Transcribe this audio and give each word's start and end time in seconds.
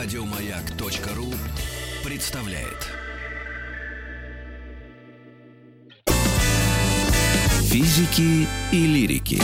Радиомаяк.ру 0.00 1.34
представляет. 2.08 2.86
Физики 7.62 8.46
и 8.70 8.86
лирики. 8.86 9.42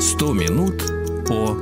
Сто 0.00 0.32
минут 0.32 0.82
по 1.28 1.56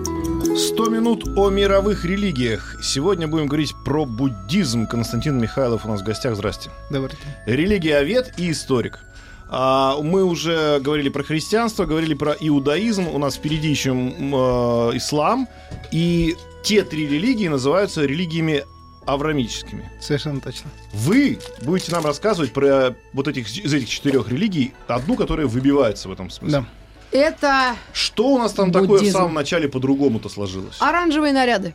100 0.57 0.89
минут 0.89 1.29
о 1.37 1.51
мировых 1.51 2.07
религиях. 2.07 2.79
Сегодня 2.83 3.29
будем 3.29 3.49
говорить 3.49 3.75
про 3.85 4.07
буддизм. 4.07 4.87
Константин 4.87 5.39
Михайлов 5.39 5.85
у 5.85 5.89
нас 5.89 6.01
в 6.01 6.05
гостях. 6.05 6.37
Здрасте. 6.37 6.71
Добрый 6.89 7.19
Религиовед 7.45 8.39
и 8.39 8.51
историк. 8.51 9.01
А, 9.53 9.97
мы 10.01 10.23
уже 10.25 10.79
говорили 10.81 11.09
про 11.09 11.25
христианство, 11.25 11.85
говорили 11.85 12.15
про 12.15 12.33
иудаизм. 12.39 13.09
У 13.09 13.19
нас 13.19 13.35
впереди 13.35 13.69
еще 13.69 13.91
э, 13.91 14.97
ислам. 14.97 15.49
И 15.91 16.37
те 16.63 16.83
три 16.85 17.09
религии 17.09 17.49
называются 17.49 18.05
религиями 18.05 18.65
аврамическими. 19.07 19.91
Совершенно 20.01 20.41
точно. 20.41 20.71
Вы 20.93 21.39
будете 21.63 21.91
нам 21.91 22.05
рассказывать 22.07 22.53
про 22.53 22.95
вот 23.13 23.27
этих 23.27 23.49
из 23.49 23.75
этих 23.75 23.89
четырех 23.89 24.29
религий 24.29 24.73
одну, 24.87 25.17
которая 25.17 25.47
выбивается 25.47 26.09
в 26.09 26.13
этом 26.13 26.31
смысле. 26.31 26.61
Да. 26.61 26.67
Это 27.13 27.75
Что 27.93 28.29
у 28.29 28.39
нас 28.39 28.53
там 28.53 28.71
такое 28.71 28.87
в 28.87 29.01
Буддизм. 29.01 29.19
самом 29.19 29.35
начале 29.35 29.69
по-другому-то 29.69 30.29
сложилось? 30.29 30.77
оранжевые 30.79 31.33
наряды. 31.33 31.75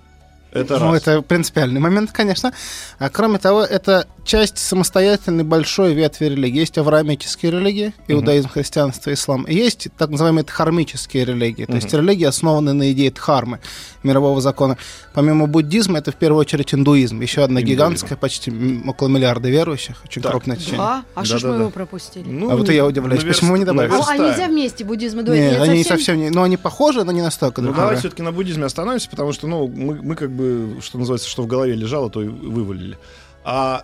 Это 0.56 0.80
Ну, 0.80 0.92
раз. 0.94 1.02
это 1.02 1.22
принципиальный 1.22 1.80
момент, 1.82 2.12
конечно. 2.12 2.54
А 2.98 3.10
кроме 3.10 3.38
того, 3.40 3.62
это 3.64 4.08
часть 4.24 4.58
самостоятельной 4.58 5.44
большой 5.44 5.94
ветви 5.94 6.26
религии. 6.26 6.60
Есть 6.60 6.78
авраамические 6.78 7.52
религии, 7.52 7.94
иудаизм, 8.08 8.48
христианство, 8.50 9.14
ислам. 9.14 9.44
И 9.44 9.54
есть 9.54 9.90
так 9.98 10.10
называемые 10.10 10.44
дхармические 10.46 11.26
религии, 11.26 11.66
то 11.66 11.76
есть 11.76 11.94
религии, 11.94 12.24
основанные 12.26 12.74
на 12.74 12.92
идее 12.92 13.12
дхармы, 13.12 13.60
мирового 14.04 14.42
закона. 14.42 14.78
Помимо 15.14 15.48
буддизма, 15.48 16.00
это 16.00 16.12
в 16.12 16.16
первую 16.16 16.40
очередь 16.42 16.74
индуизм. 16.74 17.20
Еще 17.22 17.44
одна 17.44 17.60
Индуизм. 17.60 17.76
гигантская, 17.78 18.18
почти 18.18 18.52
около 18.88 19.08
миллиарда 19.10 19.50
верующих, 19.50 20.02
очень 20.06 20.22
Так. 20.22 20.32
крупное 20.32 20.56
течение. 20.58 20.80
А, 20.82 21.04
а 21.16 21.26
что 21.26 21.38
ж 21.38 21.44
мы 21.44 21.48
Да-да-да. 21.50 21.62
его 21.64 21.72
пропустили? 21.72 22.24
Ну, 22.28 22.50
А 22.50 22.56
вот 22.56 22.70
я 22.70 22.86
удивляюсь, 22.86 23.24
наверст- 23.24 23.36
почему 23.40 23.52
вы 23.52 23.60
не 23.60 23.66
добавили? 23.66 23.92
А 23.92 23.94
наверстаем. 23.96 24.24
нельзя 24.32 24.48
вместе 24.48 24.84
буддизм 24.86 25.20
и 25.20 25.24
дуэт? 25.24 25.40
Нет, 25.40 25.52
Нет, 25.54 25.62
они 25.70 25.84
совсем- 25.84 25.98
совсем 25.98 26.18
не... 26.18 26.30
Ну, 26.30 26.42
они 26.44 26.58
похожи, 26.58 27.04
но 27.04 27.12
не 27.12 27.22
настолько 27.22 27.62
Ну, 27.62 27.68
давайте 27.70 27.86
друга. 27.88 28.00
все-таки 28.00 28.24
на 28.24 28.32
буддизме 28.32 28.66
остановимся, 28.66 29.10
потому 29.10 29.34
что, 29.34 29.48
ну, 29.48 29.68
мы, 29.68 29.96
мы 30.02 30.16
как 30.16 30.32
бы, 30.32 30.45
что 30.82 30.98
называется, 30.98 31.30
что 31.30 31.44
в 31.44 31.48
голове 31.48 31.74
лежало, 31.76 32.10
то 32.10 32.22
и 32.22 32.28
вывалили. 32.28 32.98
А 33.44 33.84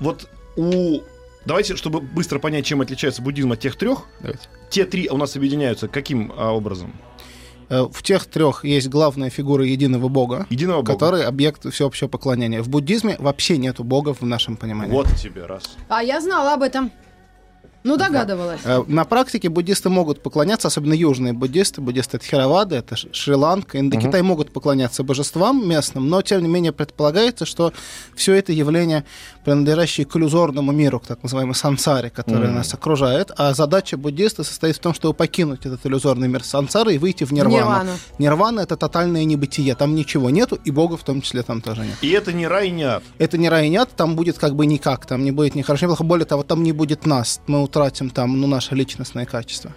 вот 0.00 0.28
у... 0.56 1.00
Давайте, 1.44 1.76
чтобы 1.76 2.00
быстро 2.00 2.38
понять, 2.38 2.64
чем 2.66 2.80
отличается 2.80 3.20
буддизм 3.20 3.52
от 3.52 3.60
тех 3.60 3.76
трех, 3.76 4.04
Давайте. 4.20 4.48
те 4.70 4.84
три 4.84 5.08
у 5.08 5.16
нас 5.16 5.34
объединяются 5.34 5.88
каким 5.88 6.32
а, 6.36 6.52
образом? 6.52 6.94
Э, 7.68 7.86
В 7.90 8.02
тех 8.02 8.26
трех 8.26 8.64
есть 8.64 8.88
главная 8.88 9.28
фигура 9.30 9.64
единого 9.64 10.08
бога, 10.08 10.46
Единого 10.50 10.82
Бога. 10.82 10.92
который 10.92 11.24
объект 11.24 11.68
всеобщего 11.72 12.08
поклонения. 12.08 12.62
В 12.62 12.68
буддизме 12.68 13.16
вообще 13.18 13.56
нету 13.56 13.82
богов 13.82 14.20
в 14.20 14.26
нашем 14.26 14.56
понимании. 14.56 14.92
Вот 14.92 15.08
тебе 15.16 15.46
раз. 15.46 15.76
А 15.88 16.02
я 16.02 16.20
знала 16.20 16.54
об 16.54 16.62
этом. 16.62 16.92
Ну, 17.84 17.96
догадывалась. 17.96 18.60
Э, 18.64 18.82
На 18.86 19.04
практике 19.04 19.48
буддисты 19.48 19.88
могут 19.88 20.22
поклоняться, 20.22 20.68
особенно 20.68 20.92
южные 20.94 21.32
буддисты, 21.32 21.80
буддисты 21.80 22.18
Тхеравады, 22.18 22.76
это 22.76 22.96
Шри-Ланка, 22.96 23.78
Индокитай 23.80 24.22
могут 24.22 24.52
поклоняться 24.52 25.02
божествам 25.02 25.68
местным, 25.68 26.08
но 26.08 26.22
тем 26.22 26.42
не 26.42 26.48
менее 26.48 26.72
предполагается, 26.72 27.44
что 27.44 27.72
все 28.14 28.34
это 28.34 28.52
явление, 28.52 29.04
принадлежащее 29.44 30.06
к 30.06 30.14
иллюзорному 30.16 30.70
миру, 30.72 31.00
к 31.00 31.06
так 31.06 31.22
называемой 31.22 31.54
сансаре, 31.54 32.10
который 32.10 32.46
Мгм. 32.46 32.56
нас 32.56 32.72
окружает, 32.74 33.32
а 33.36 33.52
задача 33.54 33.96
буддиста 33.96 34.44
состоит 34.44 34.76
в 34.76 34.78
том, 34.78 34.94
чтобы 34.94 35.14
покинуть 35.14 35.66
этот 35.66 35.84
иллюзорный 35.84 36.28
мир 36.28 36.44
сансары 36.44 36.94
и 36.94 36.98
выйти 36.98 37.24
в 37.24 37.32
нирвану. 37.32 37.56
Нирвану. 37.56 37.90
Нирвана— 38.18 38.60
это 38.62 38.76
тотальное 38.76 39.24
небытие, 39.24 39.74
там 39.74 39.94
ничего 39.94 40.30
нету, 40.30 40.58
и 40.64 40.70
бога 40.70 40.96
в 40.96 41.02
том 41.02 41.20
числе 41.20 41.42
там 41.42 41.60
тоже 41.60 41.80
нет. 41.82 41.96
И 42.02 42.10
это 42.10 42.32
не 42.32 42.46
рай, 42.46 42.70
не 42.70 42.84
ад. 42.84 43.02
Это 43.18 43.38
не 43.38 43.48
рай 43.48 43.66
и 43.66 43.70
не 43.70 43.76
ад, 43.76 43.90
там 43.96 44.14
будет 44.14 44.38
как 44.38 44.54
бы 44.54 44.66
никак, 44.66 45.06
там 45.06 45.24
не 45.24 45.32
будет 45.32 45.54
ни 45.56 45.62
хорошо, 45.62 45.86
ни 45.86 45.88
плохо. 45.88 46.04
Более 46.04 46.26
того, 46.26 46.42
там 46.44 46.62
не 46.62 46.72
будет 46.72 47.06
нас, 47.06 47.40
мы 47.48 47.62
утратим 47.72 48.10
там, 48.10 48.38
ну, 48.40 48.46
наше 48.46 48.74
личностное 48.74 49.24
качество. 49.24 49.72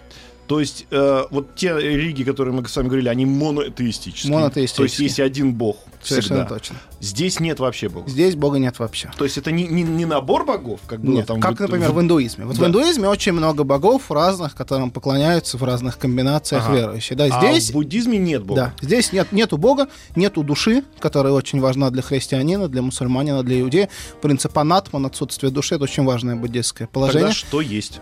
То 0.46 0.60
есть 0.60 0.86
э, 0.90 1.24
вот 1.30 1.54
те 1.56 1.68
религии, 1.78 2.22
которые 2.24 2.54
мы 2.54 2.66
с 2.68 2.76
вами 2.76 2.86
говорили, 2.86 3.08
они 3.08 3.26
монотеистические. 3.26 4.32
Монотеистические. 4.32 4.76
То 4.76 4.82
есть 4.84 4.98
есть 5.00 5.20
один 5.20 5.52
бог 5.54 5.76
Совершенно 6.02 6.40
всегда. 6.44 6.54
точно. 6.58 6.76
Здесь 7.00 7.40
нет 7.40 7.58
вообще 7.58 7.88
бога. 7.88 8.08
Здесь 8.08 8.36
бога 8.36 8.58
нет 8.58 8.78
вообще. 8.78 9.10
То 9.18 9.24
есть 9.24 9.38
это 9.38 9.50
не, 9.50 9.66
не, 9.66 9.82
не 9.82 10.04
набор 10.04 10.44
богов, 10.44 10.80
как 10.86 11.00
было 11.00 11.14
Нет, 11.16 11.26
там 11.26 11.40
как, 11.40 11.56
в- 11.56 11.60
например, 11.60 11.90
в 11.92 12.00
индуизме. 12.00 12.44
Вот 12.44 12.56
Да. 12.56 12.62
в 12.64 12.66
индуизме 12.68 13.08
очень 13.08 13.32
много 13.32 13.64
богов 13.64 14.10
разных, 14.10 14.54
которым 14.54 14.90
поклоняются 14.92 15.58
в 15.58 15.64
разных 15.64 15.98
комбинациях 15.98 16.64
Ага. 16.68 16.76
верующие. 16.76 17.16
Да, 17.16 17.24
А 17.24 17.40
здесь, 17.40 17.70
в 17.70 17.72
буддизме 17.72 18.18
нет 18.18 18.44
бога. 18.44 18.72
да, 18.80 18.86
здесь 18.86 19.12
нет, 19.12 19.32
нету 19.32 19.58
бога, 19.58 19.88
нету 20.14 20.42
души, 20.44 20.84
которая 21.00 21.32
очень 21.32 21.60
важна 21.60 21.90
для 21.90 22.02
христианина, 22.02 22.68
для 22.68 22.82
мусульманина, 22.82 23.42
для 23.42 23.60
иудея. 23.60 23.88
Принцип 24.22 24.56
анатман, 24.56 25.06
отсутствие 25.06 25.50
души, 25.50 25.74
это 25.74 25.84
очень 25.84 26.04
важное 26.04 26.36
буддистское 26.36 26.86
положение. 26.86 27.22
Тогда 27.28 27.34
что 27.34 27.60
есть? 27.60 28.00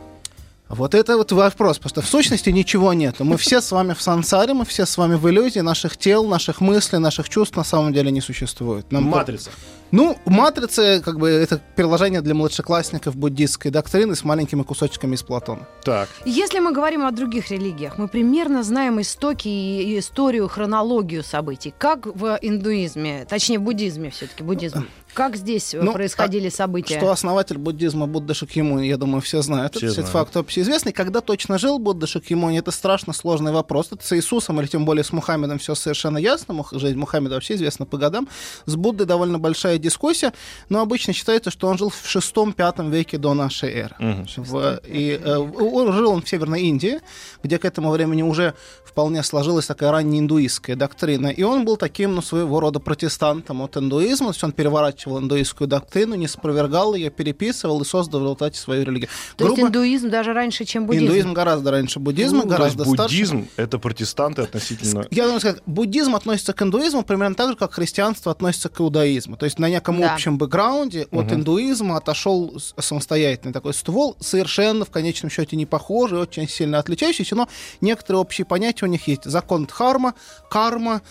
Вот 0.71 0.95
это 0.95 1.17
вот 1.19 1.31
вопрос, 1.31 1.79
что 1.85 2.01
в 2.01 2.07
сущности 2.07 2.49
ничего 2.49 2.95
нет. 2.95 3.21
Мы 3.21 3.37
все 3.37 3.61
с 3.61 3.71
вами 3.71 3.93
в 3.93 4.01
сансаре, 4.01 4.55
мы 4.55 4.65
все 4.65 4.87
с 4.87 4.97
вами 4.97 5.15
в 5.17 5.29
иллюзии, 5.29 5.61
наших 5.61 5.97
тел, 5.99 6.27
наших 6.27 6.61
мыслей, 6.63 6.99
наших 6.99 7.29
чувств 7.29 7.57
на 7.57 7.65
самом 7.65 7.93
деле 7.93 8.11
не 8.11 8.23
существует. 8.23 8.91
Нам 8.91 9.11
по- 9.11 9.19
Матрица. 9.19 9.51
Ну, 9.91 10.19
матрица, 10.25 11.01
как 11.05 11.21
бы, 11.21 11.29
это 11.29 11.61
приложение 11.77 12.21
для 12.21 12.35
младшеклассников 12.35 13.15
буддистской 13.15 13.71
доктрины 13.71 14.17
с 14.17 14.25
маленькими 14.25 14.63
кусочками 14.63 15.15
из 15.15 15.23
Платона. 15.23 15.69
Так. 15.85 16.09
Если 16.25 16.59
мы 16.59 16.73
говорим 16.73 17.05
о 17.05 17.13
других 17.13 17.51
религиях, 17.51 17.97
мы 17.97 18.09
примерно 18.09 18.65
знаем 18.65 19.01
истоки 19.01 19.47
и 19.47 19.99
историю, 19.99 20.49
хронологию 20.49 21.23
событий. 21.23 21.73
Как 21.79 22.07
в 22.07 22.39
индуизме, 22.43 23.25
точнее, 23.29 23.59
в 23.59 23.63
буддизме 23.63 24.11
все-таки, 24.11 24.43
буддизм. 24.43 24.85
Как 25.15 25.37
здесь 25.37 25.75
э, 25.75 25.81
Ну, 25.81 25.93
происходили 25.93 26.49
события? 26.49 26.99
Что 26.99 27.11
основатель 27.11 27.57
буддизма 27.59 28.07
Будда 28.07 28.35
Шакьямуни, 28.35 28.87
я 28.87 28.97
думаю, 28.97 29.21
все 29.21 29.43
знают. 29.43 29.75
Все 29.77 29.87
это 29.87 29.95
знают. 29.95 30.11
факт 30.11 30.37
общеизвестный. 30.37 30.93
Когда 30.93 31.21
точно 31.21 31.59
жил 31.59 31.79
Будда 31.79 32.07
Шакьямуни, 32.07 32.59
это 32.59 32.71
страшно 32.71 33.13
сложный 33.13 33.53
вопрос. 33.53 33.89
Это 33.93 34.05
с 34.05 34.13
Иисусом 34.17 34.61
или 34.61 34.67
тем 34.67 34.85
более 34.85 35.05
с 35.05 35.13
Мухаммедом 35.13 35.59
все 35.59 35.75
совершенно 35.75 36.19
ясно. 36.19 36.55
Мух- 36.55 36.73
Жизнь 36.73 36.99
Мухаммеда 36.99 37.35
вообще 37.37 37.55
известна 37.55 37.87
по 37.87 37.97
годам. 37.97 38.29
С 38.67 38.75
Буддой 38.77 39.07
довольно 39.07 39.39
большая 39.39 39.79
дискуссия, 39.79 40.33
но 40.69 40.81
обычно 40.81 41.13
считается, 41.13 41.51
что 41.51 41.69
он 41.69 41.79
жил 41.79 41.91
в 41.91 42.09
шестом-пятом 42.09 42.91
веке 42.91 43.19
до 43.19 43.35
нашей 43.35 43.71
эры. 43.73 43.95
Мгм. 43.99 44.27
В- 44.37 44.81
и, 44.87 45.21
э, 45.23 45.37
он 45.37 45.93
жил 45.93 46.11
он 46.13 46.23
в 46.23 46.29
Северной 46.29 46.63
Индии, 46.63 47.01
где 47.43 47.59
к 47.59 47.65
этому 47.65 47.91
времени 47.91 48.23
уже 48.23 48.55
вполне 48.85 49.23
сложилась 49.23 49.67
такая 49.67 49.91
ранняя 49.91 50.21
индуистская 50.21 50.77
доктрина. 50.77 51.27
И 51.29 51.43
он 51.43 51.65
был 51.65 51.77
таким, 51.77 52.15
ну, 52.15 52.23
своего 52.23 52.61
рода 52.61 52.81
протестантом 52.81 53.61
от 53.63 53.77
индуизма. 53.77 54.29
То 54.29 54.33
есть 54.35 54.45
он 54.45 54.53
переворачивал 54.53 55.04
индуистскую 55.21 55.69
доктрину, 55.69 56.15
не 56.15 56.29
спровергал 56.29 56.95
ее, 56.95 57.11
переписывал 57.11 57.83
и 57.83 57.85
создал 57.85 58.21
в 58.21 58.23
результате 58.25 58.59
свою 58.59 58.85
религию. 58.85 59.09
То 59.37 59.45
есть 59.47 59.57
Грубо- 59.57 59.69
индуизм 59.69 60.11
даже 60.11 60.33
раньше, 60.33 60.65
чем 60.65 60.87
буддизм? 60.87 61.05
индуизм 61.07 61.33
гораздо 61.35 61.71
раньше 61.71 61.99
буддизма, 62.01 62.39
Ну, 62.39 62.43
то 62.43 62.49
есть 62.49 62.59
гораздо 62.59 62.85
старше. 62.85 63.15
буддизм 63.15 63.49
это 63.57 63.79
протестанты 63.79 64.43
относительно. 64.43 65.07
Я 65.11 65.25
думаю, 65.25 65.41
сказать, 65.41 65.63
буддизм 65.67 66.15
относится 66.17 66.53
к 66.53 66.63
индуизму 66.63 67.03
примерно 67.05 67.35
так 67.35 67.51
же, 67.51 67.57
как 67.57 67.75
христианство 67.75 68.33
относится 68.33 68.69
к 68.69 68.81
иудаизму. 68.81 69.37
То 69.37 69.45
есть 69.45 69.59
на 69.59 69.69
неком 69.69 70.01
Да. 70.01 70.15
общем 70.15 70.39
бэкграунде 70.39 71.07
от 71.11 71.33
индуизма 71.33 71.97
отошел 71.97 72.59
самостоятельный 72.79 73.53
такой 73.53 73.75
ствол, 73.75 74.17
совершенно 74.21 74.85
в 74.85 74.91
конечном 74.91 75.31
счете 75.31 75.57
не 75.57 75.67
похожий, 75.67 76.19
очень 76.19 76.49
сильно 76.49 76.79
отличающийся, 76.79 77.35
но 77.37 77.49
некоторые 77.81 78.21
общие 78.21 78.45
понятия 78.45 78.85
у 78.87 78.89
них 78.89 79.07
есть. 79.09 79.25
Закон 79.25 79.67
дхарма, 79.67 80.15
карма, 80.51 81.03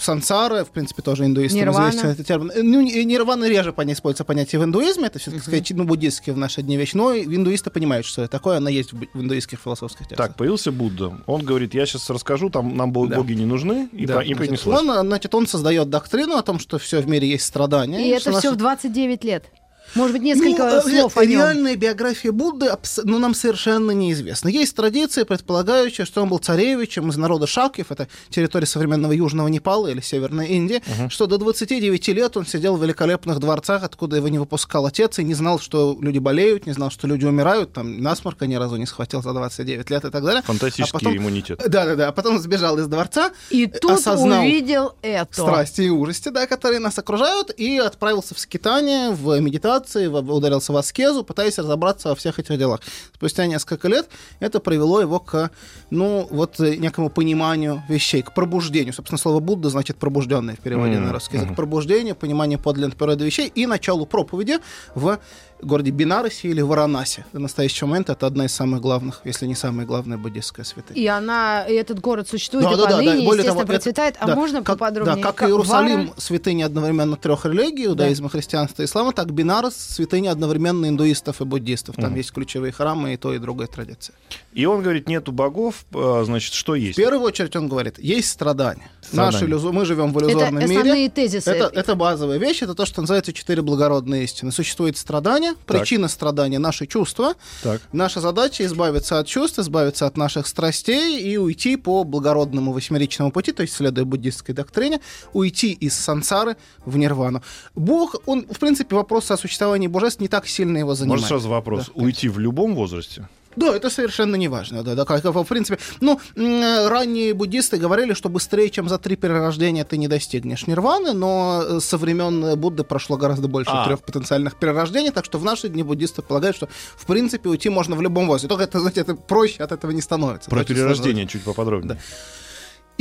сансара, 0.00 0.64
в 0.64 0.70
принципе, 0.70 1.02
тоже 1.02 1.24
индуистам 1.24 1.60
Нирвана. 1.60 1.88
известен 1.90 2.08
этот 2.10 2.26
термин. 2.26 2.50
Э, 2.54 2.62
Ну, 2.62 2.80
и 2.80 3.04
нирвана 3.04 3.48
реже 3.48 3.72
понятие 3.72 3.94
используется 3.98 4.24
понятие 4.24 4.60
в 4.60 4.64
индуизме, 4.64 5.06
это 5.06 5.18
все-таки, 5.18 5.42
сказать, 5.42 5.70
ну, 5.70 5.84
буддистские 5.84 6.34
в 6.34 6.38
наши 6.38 6.62
дни 6.62 6.76
вещь, 6.76 6.94
но 6.94 7.14
индуисты 7.14 7.70
понимают, 7.70 8.06
что 8.06 8.22
это 8.22 8.30
такое, 8.32 8.56
она 8.56 8.70
есть 8.70 8.92
в 8.92 9.02
индуистских 9.14 9.60
философских 9.60 10.08
текстах. 10.08 10.28
Так, 10.28 10.36
появился 10.36 10.72
Будда. 10.72 11.12
Он 11.26 11.42
говорит, 11.44 11.74
я 11.74 11.86
сейчас 11.86 12.08
расскажу, 12.10 12.50
там 12.50 12.76
нам 12.76 12.92
бо- 12.92 13.06
Да. 13.06 13.16
боги 13.16 13.34
не 13.34 13.46
нужны, 13.46 13.88
и, 13.92 14.06
Да, 14.06 14.16
по- 14.16 14.20
и 14.20 14.34
значит, 14.34 14.48
понеслось. 14.48 14.80
он, 14.80 14.90
э, 14.90 15.00
значит, 15.02 15.34
он 15.34 15.46
создает 15.46 15.88
доктрину 15.90 16.36
о 16.36 16.42
том, 16.42 16.58
что 16.58 16.78
все 16.78 17.00
в 17.00 17.08
мире 17.08 17.28
есть 17.28 17.44
страдания. 17.44 18.04
И 18.06 18.10
это 18.10 18.20
все 18.20 18.30
наши- 18.32 18.50
в 18.50 18.56
29 18.56 19.24
лет. 19.24 19.44
Может 19.94 20.12
быть, 20.14 20.22
несколько 20.22 20.62
Ну, 20.64 20.76
э, 20.76 20.80
слов 20.82 21.16
э, 21.16 21.20
о 21.20 21.24
нем. 21.26 21.40
Реальная 21.40 21.76
биография 21.76 22.32
Будды 22.32 22.70
ну, 23.04 23.18
нам 23.18 23.34
совершенно 23.34 23.90
неизвестна. 23.92 24.48
Есть 24.48 24.74
традиция, 24.76 25.24
предполагающая, 25.24 26.04
что 26.04 26.22
он 26.22 26.28
был 26.28 26.38
царевичем 26.38 27.10
из 27.10 27.16
народа 27.16 27.46
Шакьев, 27.46 27.90
это 27.92 28.08
территория 28.30 28.66
современного 28.66 29.12
Южного 29.12 29.48
Непала 29.48 29.88
или 29.88 30.00
Северной 30.00 30.48
Индии, 30.48 30.82
что 31.08 31.26
до 31.26 31.38
29 31.38 32.08
лет 32.08 32.36
он 32.36 32.46
сидел 32.46 32.76
в 32.76 32.82
великолепных 32.82 33.38
дворцах, 33.38 33.82
откуда 33.82 34.16
его 34.16 34.28
не 34.28 34.38
выпускал 34.38 34.86
отец, 34.86 35.18
и 35.18 35.24
не 35.24 35.34
знал, 35.34 35.58
что 35.60 35.96
люди 36.00 36.18
болеют, 36.18 36.66
не 36.66 36.72
знал, 36.72 36.90
что 36.90 37.06
люди 37.06 37.24
умирают, 37.24 37.72
там 37.72 38.00
насморка 38.00 38.46
ни 38.46 38.54
разу 38.54 38.76
не 38.76 38.86
схватил 38.86 39.22
за 39.22 39.32
29 39.32 39.90
лет 39.90 40.04
и 40.04 40.10
так 40.10 40.24
далее. 40.24 40.42
Фантастический 40.42 40.96
А 40.96 40.98
потом- 41.00 41.16
иммунитет. 41.16 41.58
Да-да-да, 41.68 42.08
а 42.08 42.12
потом 42.12 42.38
сбежал 42.38 42.78
из 42.78 42.86
дворца, 42.86 43.32
И 43.50 43.66
тут 43.66 43.92
осознал 43.92 44.40
увидел 44.42 44.94
это. 45.02 45.32
страсти 45.32 45.82
и 45.82 45.88
ужасти, 45.90 46.28
да, 46.30 46.46
которые 46.46 46.78
нас 46.80 46.98
окружают, 46.98 47.50
и 47.56 47.78
отправился 47.78 48.34
в 48.34 48.38
скитание, 48.38 49.10
в 49.10 49.38
медитацию, 49.40 49.81
медитации, 49.82 50.06
в- 50.06 50.32
ударился 50.34 50.72
в 50.72 50.76
аскезу, 50.76 51.24
пытаясь 51.24 51.58
разобраться 51.58 52.08
во 52.08 52.14
всех 52.14 52.38
этих 52.38 52.58
делах. 52.58 52.80
Спустя 53.14 53.46
несколько 53.46 53.88
лет 53.88 54.08
это 54.40 54.60
привело 54.60 55.00
его 55.00 55.18
к, 55.20 55.50
ну, 55.90 56.26
вот 56.30 56.60
э, 56.60 56.76
некому 56.76 57.10
пониманию 57.10 57.82
вещей, 57.88 58.22
к 58.22 58.32
пробуждению. 58.34 58.92
Собственно, 58.94 59.18
слово 59.18 59.40
Будда 59.40 59.70
значит 59.70 59.96
пробужденный 59.96 60.54
в 60.54 60.60
переводе 60.60 60.92
Мгм, 60.96 61.06
на 61.06 61.12
русский 61.12 61.36
язык. 61.36 61.48
мгм. 61.50 61.56
Пробуждение, 61.56 62.14
понимание 62.14 62.58
подлинной 62.58 62.92
природы 62.96 63.24
вещей 63.24 63.50
и 63.54 63.66
началу 63.66 64.06
проповеди 64.06 64.58
в 64.94 65.18
городе 65.62 65.92
Бинараси 65.92 66.48
или 66.48 66.60
Варанаси. 66.60 67.24
В 67.32 67.38
настоящий 67.38 67.84
момент 67.84 68.10
это 68.10 68.26
одна 68.26 68.46
из 68.46 68.52
самых 68.52 68.80
главных, 68.80 69.20
если 69.24 69.46
не 69.46 69.54
самая 69.54 69.86
главная 69.86 70.18
буддистская 70.18 70.64
святыня. 70.64 71.00
И 71.00 71.06
она, 71.06 71.64
и 71.68 71.74
этот 71.74 72.00
город 72.00 72.28
существует 72.28 72.64
Да, 72.64 72.72
и 72.72 72.76
да, 72.76 72.82
да, 72.86 72.90
поныне, 72.96 73.04
да. 73.04 73.12
Более 73.12 73.28
естественно, 73.28 73.52
того, 73.52 73.60
это- 73.62 73.72
процветает. 73.72 74.16
а 74.18 74.26
да, 74.26 74.34
можно 74.34 74.58
как, 74.64 74.78
поподробнее? 74.78 75.16
Да, 75.16 75.22
как, 75.22 75.36
Как 75.36 75.48
Иерусалим 75.48 76.00
Вара? 76.08 76.12
святыня 76.20 76.66
одновременно 76.66 77.16
трех 77.16 77.44
религий, 77.46 77.86
иудаизма, 77.86 78.28
христианства 78.28 78.82
и 78.82 78.86
ислама, 78.86 79.12
так 79.12 79.30
Бинарас 79.32 79.71
святыня 79.76 80.30
одновременно 80.30 80.86
индуистов 80.86 81.40
и 81.40 81.44
буддистов. 81.44 81.96
Там 81.96 82.06
Мгм. 82.10 82.16
есть 82.16 82.32
ключевые 82.32 82.72
храмы 82.72 83.14
и 83.14 83.16
то, 83.16 83.32
и 83.34 83.38
другая 83.38 83.68
традиция. 83.68 84.14
И 84.52 84.64
он 84.66 84.82
говорит, 84.82 85.08
нету 85.08 85.32
богов, 85.32 85.84
а, 85.94 86.22
значит, 86.24 86.52
что 86.54 86.72
В 86.72 86.76
есть? 86.76 86.96
первую 86.96 87.22
очередь 87.22 87.56
он 87.56 87.68
говорит, 87.68 87.98
есть 87.98 88.28
страдания. 88.28 88.90
Страдания. 89.00 89.32
Наши 89.32 89.44
иллюзо- 89.46 89.72
мы 89.72 89.84
живем 89.84 90.12
в 90.12 90.18
Это 90.18 90.26
иллюзорном 90.28 90.62
мире. 90.64 90.76
основные 90.80 91.08
тезисы. 91.10 91.50
Это, 91.50 91.70
это 91.74 91.94
базовая 91.94 92.38
вещь, 92.38 92.62
это 92.62 92.74
то, 92.74 92.86
что 92.86 93.00
называется 93.00 93.32
четыре 93.32 93.62
благородные 93.62 94.24
истины. 94.24 94.52
Существует 94.52 94.96
страдание, 94.96 95.54
причина 95.66 96.08
страдания— 96.08 96.58
наши 96.60 96.86
чувства. 96.86 97.34
Так. 97.62 97.80
Наша 97.92 98.20
задача 98.20 98.64
избавиться 98.66 99.18
от 99.18 99.26
чувств, 99.26 99.58
избавиться 99.58 100.06
от 100.06 100.16
наших 100.16 100.46
страстей 100.46 101.20
и 101.20 101.36
уйти 101.36 101.76
по 101.76 102.04
благородному 102.04 102.72
восьмеричному 102.72 103.30
пути, 103.32 103.52
то 103.52 103.62
есть, 103.62 103.74
следуя 103.74 104.04
буддистской 104.04 104.54
доктрине, 104.54 105.00
уйти 105.32 105.72
из 105.72 105.94
сансары 105.96 106.56
в 106.84 106.96
нирвану. 106.96 107.42
Бог, 107.74 108.16
он, 108.26 108.46
в 108.46 108.58
принципе, 108.58 108.94
вопрос 108.96 109.30
о 109.30 109.36
существовании 109.36 109.61
божеств 109.88 110.20
не 110.20 110.28
так 110.28 110.46
сильно 110.46 110.78
его 110.78 110.94
занимает. 110.94 111.20
Может, 111.20 111.28
сразу 111.28 111.48
вопрос. 111.48 111.86
Да, 111.86 112.02
Уйти 112.02 112.28
в 112.28 112.38
любом 112.38 112.74
возрасте? 112.74 113.28
Да, 113.56 113.76
это 113.76 113.90
совершенно 113.90 114.36
не 114.36 114.48
важно. 114.48 114.82
Да, 114.82 114.94
да, 114.94 115.04
как, 115.04 115.22
в 115.24 115.44
принципе, 115.44 115.78
ну, 116.00 116.18
ранние 116.36 117.34
буддисты 117.34 117.76
говорили, 117.76 118.14
что 118.14 118.28
быстрее, 118.28 118.70
чем 118.70 118.88
за 118.88 118.98
три 118.98 119.16
перерождения 119.16 119.84
ты 119.84 119.98
не 119.98 120.08
достигнешь 120.08 120.66
нирваны, 120.66 121.12
но 121.12 121.62
э, 121.62 121.80
со 121.80 121.98
времен 121.98 122.58
Будды 122.58 122.84
прошло 122.84 123.16
гораздо 123.16 123.48
больше 123.48 123.70
А. 123.72 123.84
трех 123.84 124.02
потенциальных 124.02 124.56
перерождений, 124.58 125.10
так 125.10 125.24
что 125.24 125.38
в 125.38 125.44
наши 125.44 125.68
дни 125.68 125.82
буддисты 125.82 126.22
полагают, 126.22 126.56
что, 126.56 126.68
в 126.96 127.06
принципе, 127.06 127.48
уйти 127.48 127.68
можно 127.68 127.96
в 127.96 128.02
любом 128.02 128.26
возрасте. 128.26 128.48
Только 128.48 128.64
это, 128.64 128.80
знаете, 128.80 129.00
это 129.00 129.14
проще 129.14 129.62
от 129.62 129.72
этого 129.72 129.90
не 129.90 130.00
становится. 130.00 130.48
Про 130.48 130.64
перерождение 130.64 131.26
чуть 131.26 131.42
поподробнее. 131.42 131.98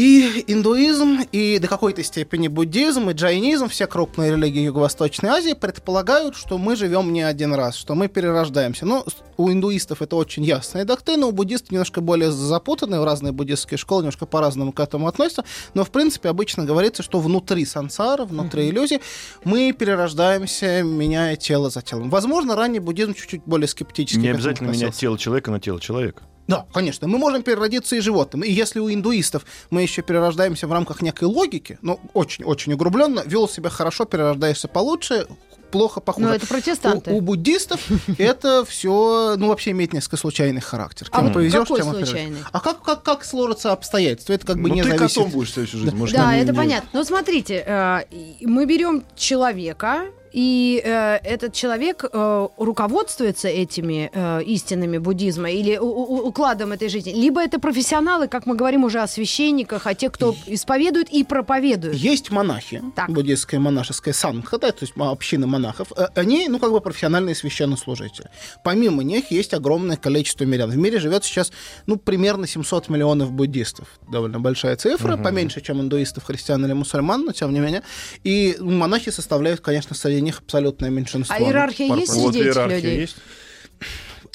И 0.01 0.43
индуизм, 0.47 1.19
и 1.31 1.59
до 1.59 1.67
какой-то 1.67 2.01
степени 2.03 2.47
буддизм, 2.47 3.11
и 3.11 3.13
джайнизм, 3.13 3.67
все 3.67 3.85
крупные 3.85 4.31
религии 4.31 4.61
Юго-Восточной 4.61 5.29
Азии 5.29 5.53
предполагают, 5.53 6.35
что 6.35 6.57
мы 6.57 6.75
живем 6.75 7.13
не 7.13 7.21
один 7.21 7.53
раз, 7.53 7.75
что 7.75 7.93
мы 7.93 8.07
перерождаемся. 8.07 8.87
Но 8.87 9.03
с- 9.07 9.17
у 9.37 9.51
индуистов 9.51 10.01
это 10.01 10.15
очень 10.15 10.43
ясная 10.43 10.85
доктрина, 10.85 11.27
у 11.27 11.31
буддистов 11.31 11.69
немножко 11.69 12.01
более 12.01 12.31
запутанные, 12.31 13.03
разные 13.03 13.31
буддистские 13.31 13.77
школы 13.77 14.01
немножко 14.01 14.25
по-разному 14.25 14.71
к 14.71 14.79
этому 14.79 15.07
относятся, 15.07 15.43
но, 15.75 15.83
в 15.83 15.91
принципе, 15.91 16.29
обычно 16.29 16.65
говорится, 16.65 17.03
что 17.03 17.19
внутри 17.19 17.63
сансара, 17.65 18.25
внутри 18.25 18.69
иллюзий, 18.69 19.01
мы 19.43 19.71
перерождаемся, 19.71 20.81
меняя 20.81 21.35
тело 21.35 21.69
за 21.69 21.83
телом. 21.83 22.09
Возможно, 22.09 22.55
ранний 22.55 22.79
буддизм 22.79 23.13
чуть-чуть 23.13 23.41
более 23.45 23.67
скептически 23.67 24.19
Не 24.19 24.29
обязательно 24.29 24.71
менять 24.71 24.95
тело 24.95 25.17
человека 25.19 25.51
на 25.51 25.59
тело 25.59 25.79
человека. 25.79 26.23
Да, 26.51 26.65
конечно. 26.73 27.07
Мы 27.07 27.17
можем 27.17 27.43
переродиться 27.43 27.95
и 27.95 28.01
животным. 28.01 28.43
И 28.43 28.51
если 28.51 28.79
у 28.79 28.91
индуистов 28.91 29.45
мы 29.69 29.81
еще 29.81 30.01
перерождаемся 30.01 30.67
в 30.67 30.71
рамках 30.73 31.01
некой 31.01 31.27
логики, 31.27 31.79
ну, 31.81 31.99
очень-очень 32.13 32.73
углубленно, 32.73 33.23
вел 33.25 33.47
себя 33.47 33.69
хорошо, 33.69 34.05
перерождаешься 34.05 34.67
получше, 34.67 35.27
плохо, 35.71 36.01
похуже. 36.01 36.27
Но 36.27 36.35
это 36.35 36.45
протестанты. 36.45 37.11
У, 37.11 37.17
у 37.17 37.21
буддистов 37.21 37.79
это 38.17 38.65
все, 38.65 39.35
ну, 39.37 39.47
вообще 39.47 39.71
имеет 39.71 39.93
несколько 39.93 40.17
случайный 40.17 40.61
характер. 40.61 41.07
А 41.11 41.21
Кем 41.21 41.33
повезешь, 41.33 41.59
какой 41.59 41.81
тем 41.81 41.89
случайный? 41.93 42.39
А 42.51 42.59
как, 42.59 42.83
как, 42.83 43.01
как 43.03 43.23
сложатся 43.23 43.71
обстоятельства? 43.71 44.33
Это 44.33 44.45
как 44.45 44.57
бы 44.61 44.67
ну, 44.69 44.75
не 44.75 44.83
ты 44.83 44.89
зависит. 44.89 45.15
котом 45.15 45.31
будешь 45.31 45.51
всю 45.51 45.65
жизнь. 45.65 45.95
может, 45.95 46.15
Да, 46.15 46.35
это 46.35 46.51
не- 46.51 46.57
понятно. 46.57 46.89
Но 46.93 47.03
смотрите, 47.03 47.63
э, 47.65 48.01
мы 48.41 48.65
берем 48.65 49.03
человека, 49.15 50.05
и 50.33 50.81
э, 50.83 51.17
этот 51.23 51.53
человек 51.53 52.05
э, 52.11 52.47
руководствуется 52.57 53.47
этими 53.47 54.09
э, 54.13 54.43
истинами 54.43 54.97
буддизма 54.97 55.49
или 55.51 55.77
у- 55.77 55.85
у- 55.85 56.27
укладом 56.27 56.71
этой 56.71 56.89
жизни, 56.89 57.11
либо 57.13 57.41
это 57.41 57.59
профессионалы, 57.59 58.27
как 58.27 58.45
мы 58.45 58.55
говорим 58.55 58.83
уже 58.83 58.99
о 59.01 59.07
священниках, 59.07 59.87
о 59.87 59.93
тех, 59.93 60.11
кто 60.11 60.35
исповедует 60.47 61.09
и 61.09 61.23
проповедует. 61.23 61.95
Есть 61.95 62.31
монахи, 62.31 62.81
Так. 62.95 63.09
буддистская 63.09 63.59
монашеская 63.59 64.13
сангха, 64.13 64.57
да, 64.57 64.71
то 64.71 64.83
есть 64.83 64.93
община 64.97 65.47
монахов. 65.47 65.91
Э, 65.97 66.07
Они, 66.15 66.47
ну, 66.47 66.59
как 66.59 66.71
бы 66.71 66.81
профессиональные 66.81 67.35
священнослужители. 67.35 68.29
Помимо 68.63 69.03
них 69.03 69.31
есть 69.31 69.53
огромное 69.53 69.97
количество 69.97 70.43
мирян. 70.45 70.69
В 70.69 70.77
мире 70.77 70.99
живет 70.99 71.23
сейчас, 71.23 71.51
ну, 71.87 71.97
примерно 71.97 72.47
700 72.47 72.89
миллионов 72.89 73.31
буддистов. 73.31 73.87
Довольно 74.11 74.39
большая 74.39 74.75
цифра, 74.75 75.17
поменьше, 75.17 75.61
чем 75.61 75.81
индуистов, 75.81 76.23
христиан 76.23 76.65
или 76.65 76.73
мусульман, 76.73 77.25
но 77.25 77.31
тем 77.31 77.53
не 77.53 77.59
менее. 77.59 77.81
И 78.23 78.55
монахи 78.59 79.09
составляют, 79.11 79.61
конечно, 79.61 79.95
среди 79.95 80.20
них 80.21 80.39
абсолютное 80.39 80.89
меньшинство. 80.89 81.35
А 81.35 81.39
иерархия 81.39 81.87
Ну, 81.87 81.95
есть 81.97 82.07
пар- 82.13 82.17
Вот 82.17 82.33
среди 82.33 82.39
этих 82.47 82.55
иерархия 82.57 82.77
людей? 82.77 82.99
есть. 83.01 83.17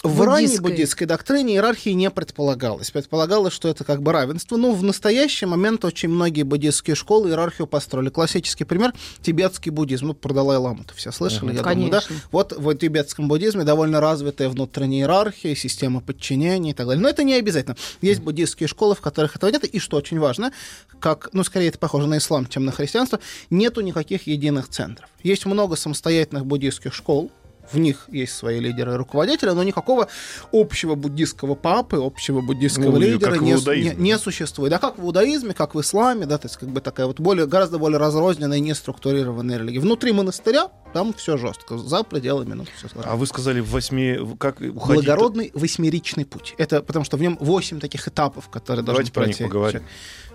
В 0.03 0.21
ранней 0.23 0.59
Буддистской. 0.59 1.07
доктрине 1.07 1.55
иерархии 1.55 1.91
не 1.91 2.11
предполагалось. 2.11 2.91
Предполагалось, 2.91 3.53
что 3.53 3.69
это 3.69 3.85
как 3.85 4.03
бы 4.03 4.13
равенство. 4.13 4.57
Но 4.57 4.73
в 4.73 4.83
настоящий 4.83 5.47
момент 5.47 5.85
очень 5.85 6.09
многие 6.09 6.43
буддистские 6.43 6.95
школы 6.95 7.31
иерархию 7.31 7.67
построили. 7.67 8.11
Классический 8.11 8.65
пример— 8.65 8.93
тибетский 9.23 9.71
буддизм. 9.71 10.09
Ну, 10.09 10.15
про 10.15 10.33
Далай-ламу-то 10.33 10.95
все 10.95 11.11
слышали, 11.13 11.55
я 11.55 11.63
думаю, 11.63 11.91
да? 11.91 12.01
Конечно. 12.01 12.17
Вот 12.31 12.53
в 12.53 12.75
тибетском 12.75 13.29
буддизме 13.29 13.65
довольно 13.65 14.01
развитая 14.01 14.49
внутренняя 14.49 15.03
иерархия, 15.03 15.55
система 15.55 16.01
подчинения 16.01 16.71
и 16.71 16.75
так 16.75 16.87
далее. 16.87 17.03
Но 17.03 17.09
это 17.09 17.25
не 17.25 17.35
обязательно. 17.35 17.77
Есть 18.01 18.21
буддистские 18.21 18.69
школы, 18.69 18.95
в 18.95 19.01
которых 19.01 19.37
этого 19.37 19.51
нет. 19.51 19.65
И 19.65 19.79
что 19.79 19.97
очень 19.97 20.19
важно, 20.19 20.53
как, 21.01 21.31
ну, 21.33 21.43
скорее 21.43 21.69
это 21.69 21.79
похоже 21.79 22.07
на 22.07 22.19
ислам, 22.19 22.47
чем 22.47 22.65
на 22.65 22.73
христианство, 22.73 23.19
нету 23.51 23.81
никаких 23.81 24.27
единых 24.27 24.69
центров. 24.69 25.09
Есть 25.23 25.47
много 25.47 25.77
самостоятельных 25.77 26.47
буддистских 26.47 26.95
школ, 26.95 27.31
в 27.73 27.79
них 27.79 28.05
есть 28.09 28.35
свои 28.37 28.61
лидеры 28.61 28.93
и 28.93 28.97
руководители, 28.97 29.51
но 29.51 29.63
никакого 29.63 30.09
общего 30.53 30.95
буддистского 30.95 31.55
папы, 31.55 31.97
общего 31.97 32.41
буддистского 32.41 32.93
Ну, 32.93 32.99
лидера 32.99 33.37
не, 33.37 33.53
не- 33.53 33.95
не 33.97 34.19
существует. 34.19 34.73
А 34.73 34.79
как 34.79 34.99
в 34.99 35.05
иудаизме, 35.05 35.55
как 35.55 35.75
в 35.75 35.81
исламе, 35.81 36.27
да, 36.27 36.39
то 36.39 36.47
есть 36.47 36.57
как 36.57 36.69
бы 36.69 36.81
такая 36.81 37.07
вот 37.07 37.21
более, 37.21 37.47
гораздо 37.47 37.79
более 37.79 37.99
разрозненная 37.99 38.59
и 38.59 38.61
неструктурированная 38.61 39.59
религия. 39.59 39.81
Внутри 39.81 40.13
монастыря 40.13 40.69
там 40.93 41.13
все 41.13 41.37
жестко, 41.37 41.77
за 41.77 42.03
пределами, 42.05 42.55
ну, 42.55 42.65
все 42.77 42.89
сложно. 42.89 43.11
А 43.13 43.17
вы 43.17 43.27
сказали 43.27 43.61
в 43.61 43.71
восьми... 43.71 44.19
Как 44.39 44.61
уходить? 44.61 44.75
Благородный 45.05 45.51
восьмеричный 45.55 46.25
путь. 46.25 46.55
Это 46.59 46.83
потому 46.83 47.05
что 47.05 47.17
в 47.17 47.21
нем 47.21 47.37
восемь 47.41 47.81
таких 47.81 48.09
этапов, 48.09 48.49
которые 48.49 48.85
Давайте 48.85 49.13
должен 49.13 49.15
про 49.15 49.27
них 49.27 49.37
пройти. 49.37 49.45
поговорим. 49.53 49.83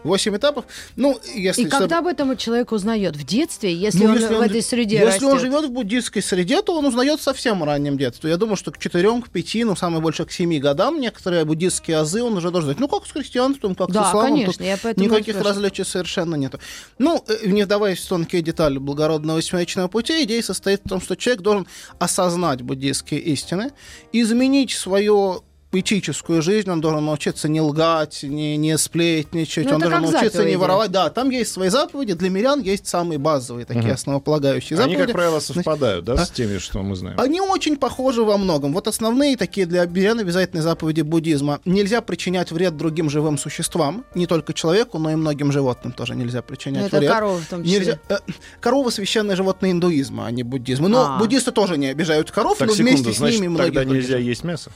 Восемь 0.03 0.35
этапов. 0.35 0.65
Ну, 0.95 1.19
если 1.35 1.63
И 1.63 1.65
когда 1.65 1.99
об 1.99 2.07
этом 2.07 2.35
человек 2.35 2.71
узнает? 2.71 3.15
В 3.15 3.23
детстве, 3.23 3.73
если 3.73 4.03
Ну, 4.03 4.11
он 4.11 4.15
если 4.19 4.33
в 4.33 4.37
он- 4.39 4.43
этой 4.45 4.61
среде 4.63 4.95
Если 4.97 5.25
он 5.25 5.33
растет? 5.33 5.51
живет 5.51 5.65
в 5.69 5.71
буддистской 5.71 6.21
среде, 6.23 6.61
то 6.63 6.75
он 6.77 6.85
узнает 6.85 7.19
в 7.19 7.23
совсем 7.23 7.63
раннем 7.63 7.97
детстве. 7.97 8.31
Я 8.31 8.37
думаю, 8.37 8.55
что 8.55 8.71
к 8.71 8.79
четырем, 8.79 9.21
к 9.21 9.29
пяти, 9.29 9.63
ну, 9.63 9.75
самое 9.75 10.01
больше 10.01 10.25
к 10.25 10.31
семи 10.31 10.59
годам 10.59 10.99
некоторые 10.99 11.45
буддистские 11.45 11.97
азы 11.97 12.23
он 12.23 12.35
уже 12.37 12.49
должен 12.49 12.69
знать. 12.69 12.79
Ну, 12.79 12.87
как 12.87 13.05
с 13.05 13.11
христианством, 13.11 13.75
как 13.75 13.91
Да, 13.91 14.05
с 14.05 14.09
исламом. 14.09 14.39
конечно, 14.39 14.63
я 14.63 14.77
поэтому 14.81 15.05
никаких 15.05 15.39
различий 15.41 15.85
совершенно 15.85 16.35
нету. 16.35 16.59
Ну, 16.97 17.23
э, 17.27 17.47
не 17.47 17.63
вдаваясь 17.63 17.99
в 17.99 18.07
тонкие 18.07 18.41
детали 18.41 18.79
благородного 18.79 19.37
восьмеричного 19.37 19.87
пути, 19.87 20.23
идея 20.23 20.41
состоит 20.41 20.81
в 20.83 20.89
том, 20.89 20.99
что 20.99 21.15
человек 21.15 21.41
должен 21.43 21.67
осознать 21.99 22.61
буддистские 22.63 23.19
истины, 23.19 23.71
изменить 24.11 24.71
свое 24.71 25.41
этическую 25.79 26.41
жизнь, 26.41 26.69
он 26.69 26.81
должен 26.81 27.05
научиться 27.05 27.47
не 27.47 27.61
лгать, 27.61 28.23
не, 28.23 28.57
не 28.57 28.77
сплетничать, 28.77 29.65
Ну, 29.69 29.75
он 29.75 29.81
должен 29.81 30.01
научиться 30.01 30.43
не 30.43 30.55
воровать. 30.57 30.91
Да, 30.91 31.09
там 31.09 31.29
есть 31.29 31.51
свои 31.51 31.69
заповеди, 31.69 32.13
для 32.13 32.29
мирян 32.29 32.61
есть 32.61 32.87
самые 32.87 33.17
базовые, 33.19 33.65
такие 33.65 33.93
основополагающие 33.93 34.77
Они, 34.77 34.93
заповеди. 34.93 35.01
как 35.05 35.11
правило, 35.13 35.39
совпадают, 35.39 36.05
да, 36.05 36.13
а? 36.13 36.25
с 36.25 36.29
теми, 36.29 36.57
что 36.57 36.81
мы 36.81 36.95
знаем. 36.95 37.19
Они 37.19 37.39
очень 37.41 37.77
похожи 37.77 38.23
во 38.23 38.37
многом. 38.37 38.73
Вот 38.73 38.87
основные 38.87 39.37
такие 39.37 39.65
для 39.65 39.85
мирян 39.85 40.19
обязательные 40.19 40.63
заповеди 40.63 41.01
буддизма. 41.01 41.61
Нельзя 41.65 42.01
причинять 42.01 42.51
вред 42.51 42.75
другим 42.77 43.09
живым 43.09 43.37
существам, 43.37 44.03
не 44.15 44.27
только 44.27 44.53
человеку, 44.53 44.97
но 44.99 45.11
и 45.11 45.15
многим 45.15 45.51
животным 45.51 45.93
тоже 45.93 46.15
нельзя 46.15 46.39
Ну, 46.39 46.43
причинять 46.43 46.87
это 46.87 46.97
вред. 46.97 47.11
коровы 47.11 47.39
в 47.41 47.47
том 47.47 47.63
числе. 47.63 47.77
Нельзя. 47.79 47.99
э, 48.09 48.17
корова 48.59 48.89
священное 48.89 49.35
животное 49.35 49.71
индуизма, 49.71 50.25
а 50.27 50.31
не 50.31 50.43
буддизма. 50.43 50.87
Но 50.89 51.15
А. 51.15 51.17
буддисты 51.17 51.51
тоже 51.51 51.77
не 51.77 51.87
обижают 51.87 52.29
коров, 52.31 52.57
Так, 52.57 52.67
но 52.67 52.73
секунду, 52.73 52.91
вместе 52.91 53.13
с 53.13 53.17
значит, 53.17 53.39
ними 53.39 53.47
многих 53.49 53.73
тогда 53.73 53.93
нельзя 53.93 54.17
есть 54.17 54.43
мясо? 54.43 54.71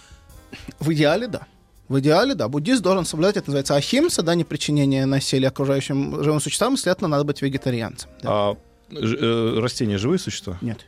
В 0.79 0.93
идеале, 0.93 1.27
да. 1.27 1.47
В 1.87 1.99
идеале, 1.99 2.33
да. 2.33 2.47
Буддист 2.47 2.81
должен 2.81 3.05
соблюдать, 3.05 3.37
это 3.37 3.47
называется 3.47 3.75
ахимса, 3.75 4.23
да, 4.23 4.35
не 4.35 4.43
причинение 4.43 5.05
насилия 5.05 5.49
окружающим 5.49 6.23
живым 6.23 6.39
существам, 6.39 6.77
следовательно, 6.77 7.09
надо 7.09 7.23
быть 7.23 7.41
вегетарианцем. 7.41 8.09
Да. 8.23 8.29
А 8.31 8.57
э, 8.91 9.59
растения 9.59 9.97
живые 9.97 10.19
существа? 10.19 10.57
Нет. 10.61 10.85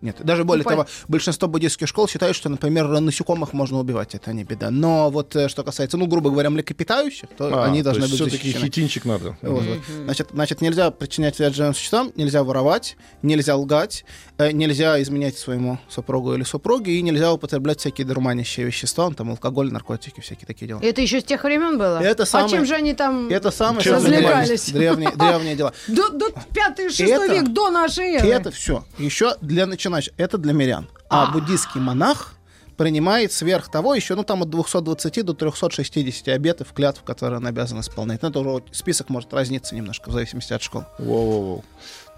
Нет, 0.00 0.16
даже 0.24 0.44
более 0.44 0.62
Ну, 0.64 0.70
того, 0.70 0.86
большинство 1.08 1.48
буддийских 1.48 1.88
школ 1.88 2.06
считают, 2.08 2.36
что, 2.36 2.48
например, 2.48 2.86
насекомых 3.00 3.52
можно 3.52 3.78
убивать, 3.80 4.14
это 4.14 4.32
не 4.32 4.44
беда. 4.44 4.70
Но 4.70 5.10
вот 5.10 5.34
э, 5.34 5.48
что 5.48 5.64
касается, 5.64 5.96
ну, 5.96 6.06
грубо 6.06 6.30
говоря, 6.30 6.50
млекопитающих, 6.50 7.28
то 7.36 7.46
А, 7.52 7.64
они 7.64 7.78
то 7.80 7.86
должны 7.86 8.02
есть 8.02 8.12
быть 8.12 8.20
все-таки 8.20 8.48
защищены. 8.48 8.66
хитинчик 8.66 9.04
надо. 9.04 9.36
Вот, 9.42 9.64
вот. 9.64 9.78
Значит, 10.04 10.28
значит, 10.32 10.60
нельзя 10.60 10.90
причинять 10.92 11.38
вред 11.38 11.54
живым 11.54 11.74
существам, 11.74 12.12
нельзя 12.14 12.44
воровать, 12.44 12.96
нельзя 13.22 13.56
лгать, 13.56 14.04
э, 14.38 14.52
нельзя 14.52 15.02
изменять 15.02 15.36
своему 15.36 15.78
супругу 15.88 16.34
или 16.34 16.44
супруге, 16.44 16.92
и 16.92 17.02
нельзя 17.02 17.32
употреблять 17.32 17.80
всякие 17.80 18.06
дурманящие 18.06 18.66
вещества, 18.66 19.10
там 19.10 19.30
алкоголь, 19.30 19.72
наркотики, 19.72 20.20
всякие 20.20 20.46
такие 20.46 20.68
дела. 20.68 20.80
Это 20.80 21.00
еще 21.00 21.20
с 21.20 21.24
тех 21.24 21.42
времен 21.42 21.76
было? 21.76 21.98
Это 22.00 22.22
А 22.22 22.26
самое- 22.26 22.50
чем 22.50 22.66
же 22.66 22.74
они 22.74 22.94
там 22.94 23.28
Это 23.30 23.50
самые 23.50 23.82
Чем 23.82 24.00
самые 24.00 24.20
развлекались? 24.20 24.70
древние, 24.70 25.10
древние 25.10 25.56
дела. 25.56 25.72
до, 25.88 26.08
до 26.10 26.26
5-6 26.54 27.04
Это- 27.08 27.34
век 27.34 27.48
до 27.48 27.70
нашей 27.70 28.14
эры? 28.14 28.28
Это 28.28 28.50
все 28.52 28.84
еще 28.98 29.34
для 29.40 29.66
начинающих, 29.88 30.14
это 30.16 30.38
для 30.38 30.52
мирян. 30.52 30.88
А 31.08 31.30
буддийский 31.30 31.80
монах 31.80 32.34
принимает 32.76 33.32
сверх 33.32 33.70
того 33.70 33.94
еще, 33.94 34.14
ну, 34.14 34.22
там 34.22 34.42
от 34.42 34.50
220 34.50 35.24
до 35.24 35.34
360 35.34 36.28
обетов, 36.28 36.72
клятв, 36.72 37.02
которые 37.02 37.38
он 37.38 37.46
обязан 37.46 37.80
исполнять. 37.80 38.22
Ну, 38.22 38.28
это 38.28 38.38
уже 38.38 38.62
список 38.72 39.08
может 39.08 39.34
разниться 39.34 39.74
немножко 39.74 40.10
в 40.10 40.12
зависимости 40.12 40.52
от 40.52 40.62
школ. 40.62 40.84
Воу-воу-воу. 40.98 41.64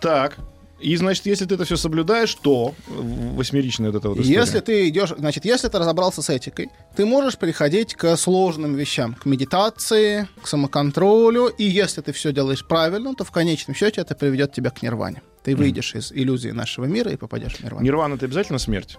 Так. 0.00 0.36
И, 0.80 0.96
значит, 0.96 1.26
если 1.26 1.44
ты 1.44 1.54
это 1.56 1.64
все 1.64 1.76
соблюдаешь, 1.76 2.34
то 2.34 2.74
в- 2.88 3.34
восьмеричная 3.36 3.90
вот 3.90 3.98
эта 3.98 4.08
вот 4.08 4.18
история. 4.18 4.38
Если 4.40 4.60
ты 4.60 4.88
идешь, 4.88 5.10
значит, 5.16 5.44
если 5.44 5.68
ты 5.68 5.78
разобрался 5.78 6.22
с 6.22 6.30
этикой, 6.30 6.70
ты 6.96 7.04
можешь 7.04 7.36
переходить 7.36 7.94
к 7.94 8.16
сложным 8.16 8.74
вещам, 8.74 9.14
к 9.14 9.26
медитации, 9.26 10.26
к 10.42 10.46
самоконтролю, 10.48 11.46
и 11.48 11.64
если 11.64 12.00
ты 12.00 12.12
все 12.12 12.32
делаешь 12.32 12.66
правильно, 12.66 13.14
то 13.14 13.24
в 13.24 13.30
конечном 13.30 13.74
счете 13.74 14.00
это 14.00 14.14
приведет 14.14 14.52
тебя 14.52 14.70
к 14.70 14.82
нирване. 14.82 15.22
Ты 15.44 15.54
выйдешь 15.56 15.94
из 15.94 16.12
иллюзии 16.12 16.50
нашего 16.50 16.86
мира 16.86 17.10
и 17.12 17.16
попадешь 17.16 17.56
в 17.56 17.64
нирвану. 17.64 17.84
Нирвана 17.84 18.14
это 18.14 18.26
обязательно 18.26 18.58
смерть? 18.58 18.98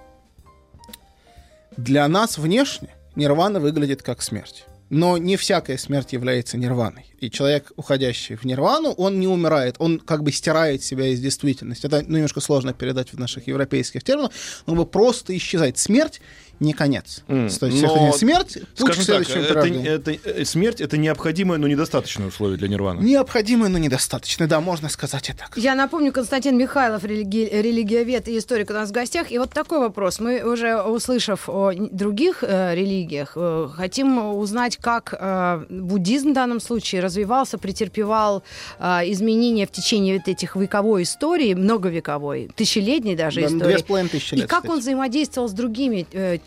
Для 1.77 2.07
нас 2.07 2.38
внешне 2.38 2.89
нирвана 3.15 3.59
выглядит 3.59 4.03
как 4.03 4.21
смерть. 4.21 4.65
Но 4.91 5.17
не 5.17 5.38
всякая 5.38 5.77
смерть 5.77 6.12
является 6.12 6.57
нирваной. 6.57 7.05
И 7.21 7.31
человек, 7.31 7.71
уходящий 7.77 8.36
в 8.36 8.43
нирвану, 8.43 8.91
он 8.91 9.21
не 9.21 9.27
умирает, 9.27 9.77
он 9.79 10.00
как 10.00 10.21
бы 10.21 10.33
стирает 10.33 10.83
себя 10.83 11.07
из 11.07 11.21
действительности. 11.21 11.88
Это 11.88 12.03
ну, 12.05 12.15
немножко 12.15 12.41
сложно 12.41 12.74
передать 12.74 13.13
в 13.13 13.17
наших 13.17 13.48
европейских 13.48 14.03
терминах, 14.03 14.31
но 14.65 14.75
бы 14.75 14.86
просто 14.86 15.36
исчезает. 15.38 15.77
Смерть 15.77 16.19
не 16.62 16.74
конец. 16.74 17.24
М, 17.27 17.50
То 17.50 17.65
есть 17.65 17.82
но, 17.82 18.08
это 18.08 18.18
смерть, 18.18 18.53
путь 18.53 18.63
к 18.91 18.94
Скажем 18.94 18.96
так, 18.96 19.25
следующему 19.27 19.44
это, 19.44 20.12
это- 20.12 20.30
э, 20.41 20.46
смерть 20.46 20.80
это 20.80 20.96
необходимое, 20.96 21.58
но 21.58 21.68
недостаточное 21.68 22.27
условие 22.27 22.58
для 22.58 22.68
нирваны. 22.68 23.01
Необходимое, 23.01 23.70
но 23.70 23.77
недостаточно. 23.80 24.48
Да, 24.48 24.62
можно 24.62 24.88
сказать 24.88 25.30
и 25.30 25.34
так. 25.34 25.51
Я 25.58 25.75
напомню, 25.75 26.12
Константин 26.13 26.58
Михайлов, 26.58 27.03
религи- 27.03 27.50
религиовед 27.51 28.27
и 28.27 28.38
историк 28.38 28.70
у 28.70 28.74
нас 28.74 28.89
в 28.89 28.91
гостях. 28.94 29.32
И 29.32 29.38
вот 29.39 29.50
такой 29.51 29.80
вопрос. 29.80 30.20
Мы 30.20 30.41
уже, 30.44 30.82
услышав 30.82 31.50
о 31.50 31.72
других 31.74 32.44
э, 32.44 32.75
религиях, 32.75 33.34
э, 33.36 33.68
хотим 33.75 34.20
узнать, 34.36 34.77
как 34.77 35.13
э, 35.20 35.65
буддизм 35.70 36.32
в 36.32 36.34
данном 36.34 36.60
случае 36.62 37.01
развивался, 37.01 37.58
претерпевал 37.58 38.44
э, 38.80 39.12
изменения 39.12 39.65
в 39.65 39.72
течение 39.72 40.18
вот 40.20 40.27
этих 40.27 40.56
вековой 40.56 41.03
истории, 41.03 41.56
многовековой, 41.56 42.50
тысячелетней 42.56 43.15
даже 43.15 43.41
Да, 43.41 43.48
истории. 43.48 43.63
Две 43.63 43.77
с 43.80 43.84
половиной 43.84 44.10
тысячи 44.10 44.34
И 44.36 44.38
лет. 44.38 44.48
как 44.50 44.60
кстати. 44.60 44.72
он 44.74 44.80
взаимодействовал 44.80 45.50
с 45.50 45.53
другими 45.53 46.06
э, 46.13 46.38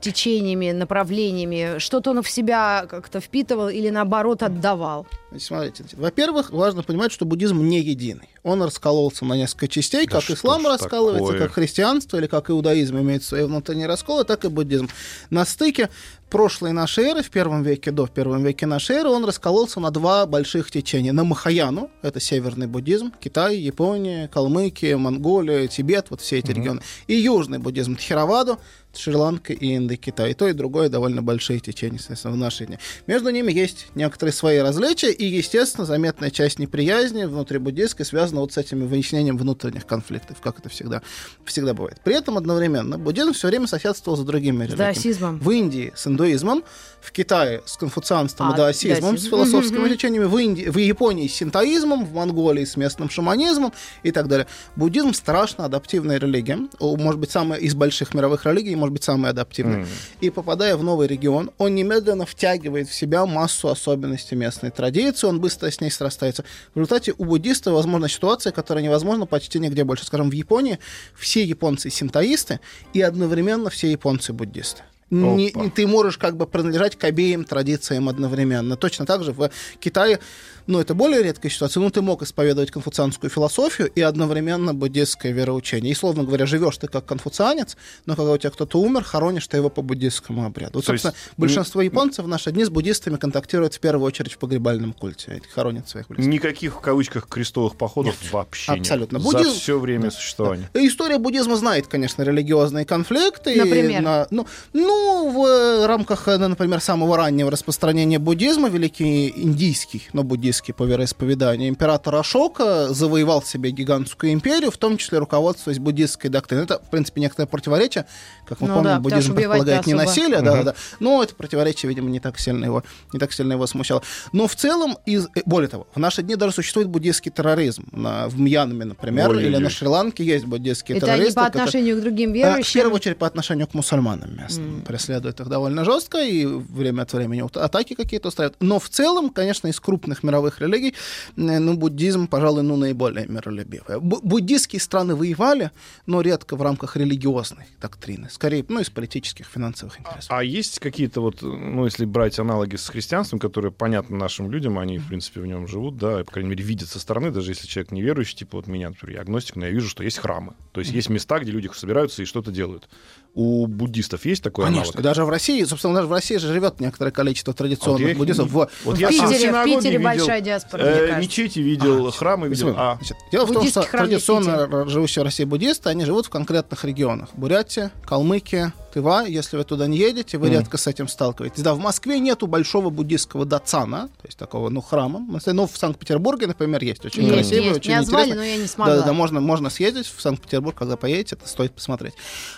течениями, 0.00 0.72
направлениями? 0.72 1.78
Что-то 1.78 2.10
он 2.10 2.22
в 2.22 2.30
себя 2.30 2.86
как-то 2.88 3.20
впитывал 3.20 3.68
или 3.68 3.90
наоборот 3.90 4.42
отдавал? 4.42 5.06
Значит, 5.30 5.46
смотрите, 5.46 5.84
во-первых, 5.96 6.50
важно 6.50 6.82
понимать, 6.82 7.12
что 7.12 7.24
буддизм 7.24 7.60
не 7.62 7.80
единый. 7.80 8.28
Он 8.42 8.62
раскололся 8.62 9.24
на 9.24 9.34
несколько 9.34 9.68
частей, 9.68 10.06
Да 10.06 10.20
как 10.20 10.30
ислам 10.30 10.66
раскалывается, 10.66 11.32
такое? 11.32 11.46
как 11.46 11.52
христианство 11.52 12.16
или 12.16 12.26
как 12.26 12.50
иудаизм 12.50 12.98
имеет 12.98 13.22
свои 13.22 13.44
внутренние 13.44 13.86
расколы, 13.86 14.24
так 14.24 14.44
и 14.44 14.48
буддизм. 14.48 14.88
На 15.28 15.44
стыке 15.44 15.90
прошлой 16.30 16.72
нашей 16.72 17.04
эры, 17.04 17.22
в 17.22 17.30
первом 17.30 17.62
веке 17.62 17.90
до 17.90 18.06
в 18.06 18.10
первом 18.10 18.42
веке 18.42 18.66
нашей 18.66 18.96
эры, 18.96 19.10
он 19.10 19.24
раскололся 19.24 19.80
на 19.80 19.90
два 19.90 20.24
больших 20.26 20.70
течения. 20.70 21.12
На 21.12 21.24
Махаяну, 21.24 21.90
это 22.02 22.20
северный 22.20 22.66
буддизм, 22.66 23.12
Китай, 23.20 23.56
Япония, 23.56 24.28
Калмыкия, 24.28 24.96
Монголия, 24.96 25.66
Тибет, 25.68 26.06
вот 26.10 26.20
все 26.20 26.38
эти 26.38 26.52
регионы. 26.52 26.80
И 27.06 27.14
южный 27.14 27.58
буддизм, 27.58 27.96
Тхераваду, 27.96 28.58
Шри-Ланка 28.98 29.52
и 29.52 29.76
Индокитай. 29.76 30.32
И 30.32 30.34
то, 30.34 30.48
и 30.48 30.52
другое 30.52 30.88
довольно 30.88 31.22
большие 31.22 31.60
течения, 31.60 31.98
соответственно, 31.98 32.34
в 32.34 32.38
наши 32.38 32.66
дни. 32.66 32.78
Между 33.06 33.30
ними 33.30 33.52
есть 33.52 33.86
некоторые 33.94 34.32
свои 34.32 34.58
различия, 34.58 35.10
и, 35.12 35.24
естественно, 35.24 35.86
заметная 35.86 36.30
часть 36.30 36.58
неприязни 36.58 37.24
внутри 37.24 37.58
буддийской 37.58 38.04
связана 38.04 38.40
вот 38.40 38.52
с 38.52 38.58
этими 38.58 38.84
выяснением 38.84 39.36
внутренних 39.38 39.86
конфликтов, 39.86 40.40
как 40.40 40.58
это 40.58 40.68
всегда, 40.68 41.02
всегда 41.44 41.74
бывает. 41.74 42.00
При 42.04 42.14
этом 42.14 42.36
одновременно 42.36 42.98
буддизм 42.98 43.32
все 43.32 43.48
время 43.48 43.66
соседствовал 43.66 44.16
с 44.18 44.22
другими 44.24 44.64
религиями. 44.64 44.78
даосизмом. 44.78 45.38
В 45.38 45.50
Индии 45.50 45.92
с 45.94 46.06
индуизмом, 46.06 46.64
в 47.00 47.12
Китае 47.12 47.62
с 47.64 47.76
конфуцианством 47.76 48.50
А, 48.50 48.54
и 48.54 48.56
даосизмом, 48.56 49.12
даосизм. 49.12 49.26
с 49.26 49.30
философскими 49.30 49.78
Мгм. 49.78 49.90
течениями, 49.94 50.24
в, 50.24 50.36
Индии, 50.36 50.64
в 50.68 50.76
Японии 50.78 51.28
с 51.28 51.34
синтоизмом, 51.34 52.04
в 52.04 52.14
Монголии 52.14 52.64
с 52.64 52.76
местным 52.76 53.08
шаманизмом 53.10 53.72
и 54.02 54.10
так 54.10 54.28
далее. 54.28 54.46
Буддизм 54.76 55.12
страшно 55.12 55.64
адаптивная 55.64 56.18
религия, 56.18 56.58
может 56.80 57.20
быть, 57.20 57.30
самая 57.30 57.60
из 57.60 57.74
больших 57.74 58.14
мировых 58.14 58.46
религий, 58.46 58.74
может 58.88 58.92
быть, 58.92 59.04
самая 59.04 59.32
адаптивная. 59.32 59.86
И 60.20 60.30
попадая 60.30 60.76
в 60.76 60.82
новый 60.82 61.06
регион, 61.06 61.50
он 61.58 61.74
немедленно 61.74 62.24
втягивает 62.24 62.88
в 62.88 62.94
себя 62.94 63.26
массу 63.26 63.68
особенностей 63.68 64.34
местной 64.34 64.70
традиции, 64.70 65.26
он 65.26 65.40
быстро 65.40 65.70
с 65.70 65.80
ней 65.80 65.90
срастается. 65.90 66.44
В 66.74 66.76
результате 66.76 67.14
у 67.18 67.24
буддиста 67.24 67.70
возможна 67.72 68.08
ситуация, 68.08 68.52
которая 68.52 68.82
невозможна 68.82 69.26
почти 69.26 69.58
нигде 69.58 69.84
больше. 69.84 70.06
Скажем, 70.06 70.30
в 70.30 70.32
Японии 70.32 70.78
все 71.14 71.44
японцы 71.44 71.90
синтоисты 71.90 72.60
и 72.94 73.02
одновременно 73.02 73.70
все 73.70 73.90
японцы 73.90 74.32
буддисты. 74.32 74.82
Не- 75.10 75.50
ты 75.74 75.86
можешь 75.86 76.18
как 76.18 76.36
бы 76.36 76.46
принадлежать 76.46 76.96
к 76.96 77.04
обеим 77.04 77.44
традициям 77.44 78.08
одновременно. 78.08 78.76
Точно 78.76 79.06
так 79.06 79.22
же 79.24 79.32
в 79.32 79.50
Китае, 79.80 80.18
ну, 80.66 80.78
это 80.80 80.94
более 80.94 81.22
редкая 81.22 81.50
ситуация, 81.50 81.80
но 81.80 81.88
ты 81.88 82.02
мог 82.02 82.22
исповедовать 82.22 82.70
конфуцианскую 82.70 83.30
философию 83.30 83.88
и 83.94 84.02
одновременно 84.02 84.74
буддистское 84.74 85.32
вероучение. 85.32 85.92
И, 85.92 85.94
словно 85.94 86.24
говоря, 86.24 86.44
живешь 86.44 86.76
ты 86.76 86.88
как 86.88 87.06
конфуцианец, 87.06 87.78
но 88.04 88.16
когда 88.16 88.32
у 88.32 88.36
тебя 88.38 88.50
кто-то 88.50 88.78
умер, 88.78 89.02
хоронишь 89.04 89.46
ты 89.46 89.56
его 89.56 89.70
по 89.70 89.80
буддистскому 89.80 90.44
обряду. 90.44 90.72
Вот, 90.74 90.84
То 90.84 90.92
есть 90.92 91.04
собственно, 91.04 91.32
большинство 91.38 91.80
японцев 91.80 92.26
в 92.26 92.28
наши 92.28 92.52
дни 92.52 92.64
с 92.66 92.68
буддистами 92.68 93.16
контактируют 93.16 93.74
в 93.74 93.80
первую 93.80 94.06
очередь 94.06 94.32
в 94.34 94.38
погребальном 94.38 94.92
культе. 94.92 95.32
Эти 95.36 95.48
хоронят 95.48 95.88
своих 95.88 96.08
близких. 96.08 96.30
Никаких 96.30 96.74
в 96.76 96.80
кавычках 96.80 97.28
крестовых 97.28 97.76
походов 97.76 98.14
вообще 98.30 98.72
абсолютно. 98.72 99.16
нет. 99.16 99.26
Буддизм- 99.26 99.44
За 99.54 99.58
все 99.58 99.78
время 99.78 100.10
существования. 100.10 100.68
И 100.74 100.86
История 100.86 101.16
буддизма 101.18 101.56
знает, 101.56 101.86
конечно, 101.86 102.22
религиозные 102.22 102.84
конфликты. 102.84 103.54
И 103.54 103.58
Например? 103.58 104.02
на- 104.02 104.26
ну, 104.30 104.46
ну, 104.74 104.97
в 105.32 105.44
э, 105.46 105.86
рамках, 105.86 106.26
э, 106.28 106.36
например, 106.38 106.80
самого 106.80 107.16
раннего 107.16 107.50
распространения 107.50 108.18
буддизма, 108.18 108.68
великий 108.68 109.28
индийский, 109.36 110.08
но 110.12 110.22
буддийский 110.22 110.72
по 110.74 110.84
вероисповеданию, 110.84 111.68
император 111.68 112.14
Ашока 112.16 112.92
завоевал 112.92 113.42
себе 113.42 113.70
гигантскую 113.70 114.32
империю, 114.32 114.70
в 114.70 114.76
том 114.78 114.96
числе 114.96 115.18
руководствуясь 115.18 115.78
буддистской 115.78 116.30
доктриной. 116.30 116.64
Это, 116.64 116.78
в 116.78 116.90
принципе, 116.90 117.20
некоторое 117.20 117.46
противоречие. 117.46 118.06
Как 118.46 118.60
мы 118.60 118.68
Ну 118.68 118.74
помним, 118.74 118.90
да, 118.90 119.00
буддизм 119.00 119.34
предполагает 119.34 119.86
не 119.86 119.92
особо. 119.92 120.06
насилие, 120.08 120.40
да, 120.40 120.52
да, 120.56 120.62
да. 120.62 120.74
Но 121.00 121.22
это 121.22 121.34
противоречие, 121.34 121.88
видимо, 121.88 122.08
не 122.10 122.20
так 122.20 122.38
сильно 122.38 122.64
его, 122.64 122.82
не 123.12 123.18
так 123.18 123.32
сильно 123.32 123.52
его 123.52 123.66
смущало. 123.66 124.02
Но 124.32 124.46
в 124.46 124.54
целом, 124.56 124.96
из, 125.06 125.26
э, 125.34 125.42
более 125.44 125.68
того, 125.68 125.86
в 125.94 125.98
наши 125.98 126.22
дни 126.22 126.36
даже 126.36 126.52
существует 126.54 126.88
буддийский 126.88 127.30
терроризм. 127.30 127.84
На, 127.92 128.28
в 128.28 128.38
Мьянме, 128.40 128.84
например, 128.84 129.28
Ой-ой-ой. 129.30 129.48
или 129.50 129.56
на 129.58 129.68
Шри-Ланке 129.70 130.24
есть 130.24 130.44
буддийские 130.46 130.96
Это 130.98 131.06
они 131.06 131.16
террористы. 131.16 131.40
по 131.40 131.46
которые- 131.46 131.62
отношению 131.64 131.96
к 131.98 132.00
другим 132.00 132.30
а, 132.30 132.32
В 132.32 132.36
верующим? 132.36 132.72
первую 132.80 132.94
очередь 132.96 133.18
по 133.18 133.26
отношению 133.26 133.66
к 133.66 133.74
мусульманам 133.74 134.36
местным. 134.36 134.82
Преследуют 134.88 135.38
их 135.38 135.48
довольно 135.48 135.84
жестко 135.84 136.18
и 136.18 136.46
время 136.46 137.02
от 137.02 137.12
времени 137.12 137.44
атаки 137.58 137.94
какие-то 137.94 138.28
устраивают. 138.28 138.56
Но 138.60 138.78
в 138.78 138.88
целом, 138.88 139.28
конечно, 139.28 139.68
из 139.68 139.78
крупных 139.80 140.22
мировых 140.22 140.62
религий, 140.62 140.94
э, 141.36 141.58
ну, 141.58 141.76
буддизм, 141.76 142.26
пожалуй, 142.26 142.62
ну, 142.62 142.76
наиболее 142.76 143.26
миролюбивый. 143.26 143.98
Бу- 143.98 144.20
буддистские 144.22 144.80
страны 144.80 145.14
воевали, 145.14 145.72
но 146.06 146.22
редко 146.22 146.56
в 146.56 146.62
рамках 146.62 146.96
религиозной 146.96 147.66
доктрины. 147.82 148.30
Скорее, 148.30 148.64
ну, 148.66 148.80
из 148.80 148.88
политических, 148.88 149.44
финансовых 149.46 150.00
интересов. 150.00 150.30
А 150.30 150.42
есть 150.42 150.78
какие-то 150.78 151.20
вот, 151.20 151.42
ну, 151.42 151.84
если 151.84 152.06
брать 152.06 152.38
аналоги 152.38 152.76
с 152.76 152.88
христианством, 152.88 153.40
которые 153.40 153.72
понятны 153.72 154.16
нашим 154.16 154.50
людям, 154.50 154.78
они, 154.78 154.96
в 154.96 155.08
принципе, 155.08 155.42
в 155.42 155.46
нем 155.46 155.68
живут, 155.68 155.98
да, 155.98 156.22
и, 156.22 156.24
по 156.24 156.32
крайней 156.32 156.48
мере, 156.48 156.64
видят 156.64 156.88
со 156.88 156.98
стороны, 156.98 157.30
даже 157.30 157.50
если 157.50 157.66
человек 157.66 157.92
неверующий, 157.92 158.36
типа 158.38 158.56
вот 158.56 158.66
меня, 158.66 158.88
например, 158.88 159.16
я 159.16 159.20
агностик, 159.20 159.56
но 159.56 159.66
я 159.66 159.70
вижу, 159.70 159.88
что 159.90 160.02
есть 160.02 160.16
храмы. 160.16 160.54
То 160.72 160.80
есть 160.80 160.92
есть 160.92 161.10
места, 161.10 161.38
где 161.40 161.50
люди 161.50 161.68
собираются 161.74 162.22
и 162.22 162.24
что-то 162.24 162.50
делают. 162.50 162.88
У 163.34 163.66
буддистов 163.66 164.24
есть 164.24 164.42
такой 164.42 164.66
Конечно, 164.80 164.92
аналог? 164.98 165.02
даже 165.04 165.24
в 165.24 165.30
России, 165.30 165.64
собственно, 165.64 165.94
даже 165.94 166.06
в 166.06 166.12
России 166.12 166.36
же 166.36 166.48
живет 166.52 166.80
некоторое 166.80 167.10
количество 167.10 167.50
Вот 167.52 167.58
традиционных 167.58 168.10
их 168.10 168.16
буддистов. 168.18 168.46
не- 168.46 168.52
В- 168.52 168.68
вот 168.84 168.96
В 168.96 168.98
я 168.98 169.08
Питере- 169.08 169.50
в 169.52 169.64
Питере 169.64 169.90
видел, 169.98 170.02
большая 170.04 170.40
диаспора, 170.40 170.82
э. 170.82 171.20
Мечети 171.20 171.58
видел, 171.60 172.10
храмы 172.10 172.48
видел. 172.48 172.68
Смотри, 172.68 172.80
А, 172.80 172.96
значит, 172.96 173.16
дело 173.32 173.46
в 173.46 173.52
том, 173.52 173.66
что 173.66 173.82
традиционно 173.82 174.88
живущие 174.88 175.22
в 175.22 175.26
России 175.26 175.44
буддисты, 175.44 175.88
они 175.90 176.04
живут 176.04 176.26
в 176.26 176.30
конкретных 176.30 176.84
регионах. 176.84 177.28
Бурятия, 177.34 177.90
Калмыкия, 178.06 178.72
Тыва, 178.92 179.26
если 179.26 179.56
вы 179.56 179.64
туда 179.64 179.86
не 179.86 179.98
едете, 179.98 180.38
вы 180.38 180.48
редко 180.50 180.78
с 180.78 180.86
этим 180.86 181.08
сталкиваетесь. 181.08 181.62
Да, 181.62 181.74
в 181.74 181.78
Москве 181.78 182.18
нету 182.18 182.46
большого 182.46 182.90
буддийского 182.90 183.44
дацана, 183.44 184.08
то 184.20 184.26
есть 184.26 184.38
такого, 184.38 184.70
ну, 184.70 184.80
храма. 184.80 185.26
Ну, 185.46 185.66
в 185.66 185.76
Санкт-Петербурге, 185.76 186.46
например, 186.46 186.82
есть 186.82 187.04
очень 187.04 187.22
Есть, 187.24 187.34
красивый, 187.34 187.64
есть. 187.66 187.76
очень 187.78 187.90
Меня 187.90 188.02
звали, 188.02 188.32
но 188.32 188.42
я 188.42 188.56
не 188.56 188.66
смогла. 188.66 188.96
Да, 188.96 189.02
да, 189.02 189.12
можно, 189.12 189.40
можно 189.40 189.68
съездить 189.70 190.06
в 190.06 190.20
Санкт-Петербург, 190.20 190.76
когда 190.76 190.96
поедете, 190.96 191.36
это 191.36 191.48
стоит 191.48 191.72
посмотреть. 191.72 192.14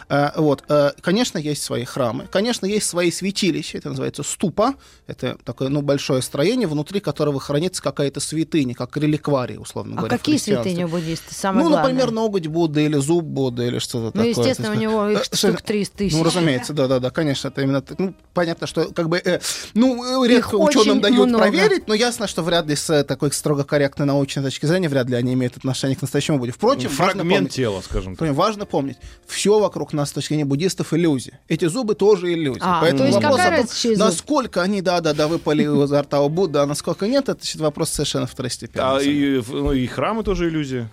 Э, 0.09 0.31
вот, 0.37 0.63
э, 0.69 0.93
конечно, 1.01 1.39
есть 1.39 1.63
свои 1.63 1.85
храмы, 1.85 2.27
конечно, 2.31 2.67
есть 2.67 2.87
свои 2.87 3.11
святилища, 3.11 3.79
это 3.79 3.89
называется 3.89 4.23
ступа, 4.23 4.75
это 5.07 5.37
такое, 5.45 5.69
ну, 5.69 5.83
большое 5.83 6.23
строение, 6.23 6.69
внутри 6.69 7.01
которого 7.01 7.41
хранится 7.41 7.83
какая-то 7.83 8.21
святыня, 8.21 8.75
как 8.75 8.97
реликварий, 8.97 9.59
условно 9.59 9.95
А 9.95 9.99
говоря. 9.99 10.17
в 10.17 10.19
какие 10.19 10.37
святыни 10.37 10.85
у 10.85 10.89
буддисты? 10.89 11.35
Самое 11.35 11.65
Ну, 11.65 11.71
главное. 11.71 11.93
например, 11.93 12.11
ноготь 12.13 12.47
Будды 12.47 12.85
или 12.85 12.97
зуб 12.97 13.25
Будды 13.25 13.67
или 13.67 13.79
что-то 13.79 14.17
Ну, 14.17 14.25
такое. 14.25 14.29
естественно, 14.29 14.69
То 14.73 14.75
у 14.79 14.81
него 14.81 15.09
их 15.09 15.19
э, 15.21 15.25
штук 15.25 15.37
что- 15.59 15.65
30 15.65 15.93
тысяч. 15.95 16.20
Ну, 16.21 16.27
разумеется, 16.27 16.73
да-да-да, 16.73 17.11
конечно, 17.11 17.49
это 17.49 17.63
именно 17.63 17.83
так. 17.83 17.99
Ну, 17.99 18.15
понятно, 18.35 18.67
что 18.67 18.87
как 18.93 19.09
бы, 19.09 19.19
э, 19.19 19.41
ну, 19.75 20.25
э, 20.25 20.29
редко 20.29 20.57
Их 20.57 20.63
ученым 20.63 21.01
дают 21.01 21.29
много. 21.29 21.45
проверить, 21.45 21.89
но 21.89 21.95
ясно, 21.95 22.27
что 22.27 22.43
вряд 22.43 22.67
ли 22.67 22.77
с 22.77 22.91
э, 22.91 23.05
такой 23.05 23.33
строго 23.33 23.65
корректной 23.65 24.07
научной 24.07 24.43
точки 24.43 24.67
зрения, 24.67 24.89
вряд 24.89 25.09
ли 25.09 25.17
они 25.17 25.35
имеют 25.35 25.57
отношение 25.57 25.97
к 25.97 26.03
настоящему 26.03 26.39
Будде. 26.39 26.53
Впрочем, 26.53 26.89
важно 26.89 27.05
Фрагмент 27.05 27.39
помнить, 27.39 27.55
тела, 27.55 27.81
скажем 27.81 28.17
так. 28.17 28.31
Важно 28.31 28.67
помнить, 28.67 28.99
все 29.27 29.59
вокруг 29.59 29.93
нас 29.93 30.11
с 30.11 30.13
точки 30.13 30.29
зрения 30.29 30.45
буддистов 30.45 30.93
иллюзии. 30.93 31.39
Эти 31.49 31.67
зубы 31.67 31.95
тоже 31.95 32.33
иллюзии. 32.33 32.61
А, 32.63 32.81
Поэтому 32.81 33.01
то 33.01 33.07
есть 33.07 33.15
вопрос 33.17 33.37
какая 33.37 33.47
о 33.47 33.51
том, 33.51 33.61
разница, 33.61 33.83
чей 33.83 33.95
зуб? 33.95 34.05
насколько 34.07 34.63
они, 34.63 34.83
да-да-да, 34.83 35.29
выпали 35.29 35.63
изо 35.63 36.03
рта 36.03 36.21
у 36.21 36.29
Будды, 36.29 36.59
а 36.59 36.67
насколько 36.67 37.07
нет, 37.07 37.29
это 37.29 37.41
значит, 37.41 37.61
вопрос 37.61 37.91
совершенно 37.91 38.27
второстепенный. 38.27 38.85
А 38.85 39.01
и, 39.01 39.43
ну, 39.49 39.73
и 39.73 39.87
храмы 39.87 40.23
тоже 40.23 40.49
иллюзия. 40.49 40.89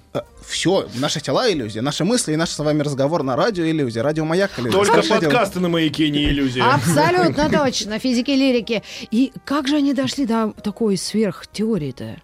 Все, 0.48 0.88
наши 0.96 1.20
тела 1.20 1.52
иллюзия, 1.52 1.82
наши 1.82 2.06
мысли 2.06 2.34
и 2.34 2.36
наш 2.36 2.50
с 2.50 2.60
вами 2.60 2.82
разговор 2.82 3.24
на 3.24 3.36
радио 3.36 3.66
иллюзия, 3.66 4.02
радиомаяк 4.02 4.52
иллюзия. 4.58 4.78
Только 4.78 5.02
Дело. 5.20 5.32
подкасты 5.32 5.60
на 5.60 5.70
маяке 5.70 6.10
не 6.10 6.26
иллюзия. 6.26 6.64
Абсолютно 6.64 7.50
точно, 7.50 8.00
физики 8.00 8.32
лирики. 8.32 8.84
И 9.12 9.32
как 9.46 9.68
же 9.68 9.78
они 9.78 9.94
дошли 9.94 10.26
до 10.26 10.54
такой 10.64 10.98
сверхтеории-то? 10.98 12.18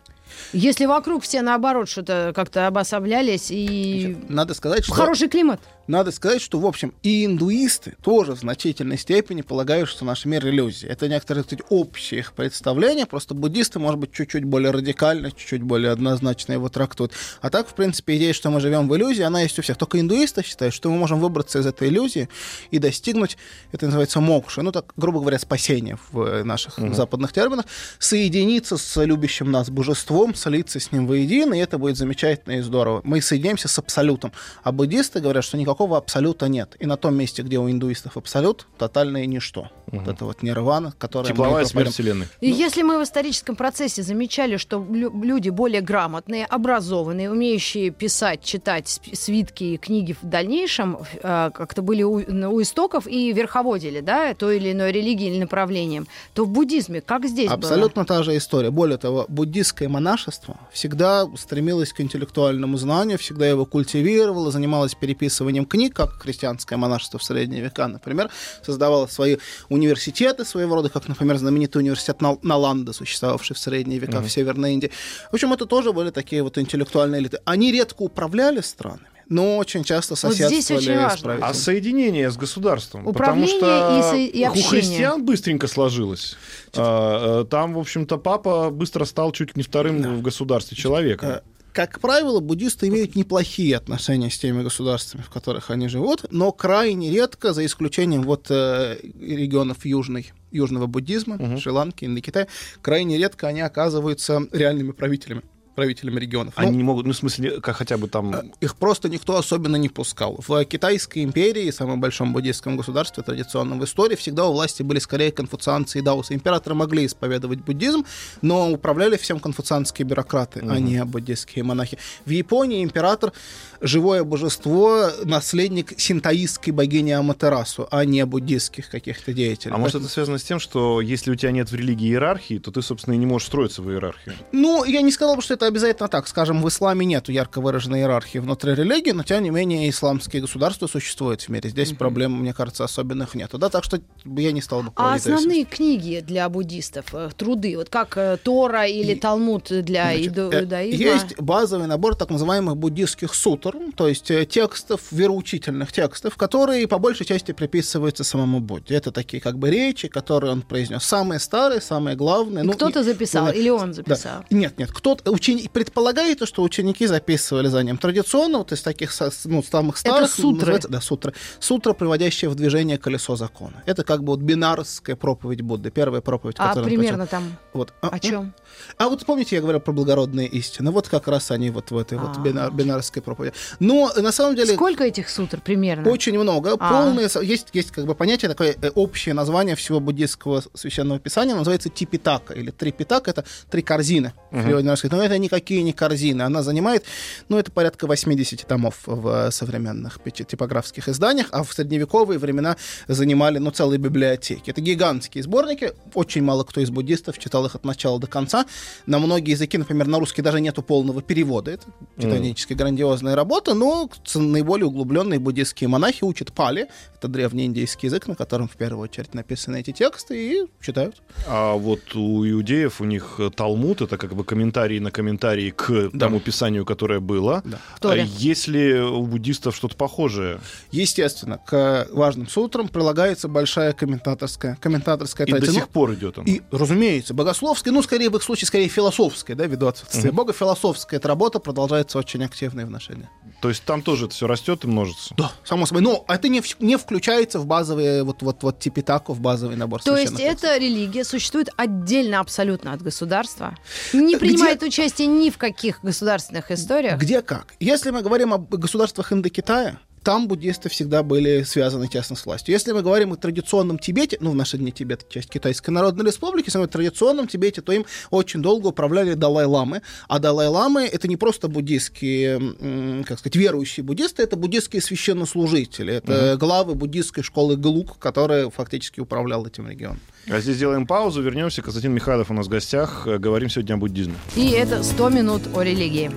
Если 0.52 0.86
вокруг 0.86 1.24
все 1.24 1.42
наоборот 1.42 1.90
что-то 1.90 2.32
как-то 2.36 2.68
обособлялись 2.68 3.48
и 3.50 4.18
Надо 4.30 4.54
сказать, 4.54 4.84
что 4.86 4.94
хороший 4.94 5.28
климат. 5.28 5.60
Надо 5.88 6.12
сказать, 6.12 6.42
что, 6.42 6.60
в 6.60 6.66
общем, 6.66 6.94
и 7.04 7.26
индуисты 7.26 7.96
тоже 8.02 8.34
в 8.36 8.40
значительной 8.40 8.98
степени 8.98 9.42
полагают, 9.42 9.90
что 9.90 10.06
наш 10.06 10.24
мир 10.24 10.48
иллюзия. 10.48 10.88
Это 10.88 11.10
некоторые 11.10 11.44
сказать, 11.44 11.66
общие 11.70 12.22
их 12.22 12.32
представления, 12.34 13.06
просто 13.06 13.34
буддисты, 13.34 13.80
может 13.80 14.00
быть, 14.00 14.14
чуть-чуть 14.14 14.46
более 14.46 14.72
радикально, 14.72 15.32
чуть-чуть 15.32 15.62
более 15.62 15.92
однозначно 15.92 16.54
его 16.54 16.70
трактуют. 16.70 17.12
А 17.42 17.50
так, 17.50 17.68
в 17.68 17.74
принципе, 17.74 18.16
идея, 18.16 18.32
что 18.32 18.50
мы 18.50 18.62
живем 18.62 18.88
в 18.88 18.96
иллюзии, 18.96 19.24
она 19.24 19.42
есть 19.42 19.60
у 19.60 19.62
всех. 19.62 19.78
Только 19.78 20.00
индуисты 20.00 20.42
считают, 20.42 20.74
что 20.74 20.90
мы 20.90 20.98
можем 20.98 21.20
выбраться 21.20 21.60
из 21.60 21.66
этой 21.66 21.90
иллюзии 21.90 22.30
и 22.72 22.80
достигнуть, 22.80 23.38
это 23.74 23.88
называется 23.88 24.22
мокша, 24.22 24.62
ну, 24.62 24.72
так, 24.72 24.94
грубо 24.96 25.20
говоря, 25.20 25.38
спасения 25.38 26.00
в 26.12 26.22
э, 26.22 26.44
наших 26.44 26.80
западных 26.96 27.34
терминах, 27.34 27.66
соединиться 28.00 28.78
с 28.78 29.04
любящим 29.04 29.52
нас 29.52 29.70
божеством, 29.70 30.34
слиться 30.34 30.80
с 30.80 30.94
ним 30.94 31.08
воедино, 31.08 31.56
и 31.56 31.60
это 31.60 31.78
будет 31.78 31.98
замечательно 31.98 32.54
и 32.54 32.62
здорово. 32.62 33.02
Мы 33.04 33.22
соединяемся 33.22 33.68
с 33.68 33.78
абсолютом. 33.78 34.32
А 34.64 34.72
буддисты 34.72 35.20
говорят, 35.20 35.44
что 35.44 35.58
никакого 35.58 35.73
абсолюта 35.82 36.48
нет. 36.48 36.76
И 36.80 36.86
на 36.86 36.98
том 36.98 37.16
месте, 37.16 37.42
где 37.42 37.58
у 37.58 37.70
индуистов 37.70 38.18
абсолют, 38.18 38.68
тотальное 38.78 39.26
ничто. 39.26 39.70
Вот 39.88 40.08
это 40.08 40.26
вот 40.26 40.42
нирвана, 40.42 40.94
которая... 40.98 41.32
Тепловая 41.32 41.66
смерть 41.66 41.92
Вселенной. 41.92 42.28
И 42.42 42.50
если 42.50 42.82
мы 42.82 43.00
в 43.00 43.04
историческом 43.04 43.56
процессе 43.56 44.02
замечали, 44.02 44.58
что 44.58 44.84
лю- 44.90 45.12
люди 45.24 45.50
более 45.50 45.82
грамотные, 45.82 46.46
образованные, 46.46 47.30
умеющие 47.30 47.92
писать, 47.92 48.44
читать 48.44 49.00
свитки 49.14 49.64
и 49.64 49.78
книги 49.78 50.16
в 50.20 50.26
дальнейшем, 50.28 51.00
э, 51.22 51.52
как-то 51.54 51.82
были 51.82 52.02
у, 52.04 52.16
у 52.16 52.62
истоков 52.62 53.08
и 53.08 53.32
верховодили, 53.34 54.00
да, 54.00 54.34
той 54.34 54.58
или 54.58 54.72
иной 54.72 54.92
религией 54.92 55.32
или 55.32 55.40
направлением, 55.40 56.08
то 56.34 56.46
в 56.46 56.50
буддизме 56.50 57.02
как 57.02 57.26
здесь 57.26 57.48
было? 57.48 57.58
Абсолютно 57.58 58.06
та 58.06 58.24
же 58.24 58.36
история. 58.36 58.72
Более 58.72 58.98
того, 58.98 59.26
буддистское 59.28 59.90
монашество 59.90 60.58
всегда 60.72 61.28
стремилось 61.38 61.94
к 61.94 62.02
интеллектуальному 62.02 62.78
знанию, 62.78 63.20
всегда 63.20 63.48
его 63.48 63.66
культивировало, 63.66 64.50
занималось 64.50 64.96
переписыванием 64.96 65.63
книг, 65.66 65.96
как 65.96 66.22
христианское 66.22 66.78
монашество 66.78 67.20
в 67.20 67.24
средние 67.24 67.62
века, 67.62 67.88
например, 67.88 68.30
создавало 68.66 69.08
свои 69.08 69.38
университеты 69.70 70.46
своего 70.46 70.76
рода, 70.76 70.90
как, 70.90 71.08
например, 71.08 71.38
знаменитый 71.38 71.82
университет 71.82 72.22
Нал- 72.22 72.40
Наланда, 72.44 72.94
существовавший 72.94 73.56
в 73.56 73.60
средние 73.60 74.00
века 74.00 74.22
в 74.22 74.30
Северной 74.30 74.74
Индии. 74.74 74.92
В 75.32 75.34
общем, 75.34 75.52
это 75.54 75.66
тоже 75.66 75.92
были 75.94 76.10
такие 76.12 76.44
вот 76.44 76.58
интеллектуальные 76.58 77.22
элиты. 77.22 77.40
Они 77.46 77.72
редко 77.72 78.04
управляли 78.04 78.62
странами, 78.62 79.08
но 79.30 79.58
очень 79.58 79.84
часто 79.84 80.16
Вот 80.22 80.34
здесь 80.36 80.48
соседствовали 80.50 80.84
очень 80.84 81.00
с 81.18 81.24
важно. 81.24 81.46
А 81.46 81.54
соединение 81.54 82.30
с 82.30 82.38
государством? 82.38 83.08
Управление 83.08 83.60
потому 83.60 84.00
что 84.00 84.00
и 84.00 84.02
со- 84.30 84.38
и 84.38 84.44
у 84.46 84.48
общение. 84.50 84.70
христиан 84.70 85.26
быстренько 85.26 85.68
сложилось. 85.68 86.36
А, 86.76 87.42
э, 87.42 87.46
Там, 87.46 87.74
в 87.74 87.80
общем-то, 87.80 88.18
папа 88.18 88.70
быстро 88.70 89.06
стал 89.06 89.32
чуть 89.32 89.56
не 89.56 89.64
вторым 89.64 90.02
в 90.18 90.22
государстве 90.22 90.76
человеком. 90.78 91.30
Как 91.74 92.00
правило, 92.00 92.40
буддисты 92.40 92.88
имеют 92.88 93.16
неплохие 93.16 93.76
отношения 93.76 94.30
с 94.30 94.38
теми 94.38 94.62
государствами, 94.62 95.24
в 95.24 95.32
которых 95.32 95.72
они 95.72 95.88
живут, 95.88 96.24
но 96.30 96.52
крайне 96.52 97.10
редко, 97.10 97.52
за 97.52 97.66
исключением 97.66 98.22
вот 98.22 98.46
э, 98.52 98.98
регионов 99.20 99.84
южной, 99.84 100.32
южного 100.52 100.86
буддизма, 100.86 101.58
Шри-Ланки, 101.58 102.06
Индокитая, 102.06 102.48
крайне 102.84 103.18
редко 103.18 103.48
они 103.48 103.62
оказываются 103.62 104.44
реальными 104.52 104.92
правителями, 104.92 105.42
правителями 105.76 106.20
регионов. 106.20 106.54
Ну, 106.58 106.64
Они 106.64 106.78
не 106.78 106.84
могут, 106.84 107.06
ну, 107.06 107.14
в 107.14 107.16
смысле, 107.16 107.62
как 107.62 107.76
хотя 107.76 107.98
бы 107.98 108.08
там... 108.08 108.52
их 108.60 108.76
просто 108.76 109.10
никто 109.10 109.38
особенно 109.38 109.76
не 109.76 109.90
пускал. 109.90 110.40
В 110.48 110.64
Китайской 110.66 111.24
империи, 111.24 111.72
самом 111.72 112.00
большом 112.02 112.34
буддийском 112.34 112.78
государстве, 112.78 113.24
традиционном 113.24 113.80
в 113.80 113.86
истории, 113.86 114.16
всегда 114.16 114.46
у 114.46 114.54
власти 114.54 114.84
были 114.84 115.00
скорее 115.00 115.32
конфуцианцы 115.32 116.00
и 116.00 116.02
даосы. 116.02 116.34
Императоры 116.34 116.76
могли 116.76 117.06
исповедовать 117.06 117.60
буддизм, 117.60 118.06
но 118.42 118.72
управляли 118.72 119.18
всем 119.18 119.40
конфуцианские 119.40 120.06
бюрократы, 120.06 120.64
а 120.68 120.80
не 120.80 121.04
буддийские 121.06 121.64
монахи. 121.64 121.98
В 122.26 122.30
Японии 122.30 122.84
император— 122.84 123.34
живое 123.84 124.24
божество, 124.24 125.10
наследник 125.26 125.94
синтоистской 126.00 126.72
богини 126.74 127.12
Аматерасу, 127.12 127.88
а 127.92 128.06
не 128.06 128.26
буддийских 128.26 128.90
каких-то 128.90 129.34
деятелей. 129.34 129.74
А 129.76 129.78
может, 129.78 129.96
это 129.96 130.08
связано 130.08 130.38
с 130.38 130.44
тем, 130.44 130.60
что 130.60 131.02
если 131.02 131.30
у 131.32 131.36
тебя 131.36 131.52
нет 131.52 131.70
в 131.70 131.76
религии 131.76 132.08
иерархии, 132.10 132.58
то 132.60 132.72
ты, 132.72 132.82
собственно, 132.82 133.14
и 133.14 133.18
не 133.18 133.26
можешь 133.26 133.48
строиться 133.50 133.82
в 133.82 133.92
иерархию. 133.92 134.36
Ну, 134.54 134.84
я 134.86 135.02
не 135.02 135.12
сказал 135.12 135.36
бы, 135.36 135.42
что 135.42 135.54
это 135.54 135.68
обязательно 135.68 136.08
так. 136.08 136.28
Скажем, 136.28 136.62
в 136.62 136.68
исламе 136.70 137.06
нет 137.06 137.28
ярко 137.30 137.60
выраженной 137.62 138.00
иерархии 138.00 138.40
внутри 138.40 138.74
религии, 138.74 139.12
но, 139.12 139.24
тем 139.24 139.44
не 139.44 139.50
менее, 139.50 139.90
исламские 139.90 140.42
государства 140.42 140.88
существуют 140.88 141.42
в 141.42 141.50
мире. 141.50 141.70
Здесь 141.70 141.92
проблем, 141.92 142.34
мне 142.40 142.54
кажется, 142.54 142.86
особенных 142.86 143.36
нет. 143.36 143.52
Да, 143.54 143.70
так 143.70 143.84
что 143.84 144.00
я 144.26 144.52
не 144.54 144.62
стал 144.62 144.84
бы 144.84 144.92
А 144.96 145.16
основные 145.16 145.66
книги 145.66 146.24
для 146.26 146.48
буддистов, 146.48 147.14
э, 147.14 147.30
труды, 147.36 147.76
вот 147.78 147.90
как 147.90 148.18
э, 148.18 148.38
Тора 148.42 148.88
или 148.88 149.12
И- 149.12 149.16
Талмуд 149.16 149.68
для 149.70 150.06
Значит, 150.14 150.28
иду- 150.32 150.50
э, 150.52 150.62
иудаизма? 150.62 151.04
Есть 151.04 151.40
базовый 151.40 151.88
набор 151.88 152.16
так 152.16 152.30
называемых 152.30 152.78
буддистских 152.78 153.34
сутр, 153.34 153.73
то 153.96 154.08
есть 154.08 154.30
э, 154.32 154.46
текстов, 154.46 155.02
вероучительных 155.12 155.92
текстов, 155.92 156.36
которые 156.38 156.88
по 156.88 156.98
большей 157.00 157.26
части 157.26 157.52
приписываются 157.52 158.24
самому 158.24 158.60
Будде. 158.60 158.96
Это 158.96 159.12
такие 159.12 159.42
как 159.42 159.58
бы 159.58 159.70
речи, 159.70 160.08
которые 160.08 160.52
он 160.52 160.62
произнес. 160.62 161.04
Самые 161.04 161.40
старые, 161.40 161.82
самые 161.82 162.16
главные. 162.16 162.64
Ну, 162.64 162.74
Кто-то 162.74 163.02
и- 163.02 163.04
записал, 163.04 163.46
да, 163.48 163.52
или 163.52 163.70
он 163.70 163.88
да. 163.88 163.94
записал? 163.94 164.46
Нет, 164.50 164.78
нет, 164.78 164.92
кто-то 164.92 165.32
ученик 165.32 165.72
предполагается, 165.72 166.46
что 166.46 166.64
ученики 166.64 167.06
записывали 167.08 167.68
за 167.68 167.84
ним. 167.84 167.98
Традиционно 167.98 168.60
вот 168.60 168.72
из 168.72 168.82
таких 168.82 169.12
ну, 169.46 169.64
самых 169.64 169.98
старых 169.98 170.30
сутры. 170.32 170.52
называется- 170.60 170.90
да, 170.90 171.02
сутры. 171.02 171.34
Сутра, 171.60 171.94
приводящая 171.94 172.50
в 172.50 172.56
движение 172.56 172.98
колесо 172.98 173.36
закона. 173.36 173.84
Это 173.86 174.04
как 174.04 174.24
бы 174.24 174.34
вот 174.34 174.40
бинарская 174.42 175.16
проповедь 175.16 175.62
Будды, 175.62 175.92
первая 175.92 176.22
проповедь, 176.22 176.56
А 176.60 176.70
которую 176.70 176.92
он 176.94 176.98
примерно 177.00 177.28
там 177.28 177.56
вот. 177.74 177.94
о 178.02 178.20
чем? 178.20 178.54
А 178.98 179.10
вот 179.10 179.26
помните, 179.26 179.56
я 179.56 179.62
говорил 179.62 179.82
про 179.82 179.92
благородные 179.94 180.48
истины? 180.48 180.92
Вот 180.92 181.08
как 181.10 181.28
раз 181.28 181.52
они 181.52 181.70
вот 181.70 181.92
в 181.92 181.98
этой 181.98 182.18
вот 182.18 182.38
А. 182.38 182.40
бинар- 182.40 182.72
бинарской 182.74 183.22
проповеди. 183.22 183.54
Но 183.80 184.12
на 184.16 184.32
самом 184.32 184.56
деле 184.56 184.74
Сколько 184.74 185.04
этих 185.04 185.30
сутр 185.30 185.60
примерно? 185.62 186.10
очень 186.10 186.38
много. 186.38 186.76
А. 186.80 186.90
Полное, 186.90 187.30
со- 187.30 187.42
есть, 187.42 187.68
есть 187.74 187.92
как 187.92 188.06
бы 188.06 188.16
понятие, 188.16 188.50
такое 188.50 188.76
э, 188.82 188.90
общее 188.96 189.34
название 189.34 189.76
всего 189.76 190.00
буддийского 190.00 190.64
священного 190.74 191.20
писания, 191.20 191.56
называется 191.56 191.90
Типитака, 191.90 192.54
или 192.54 192.72
Трипитака, 192.72 193.32
это 193.32 193.46
три 193.70 193.82
корзины. 193.82 194.34
русский. 194.52 195.10
Но 195.10 195.24
это 195.24 195.38
никакие 195.38 195.84
не 195.84 195.94
корзины. 195.94 196.42
Она 196.44 196.64
занимает, 196.64 197.04
ну, 197.50 197.58
это 197.58 197.72
порядка 197.72 198.08
80 198.08 198.66
томов 198.68 199.02
в 199.06 199.28
э, 199.48 199.52
современных 199.52 200.20
типографских 200.24 201.08
изданиях, 201.10 201.48
а 201.52 201.64
в 201.64 201.74
средневековые 201.74 202.40
времена 202.40 202.76
занимали, 203.08 203.60
ну, 203.60 203.72
целые 203.72 204.00
библиотеки. 204.00 204.72
Это 204.72 204.82
гигантские 204.82 205.44
сборники. 205.44 205.94
Очень 206.14 206.44
мало 206.44 206.64
кто 206.64 206.82
из 206.82 206.90
буддистов 206.90 207.38
читал 207.40 207.66
их 207.66 207.76
от 207.76 207.86
начала 207.86 208.20
до 208.20 208.28
конца. 208.28 208.66
На 209.06 209.20
многие 209.20 209.52
языки, 209.52 209.78
например, 209.78 210.08
на 210.08 210.20
русский 210.20 210.42
даже 210.42 210.60
нету 210.62 210.82
полного 210.82 211.22
перевода. 211.22 211.72
Это 211.72 211.86
титанически 212.18 212.74
грандиозная 212.74 213.36
работа, 213.36 213.43
но 213.74 214.10
ц- 214.26 214.40
наиболее 214.40 214.88
углубленные 214.88 215.40
буддистские 215.40 215.88
монахи 215.88 216.24
учат 216.24 216.54
пали. 216.54 216.88
Это 217.18 217.28
древний 217.28 217.66
индийский 217.66 218.08
язык, 218.08 218.28
на 218.28 218.36
котором 218.36 218.68
в 218.68 218.76
первую 218.76 219.04
очередь 219.04 219.34
написаны 219.34 219.80
эти 219.80 219.92
тексты, 219.92 220.36
и 220.52 220.66
читают. 220.82 221.22
А 221.48 221.74
вот 221.76 222.16
у 222.16 222.46
иудеев 222.48 223.00
у 223.02 223.06
них 223.06 223.36
э, 223.40 223.50
Талмуд 223.50 224.02
это 224.02 224.18
как 224.18 224.36
бы 224.36 224.44
комментарий 224.44 225.00
на 225.00 225.12
комментарии 225.12 225.70
к 225.72 226.10
Да. 226.14 226.26
тому 226.28 226.40
писанию, 226.40 226.86
которое 226.86 227.20
было. 227.20 227.62
Да. 227.66 227.80
В 227.96 228.00
Торе. 228.00 228.22
А 228.24 228.26
Есть 228.26 228.68
ли 228.68 228.94
у 229.00 229.24
буддистов 229.26 229.76
что-то 229.76 229.96
похожее? 229.96 230.60
Естественно, 230.92 231.58
к 231.58 232.08
важным 232.12 232.48
сутрам 232.48 232.88
прилагается 232.88 233.48
большая 233.48 233.94
комментаторская, 233.94 234.78
комментаторская 234.82 235.48
И 235.48 235.52
до 235.52 235.58
традиция. 235.58 235.82
сих 235.82 235.90
пор 235.90 236.14
идет 236.14 236.38
он. 236.38 236.46
И, 236.46 236.62
разумеется, 236.72 237.34
богословская, 237.34 237.94
ну, 237.94 238.02
скорее 238.04 238.30
в 238.30 238.36
их 238.36 238.44
случае, 238.44 238.68
скорее 238.68 238.88
философская, 238.90 239.56
да, 239.56 239.66
ввиду 239.66 239.88
отсутствия 239.88 240.32
Бога, 240.32 240.54
философская 240.54 241.20
эта 241.20 241.28
работа 241.28 241.60
продолжается 241.60 242.18
очень 242.18 242.44
активное 242.44 242.86
вношение. 242.86 243.30
То 243.62 243.70
есть 243.70 243.84
там 243.84 244.02
тоже 244.02 244.26
это 244.26 244.34
все 244.36 244.48
растет 244.48 244.84
и 244.84 244.88
множится. 244.88 245.34
Да, 245.38 245.52
само 245.64 245.86
собой. 245.86 246.02
Но 246.02 246.26
это 246.28 246.48
не, 246.50 246.62
в- 246.62 246.80
не 246.80 246.98
включается 246.98 247.60
в 247.60 247.66
базовые, 247.66 248.24
вот, 248.24 248.42
вот, 248.42 248.64
вот 248.64 248.80
типитаку, 248.80 249.34
в 249.34 249.40
базовый 249.42 249.76
набор 249.78 250.02
То 250.02 250.18
есть 250.18 250.36
текстов. 250.38 250.64
эта 250.70 250.78
религия 250.78 251.24
существует 251.24 251.70
отдельно 251.78 252.40
абсолютно 252.40 252.94
от 252.94 253.02
государства, 253.02 253.78
не 254.14 254.36
принимает 254.38 254.82
участие 254.84 255.28
ни 255.28 255.50
в 255.50 255.58
каких 255.58 256.00
государственных 256.04 256.72
историях. 256.72 257.20
Где 257.20 257.42
как? 257.42 257.74
Если 257.80 258.12
мы 258.12 258.22
говорим 258.22 258.54
об 258.54 258.70
государствах 258.76 259.32
Индокитая, 259.34 260.00
там 260.24 260.48
буддисты 260.48 260.90
всегда 260.90 261.24
были 261.24 261.64
связаны 261.64 262.08
тесно 262.08 262.36
с 262.36 262.46
властью. 262.46 262.74
Если 262.74 262.92
мы 262.92 263.02
говорим 263.02 263.34
о 263.34 263.36
традиционном 263.36 264.00
Тибете, 264.00 264.38
ну, 264.40 264.52
в 264.52 264.56
наши 264.56 264.78
дни 264.78 264.92
Тибет 264.92 265.28
часть 265.30 265.50
Китайской 265.50 265.92
Народной 265.92 266.26
Республики, 266.26 266.76
о 266.76 266.88
традиционном 266.88 267.48
Тибете, 267.48 267.82
то 267.82 267.92
им 267.92 268.06
очень 268.32 268.62
долго 268.62 268.88
управляли 268.88 269.34
Далай-ламы. 269.34 270.02
А 270.28 270.40
Далай-ламы— 270.40 271.04
это 271.12 271.28
не 271.28 271.38
просто 271.38 271.68
буддистские, 271.68 273.24
как 273.26 273.40
сказать, 273.40 273.56
верующие 273.56 274.04
буддисты, 274.04 274.44
это 274.44 274.56
буддистские 274.56 275.02
священнослужители. 275.02 276.14
Это 276.14 276.58
главы 276.58 276.96
буддистской 276.96 277.44
школы 277.44 277.76
Галук, 277.76 278.18
которая 278.18 278.70
фактически 278.70 279.20
управляла 279.20 279.68
этим 279.68 279.88
регионом. 279.88 280.20
А 280.50 280.60
здесь 280.60 280.78
делаем 280.78 281.06
паузу, 281.08 281.42
вернемся. 281.42 281.82
Константин 281.82 282.14
Михайлов 282.14 282.50
у 282.52 282.54
нас 282.54 282.68
в 282.68 282.70
гостях. 282.70 283.26
Говорим 283.26 283.70
сегодня 283.70 283.94
о 283.96 283.98
буддизме. 283.98 284.36
И 284.56 284.72
это 284.72 285.04
100 285.04 285.30
минут 285.30 285.62
о 285.74 285.82
религии. 285.82 286.32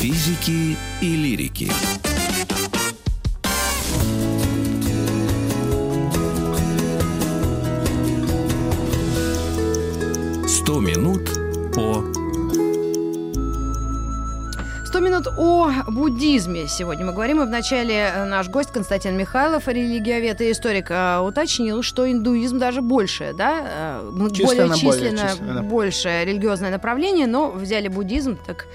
Физики 0.00 0.76
и 1.02 1.16
лирики. 1.16 1.72
Сто 10.46 10.78
минут 10.78 11.28
по 11.74 12.04
100 14.86 15.00
минут 15.00 15.26
о 15.36 15.72
буддизме 15.88 16.68
сегодня 16.68 17.04
мы 17.04 17.12
говорим. 17.12 17.42
И 17.42 17.44
вначале 17.44 17.94
э, 17.94 18.24
наш 18.24 18.48
гость 18.48 18.70
Константин 18.70 19.16
Михайлов, 19.16 19.66
религиовед 19.66 20.40
и 20.40 20.52
историк, 20.52 20.92
э, 20.92 21.18
уточнил, 21.18 21.82
что 21.82 22.08
индуизм 22.08 22.60
даже 22.60 22.82
больше, 22.82 23.34
да, 23.36 24.00
Численно 24.32 24.68
более 24.68 24.84
более 24.84 25.10
численно, 25.10 25.30
численно, 25.32 25.54
да. 25.54 25.62
большее 25.62 26.24
религиозное 26.24 26.70
направление, 26.70 27.26
но 27.26 27.50
взяли 27.50 27.88
буддизм, 27.88 28.38
так 28.46 28.66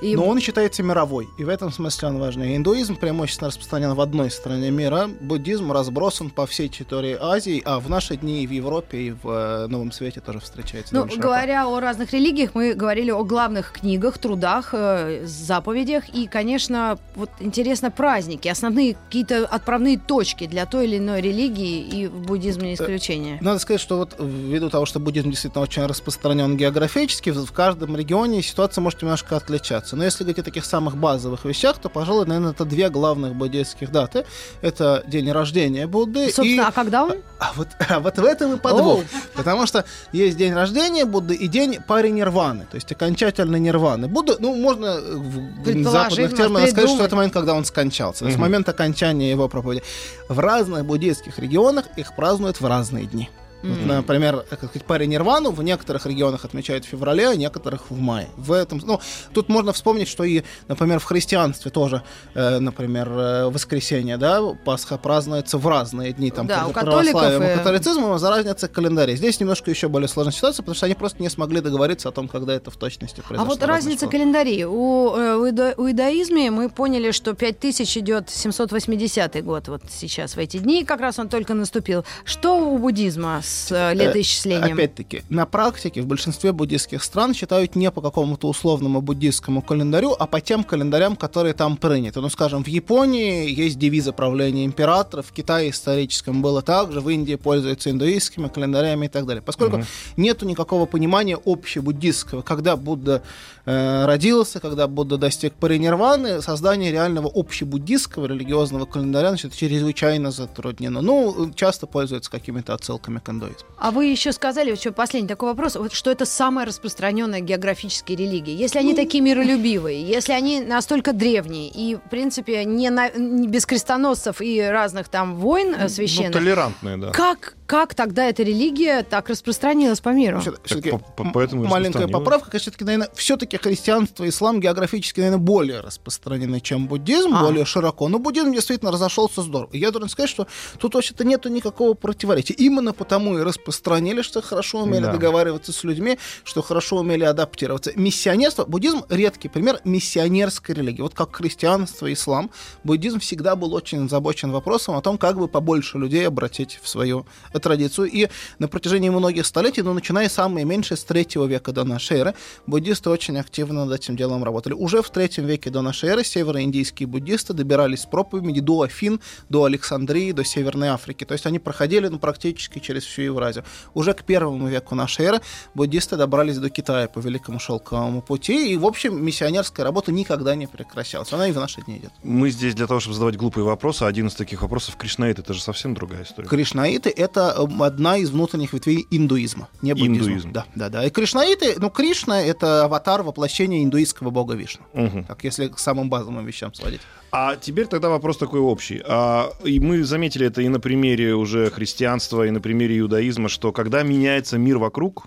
и 0.00 0.16
Но 0.16 0.26
он 0.26 0.40
считается 0.40 0.82
мировой, 0.82 1.28
и 1.38 1.44
в 1.44 1.48
этом 1.48 1.72
смысле 1.72 2.08
он 2.08 2.18
важный. 2.18 2.56
Индуизм 2.56 2.96
преимущественно 2.96 3.48
распространен 3.48 3.94
в 3.94 4.00
одной 4.00 4.30
стране 4.30 4.70
мира, 4.70 5.08
буддизм 5.20 5.72
разбросан 5.72 6.30
по 6.30 6.46
всей 6.46 6.68
территории 6.68 7.16
Азии, 7.20 7.62
а 7.64 7.80
в 7.80 7.88
наши 7.88 8.16
дни 8.16 8.42
и 8.42 8.46
в 8.46 8.50
Европе, 8.50 8.98
и 8.98 9.10
в 9.10 9.28
э, 9.28 9.66
Новом 9.66 9.92
Свете 9.92 10.20
тоже 10.20 10.40
встречается. 10.40 10.94
Ну, 10.94 11.06
широко. 11.08 11.22
говоря 11.22 11.68
о 11.68 11.80
разных 11.80 12.12
религиях, 12.12 12.50
мы 12.54 12.74
говорили 12.74 13.10
о 13.10 13.22
главных 13.24 13.72
книгах, 13.72 14.18
трудах, 14.18 14.70
э, 14.72 15.24
заповедях. 15.24 16.08
И, 16.10 16.26
конечно, 16.26 16.98
вот 17.14 17.30
интересно 17.40 17.90
праздники, 17.90 18.48
основные 18.48 18.94
какие-то 18.94 19.46
отправные 19.46 19.98
точки 19.98 20.46
для 20.46 20.66
той 20.66 20.86
или 20.86 20.98
иной 20.98 21.20
религии, 21.20 21.80
и 21.80 22.06
в 22.06 22.26
буддизме 22.26 22.68
не 22.70 22.74
исключение. 22.74 23.38
Надо 23.40 23.58
сказать, 23.58 23.80
что 23.80 23.98
вот 23.98 24.16
ввиду 24.18 24.70
того, 24.70 24.86
что 24.86 25.00
буддизм 25.00 25.30
действительно 25.30 25.62
очень 25.62 25.84
распространен 25.86 26.56
географически, 26.56 27.30
в 27.30 27.52
каждом 27.52 27.96
регионе 27.96 28.42
ситуация 28.42 28.82
может 28.82 29.02
немножко 29.02 29.36
отличаться. 29.36 29.87
Но 29.96 30.04
если 30.04 30.24
говорить 30.24 30.38
о 30.38 30.42
таких 30.42 30.64
самых 30.64 30.96
базовых 30.96 31.44
вещах, 31.44 31.78
то, 31.78 31.88
пожалуй, 31.88 32.26
наверное, 32.26 32.52
это 32.52 32.64
две 32.64 32.88
главных 32.88 33.34
буддийских 33.34 33.90
даты. 33.90 34.24
Это 34.62 35.02
день 35.06 35.30
рождения 35.30 35.86
Будды 35.86 36.26
и... 36.26 36.32
Собственно, 36.32 36.68
а 36.68 36.72
когда 36.72 37.04
он? 37.04 37.16
А 37.38 37.52
вот, 37.54 37.68
а 37.88 38.00
вот 38.00 38.18
в 38.18 38.24
этом 38.24 38.54
и 38.54 38.58
подвох. 38.58 38.98
Оу. 38.98 39.04
Потому 39.34 39.66
что 39.66 39.84
есть 40.12 40.36
день 40.36 40.52
рождения 40.52 41.04
Будды 41.04 41.34
и 41.34 41.48
день 41.48 41.78
паринирваны, 41.86 42.66
то 42.70 42.74
есть 42.74 42.90
окончательной 42.90 43.60
нирваны. 43.60 44.08
Будда, 44.08 44.36
ну, 44.38 44.54
можно 44.54 45.00
в 45.00 45.82
западных 45.84 46.36
терминах 46.36 46.70
сказать, 46.70 46.90
что 46.90 47.04
это 47.04 47.16
момент, 47.16 47.32
когда 47.32 47.54
он 47.54 47.64
скончался. 47.64 48.20
То 48.20 48.26
есть 48.26 48.38
момент 48.38 48.68
окончания 48.68 49.30
его 49.30 49.48
проповеди. 49.48 49.82
В 50.28 50.38
разных 50.38 50.84
буддийских 50.84 51.38
регионах 51.38 51.86
их 51.96 52.14
празднуют 52.16 52.60
в 52.60 52.66
разные 52.66 53.06
дни. 53.06 53.30
Вот, 53.62 53.76
М. 53.78 53.88
например, 53.88 54.44
как 54.48 54.60
сказать, 54.60 54.84
паринирвану 54.84 55.50
в 55.50 55.62
некоторых 55.62 56.06
регионах 56.06 56.44
отмечают 56.44 56.84
в 56.84 56.88
феврале, 56.88 57.28
а 57.28 57.34
некоторых 57.34 57.90
в 57.90 57.98
мае. 57.98 58.28
В 58.36 58.52
этом, 58.52 58.80
ну, 58.84 59.00
тут 59.34 59.48
можно 59.48 59.72
вспомнить, 59.72 60.06
что 60.08 60.22
и, 60.24 60.42
например, 60.68 61.00
в 61.00 61.04
христианстве 61.04 61.70
тоже, 61.70 62.02
э, 62.34 62.58
например, 62.60 63.08
э, 63.10 63.48
воскресенье, 63.48 64.16
да, 64.16 64.40
Пасха 64.64 64.96
празднуется 64.96 65.58
в 65.58 65.66
разные 65.66 66.12
дни, 66.12 66.30
там, 66.30 66.46
Да, 66.46 66.66
у 66.68 66.72
православием, 66.72 67.42
и- 67.42 67.54
у 67.54 67.56
католицизма 67.58 68.16
за 68.18 68.30
разница 68.30 68.68
календарей. 68.68 69.16
Здесь 69.16 69.40
немножко 69.40 69.70
еще 69.70 69.88
более 69.88 70.08
сложная 70.08 70.32
ситуация, 70.32 70.62
потому 70.62 70.76
что 70.76 70.86
они 70.86 70.94
просто 70.94 71.20
не 71.22 71.28
смогли 71.28 71.60
договориться 71.60 72.08
о 72.08 72.12
том, 72.12 72.28
когда 72.28 72.54
это 72.54 72.70
в 72.70 72.76
точности 72.76 73.20
А 73.24 73.28
произошло. 73.28 73.46
вот 73.52 73.60
Разные 73.60 73.74
разница 73.76 74.06
школы. 74.06 74.12
календарей. 74.12 74.64
У, 74.64 75.16
э, 75.16 75.34
у 75.36 75.46
ида- 75.46 75.74
у 75.76 75.88
иудаизме 75.88 76.50
мы 76.50 76.68
поняли, 76.70 77.10
что 77.10 77.32
5000 77.34 77.96
идет 77.98 78.30
780 78.30 79.42
год 79.42 79.68
вот 79.68 79.82
сейчас, 79.90 80.34
в 80.36 80.38
эти 80.38 80.58
дни, 80.58 80.84
как 80.84 81.00
раз 81.00 81.18
он 81.18 81.28
только 81.28 81.54
наступил. 81.54 82.04
Что 82.24 82.58
у 82.58 82.78
буддизма 82.78 83.40
с 83.48 83.72
э, 83.72 83.94
летоисчислением? 83.94 84.74
Опять-таки, 84.74 85.22
на 85.28 85.46
практике 85.46 86.02
в 86.02 86.06
большинстве 86.06 86.52
буддийских 86.52 87.02
стран 87.02 87.34
считают 87.34 87.74
не 87.74 87.90
по 87.90 88.00
какому-то 88.00 88.48
условному 88.48 89.00
буддийскому 89.00 89.62
календарю, 89.62 90.14
а 90.18 90.26
по 90.26 90.40
тем 90.40 90.64
календарям, 90.64 91.16
которые 91.16 91.54
там 91.54 91.76
приняты. 91.76 92.20
Ну, 92.20 92.28
скажем, 92.28 92.62
в 92.62 92.68
Японии 92.68 93.50
есть 93.50 93.78
девизы 93.78 94.12
правления 94.12 94.64
императоров, 94.64 95.26
в 95.28 95.32
Китае 95.32 95.70
историческом 95.70 96.42
было 96.42 96.62
так 96.62 96.92
же, 96.92 97.00
в 97.00 97.08
Индии 97.08 97.34
пользуются 97.34 97.90
индуистскими 97.90 98.48
календарями 98.48 99.06
и 99.06 99.08
так 99.08 99.26
далее. 99.26 99.42
Поскольку 99.42 99.82
нету 100.16 100.46
никакого 100.46 100.86
понимания 100.86 101.38
общебуддистского, 101.44 102.42
когда 102.42 102.76
Будда 102.76 103.22
э, 103.68 104.06
родился, 104.06 104.60
когда 104.60 104.86
Будда 104.86 105.16
достиг 105.18 105.52
паринирваны, 105.54 106.40
создание 106.42 106.90
реального 106.92 107.30
общебуддистского 107.34 108.26
религиозного 108.26 108.86
календаря 108.86 109.28
значит, 109.28 109.54
чрезвычайно 109.54 110.30
затруднено. 110.30 111.00
Ну, 111.02 111.50
часто 111.54 111.86
пользуются 111.86 112.30
какими-то 112.30 112.74
отсылками 112.74 113.18
к 113.18 113.28
индуизму. 113.28 113.68
А 113.78 113.90
вы 113.90 114.06
еще 114.06 114.32
сказали, 114.32 114.70
еще 114.70 114.90
последний 114.92 115.28
такой 115.28 115.50
вопрос, 115.50 115.76
вот 115.76 115.92
что 115.92 116.10
это 116.10 116.24
самая 116.24 116.66
распространенная 116.66 117.40
географические 117.40 118.16
религии. 118.16 118.54
Если 118.54 118.78
они 118.78 118.94
такие 118.94 119.22
миролюбивые, 119.22 120.02
если 120.02 120.32
они 120.32 120.60
настолько 120.60 121.12
древние 121.12 121.68
и, 121.68 121.96
в 121.96 122.08
принципе, 122.10 122.64
не, 122.64 122.90
на- 122.90 123.10
не 123.10 123.46
без 123.48 123.66
крестоносцев 123.66 124.40
и 124.40 124.60
разных 124.62 125.08
там 125.08 125.36
войн 125.36 125.74
э, 125.74 125.82
Ну, 125.82 125.88
священных, 125.88 126.32
толерантные, 126.32 126.96
да. 126.96 127.10
как, 127.10 127.56
как 127.66 127.94
тогда 127.94 128.24
эта 128.26 128.42
религия 128.42 129.02
так 129.02 129.28
распространилась 129.28 130.00
по 130.00 130.08
миру? 130.10 130.40
Всё-таки 130.64 130.90
по- 130.92 130.98
по- 130.98 131.30
поэтому 131.32 131.64
маленькая 131.66 132.08
поправка, 132.08 132.50
конечно, 132.50 132.70
все-таки, 132.70 132.84
наверное, 132.84 133.08
все-таки 133.14 133.57
христианство 133.58 134.24
и 134.24 134.28
ислам 134.28 134.60
географически, 134.60 135.20
наверное, 135.20 135.38
более 135.44 135.80
распространены, 135.80 136.60
чем 136.60 136.86
буддизм, 136.86 137.34
А. 137.34 137.42
более 137.42 137.64
широко. 137.64 138.08
Но 138.08 138.18
буддизм 138.18 138.52
действительно 138.52 138.90
разошелся 138.92 139.42
здорово. 139.42 139.70
И 139.72 139.78
я 139.78 139.90
должен 139.90 140.08
сказать, 140.08 140.30
что 140.30 140.46
тут 140.78 140.94
вообще-то 140.94 141.24
нету 141.24 141.48
никакого 141.48 141.94
противоречия. 141.94 142.54
Именно 142.54 142.92
потому 142.92 143.38
и 143.38 143.42
распространили, 143.42 144.22
что 144.22 144.40
хорошо 144.42 144.82
умели 144.82 145.02
Да. 145.04 145.12
договариваться 145.12 145.72
с 145.72 145.84
людьми, 145.84 146.18
что 146.44 146.62
хорошо 146.62 146.98
умели 146.98 147.24
адаптироваться. 147.24 147.92
Миссионерство, 147.96 148.64
буддизм 148.64 149.04
редкий 149.08 149.48
пример 149.48 149.80
миссионерской 149.84 150.74
религии. 150.74 151.02
Вот 151.02 151.14
как 151.14 151.34
христианство 151.36 152.06
и 152.06 152.14
ислам, 152.14 152.50
буддизм 152.84 153.20
всегда 153.20 153.56
был 153.56 153.74
очень 153.74 154.04
озабочен 154.06 154.50
вопросом 154.52 154.96
о 154.96 155.02
том, 155.02 155.18
как 155.18 155.38
бы 155.38 155.48
побольше 155.48 155.98
людей 155.98 156.26
обратить 156.26 156.78
в 156.82 156.88
свою 156.88 157.26
традицию. 157.62 158.08
И 158.10 158.28
на 158.58 158.68
протяжении 158.68 159.08
многих 159.10 159.46
столетий, 159.46 159.82
ну, 159.82 159.92
начиная 159.92 160.28
самые 160.28 160.64
меньшие 160.64 160.96
с 160.96 161.04
третьего 161.04 161.44
века 161.44 161.72
до 161.72 161.84
нашей 161.84 162.18
эры, 162.18 162.34
буддисты 162.66 163.10
очень 163.10 163.38
активно 163.48 163.86
над 163.86 163.98
этим 163.98 164.16
делом 164.16 164.44
работали. 164.44 164.74
Уже 164.74 165.02
в 165.02 165.10
третьем 165.10 165.46
веке 165.46 165.70
до 165.70 165.80
нашей 165.80 166.10
эры 166.10 166.22
североиндийские 166.22 167.06
буддисты 167.06 167.54
добирались 167.54 168.02
с 168.02 168.06
проповедями 168.06 168.60
до 168.60 168.82
Афин, 168.82 169.20
до 169.48 169.64
Александрии, 169.64 170.32
до 170.32 170.44
Северной 170.44 170.88
Африки. 170.88 171.24
То 171.24 171.32
есть 171.32 171.46
они 171.46 171.58
проходили 171.58 172.08
ну, 172.08 172.18
практически 172.18 172.78
через 172.78 173.04
всю 173.04 173.22
Евразию. 173.22 173.64
Уже 173.94 174.12
к 174.12 174.22
первому 174.22 174.68
веку 174.68 174.94
нашей 174.94 175.24
эры 175.24 175.40
буддисты 175.74 176.16
добрались 176.16 176.58
до 176.58 176.68
Китая 176.68 177.08
по 177.08 177.20
Великому 177.20 177.58
Шелковому 177.58 178.20
пути. 178.20 178.72
И, 178.72 178.76
в 178.76 178.84
общем, 178.84 179.24
миссионерская 179.24 179.84
работа 179.84 180.12
никогда 180.12 180.54
не 180.54 180.66
прекращалась. 180.66 181.32
Она 181.32 181.48
и 181.48 181.52
в 181.52 181.56
наши 181.56 181.80
дни 181.82 181.98
идет. 181.98 182.12
Мы 182.22 182.50
здесь 182.50 182.74
для 182.74 182.86
того, 182.86 183.00
чтобы 183.00 183.14
задавать 183.14 183.36
глупые 183.36 183.64
вопросы. 183.64 184.02
Один 184.02 184.26
из 184.26 184.34
таких 184.34 184.60
вопросов 184.62 184.96
Кришнаит 184.96 185.38
это 185.38 185.54
же 185.54 185.62
совсем 185.62 185.94
другая 185.94 186.24
история. 186.24 186.48
Кришнаиты— 186.48 187.10
это 187.16 187.54
эм, 187.58 187.82
одна 187.82 188.18
из 188.18 188.30
внутренних 188.30 188.74
ветвей 188.74 189.06
индуизма, 189.10 189.68
не 189.80 189.94
буддизма. 189.94 190.16
Индуизм. 190.16 190.52
Да, 190.52 190.66
да, 190.74 190.88
да. 190.90 191.06
И 191.06 191.10
кришнаиты, 191.10 191.76
ну, 191.78 191.88
Кришна— 191.90 192.42
это 192.42 192.84
аватар 192.84 193.22
воплощения 193.38 193.84
индуистского 193.84 194.30
бога 194.30 194.54
Вишну. 194.54 194.84
Мгм. 194.94 195.24
Так, 195.24 195.44
если 195.44 195.68
к 195.68 195.78
самым 195.78 196.10
базовым 196.10 196.44
вещам 196.44 196.74
сводить. 196.74 197.00
А 197.30 197.56
теперь 197.56 197.86
тогда 197.86 198.08
вопрос 198.08 198.36
такой 198.36 198.58
общий. 198.60 199.00
А, 199.06 199.52
и 199.64 199.78
мы 199.78 200.02
заметили 200.02 200.46
это 200.46 200.60
и 200.62 200.68
на 200.68 200.80
примере 200.80 201.34
уже 201.34 201.70
христианства, 201.70 202.46
и 202.46 202.50
на 202.50 202.60
примере 202.60 202.98
иудаизма, 202.98 203.48
что 203.48 203.70
когда 203.70 204.02
меняется 204.02 204.58
мир 204.58 204.78
вокруг, 204.78 205.26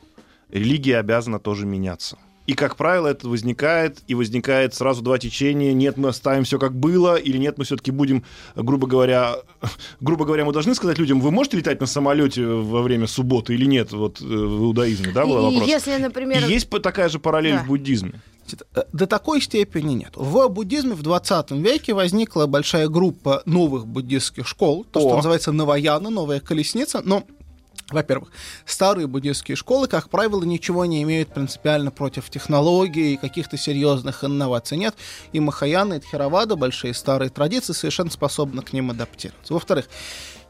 религия 0.50 0.97
обязана 1.00 1.39
тоже 1.39 1.65
меняться. 1.65 2.17
И, 2.47 2.54
как 2.54 2.75
правило, 2.75 3.08
это 3.08 3.27
возникает, 3.30 3.99
и 4.08 4.15
возникает 4.15 4.73
сразу 4.73 5.01
два 5.01 5.17
течения. 5.19 5.73
Нет, 5.73 5.97
мы 5.97 6.10
оставим 6.10 6.43
все 6.43 6.58
как 6.58 6.73
было, 6.75 7.15
или 7.15 7.38
нет, 7.38 7.58
мы 7.58 7.65
все-таки 7.65 7.91
будем, 7.91 8.23
грубо 8.56 8.88
говоря, 8.88 9.36
грубо 10.01 10.25
говоря, 10.25 10.43
мы 10.45 10.51
должны 10.51 10.73
сказать 10.75 10.97
людям, 10.97 11.21
вы 11.21 11.32
можете 11.32 11.58
летать 11.58 11.80
на 11.80 11.88
самолете 11.88 12.45
во 12.45 12.82
время 12.82 13.08
субботы 13.08 13.54
или 13.54 13.65
нет, 13.65 13.91
вот 13.91 14.21
э, 14.21 14.25
в 14.25 14.63
иудаизме, 14.65 15.12
да, 15.13 15.25
был 15.25 15.49
И 15.51 15.54
вопрос. 15.54 15.69
если, 15.69 15.97
например... 15.97 16.43
И 16.45 16.51
есть 16.51 16.69
такая 16.69 17.10
же 17.10 17.19
параллель 17.19 17.56
Да. 17.56 17.63
в 17.63 17.67
буддизме. 17.67 18.21
Э, 18.75 18.82
До 18.91 19.06
такой 19.06 19.39
степени 19.41 19.93
нет. 19.93 20.13
В 20.15 20.47
буддизме 20.49 20.95
в 20.95 21.04
20 21.04 21.51
веке 21.51 21.93
возникла 21.93 22.47
большая 22.47 22.88
группа 22.88 23.43
новых 23.45 23.86
буддистских 23.86 24.47
школ, 24.47 24.84
то, 24.91 24.99
О. 24.99 25.04
что 25.04 25.15
называется 25.17 25.51
Наваяна, 25.51 26.10
новая 26.10 26.39
колесница, 26.39 27.01
но 27.06 27.23
во-первых, 27.93 28.30
старые 28.65 29.08
буддистские 29.08 29.56
школы, 29.56 29.88
как 29.88 30.10
правило, 30.10 30.43
ничего 30.43 30.86
не 30.86 31.04
имеют 31.04 31.34
принципиально 31.34 31.91
против 31.91 32.30
технологий 32.30 33.17
каких-то 33.17 33.58
серьезных 33.58 34.23
инноваций. 34.23 34.77
Нет, 34.77 34.95
и 35.34 35.39
Махаяна, 35.39 35.95
и 35.95 35.99
Тхеравада, 35.99 36.56
большие 36.56 36.93
старые 36.93 37.30
традиции, 37.30 37.73
совершенно 37.73 38.10
способны 38.10 38.62
к 38.62 38.73
ним 38.73 38.91
адаптироваться. 38.91 39.54
Во-вторых, 39.54 39.88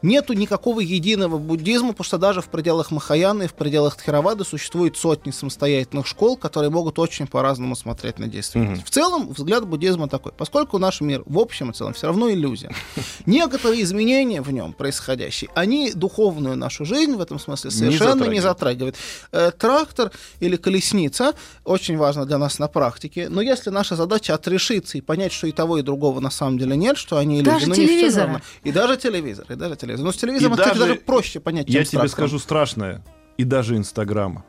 нету 0.02 0.32
никакого 0.32 0.80
единого 0.80 1.38
буддизма, 1.38 1.88
потому 1.92 2.04
что 2.04 2.18
даже 2.18 2.40
в 2.40 2.48
пределах 2.48 2.90
Махаяны 2.90 3.44
и 3.44 3.46
в 3.46 3.54
пределах 3.54 3.96
Тхеравады 3.96 4.44
существует 4.44 4.96
сотни 4.96 5.30
самостоятельных 5.30 6.06
школ, 6.06 6.36
которые 6.36 6.70
могут 6.70 6.98
очень 6.98 7.26
по-разному 7.26 7.76
смотреть 7.76 8.18
на 8.18 8.26
действительность. 8.26 8.84
В 8.86 8.90
целом, 8.90 9.28
взгляд 9.32 9.66
буддизма 9.66 10.08
такой. 10.08 10.32
Поскольку 10.32 10.78
наш 10.78 11.00
мир 11.00 11.22
в 11.26 11.38
общем 11.38 11.70
и 11.70 11.74
целом 11.74 11.94
все 11.94 12.08
равно 12.08 12.30
иллюзия, 12.30 12.70
некоторые 13.26 13.82
изменения 13.82 14.42
в 14.42 14.52
нем 14.52 14.72
происходящие, 14.72 15.50
они 15.54 15.92
духовную 15.92 16.56
нашу 16.56 16.84
жизнь 16.84 17.14
в 17.14 17.20
этом 17.20 17.38
смысле 17.38 17.70
совершенно 17.70 18.24
не 18.24 18.40
затрагивают. 18.40 18.96
Э, 19.30 19.50
Трактор 19.56 20.10
или 20.40 20.56
колесница 20.56 21.34
очень 21.64 21.96
важно 21.96 22.26
для 22.26 22.38
нас 22.38 22.58
на 22.58 22.68
практике, 22.68 23.28
но 23.28 23.40
если 23.40 23.70
наша 23.70 23.96
задача 23.96 24.34
отрешиться 24.34 24.98
и 24.98 25.00
понять, 25.00 25.32
что 25.32 25.46
и 25.46 25.52
того, 25.52 25.78
и 25.78 25.82
другого 25.82 26.20
на 26.20 26.30
самом 26.30 26.58
деле 26.58 26.76
нет, 26.76 26.96
что 26.96 27.16
они 27.18 27.40
иллюзии, 27.40 27.50
Даже 27.50 27.68
ну, 27.68 27.74
не 27.74 27.86
телевизора. 27.86 28.24
равно. 28.24 28.40
И 28.64 28.72
даже 28.72 28.96
телевизор, 28.96 29.46
и 29.48 29.54
даже 29.54 29.76
телевизор. 29.76 29.91
Но 29.98 30.12
с 30.12 30.16
телевизором, 30.16 30.54
И 30.54 30.56
кстати, 30.56 30.76
даже- 30.78 30.88
даже 30.94 31.00
проще 31.00 31.40
понять, 31.40 31.66
чем 31.66 31.74
Я 31.76 31.84
тебе 31.84 32.08
скажу 32.08 32.38
страшное. 32.38 33.02
И 33.38 33.44
даже 33.44 33.76
Инстаграма. 33.76 34.44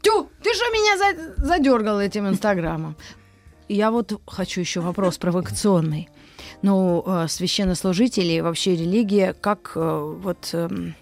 Тю, 0.00 0.28
ты 0.42 0.54
что 0.54 0.64
меня 0.70 0.96
за- 0.96 1.44
задергал 1.46 2.00
этим 2.00 2.28
инстаграмом? 2.28 2.96
Я 3.68 3.90
вот 3.90 4.20
хочу 4.26 4.60
еще 4.60 4.80
вопрос 4.80 5.18
провокационный. 5.18 6.08
Ну, 6.62 7.02
э, 7.06 7.26
священнослужители 7.28 8.32
и 8.32 8.40
вообще 8.40 8.72
религия, 8.76 9.34
как 9.34 9.72
э, 9.74 10.14
вот 10.22 10.48
эм, 10.52 10.94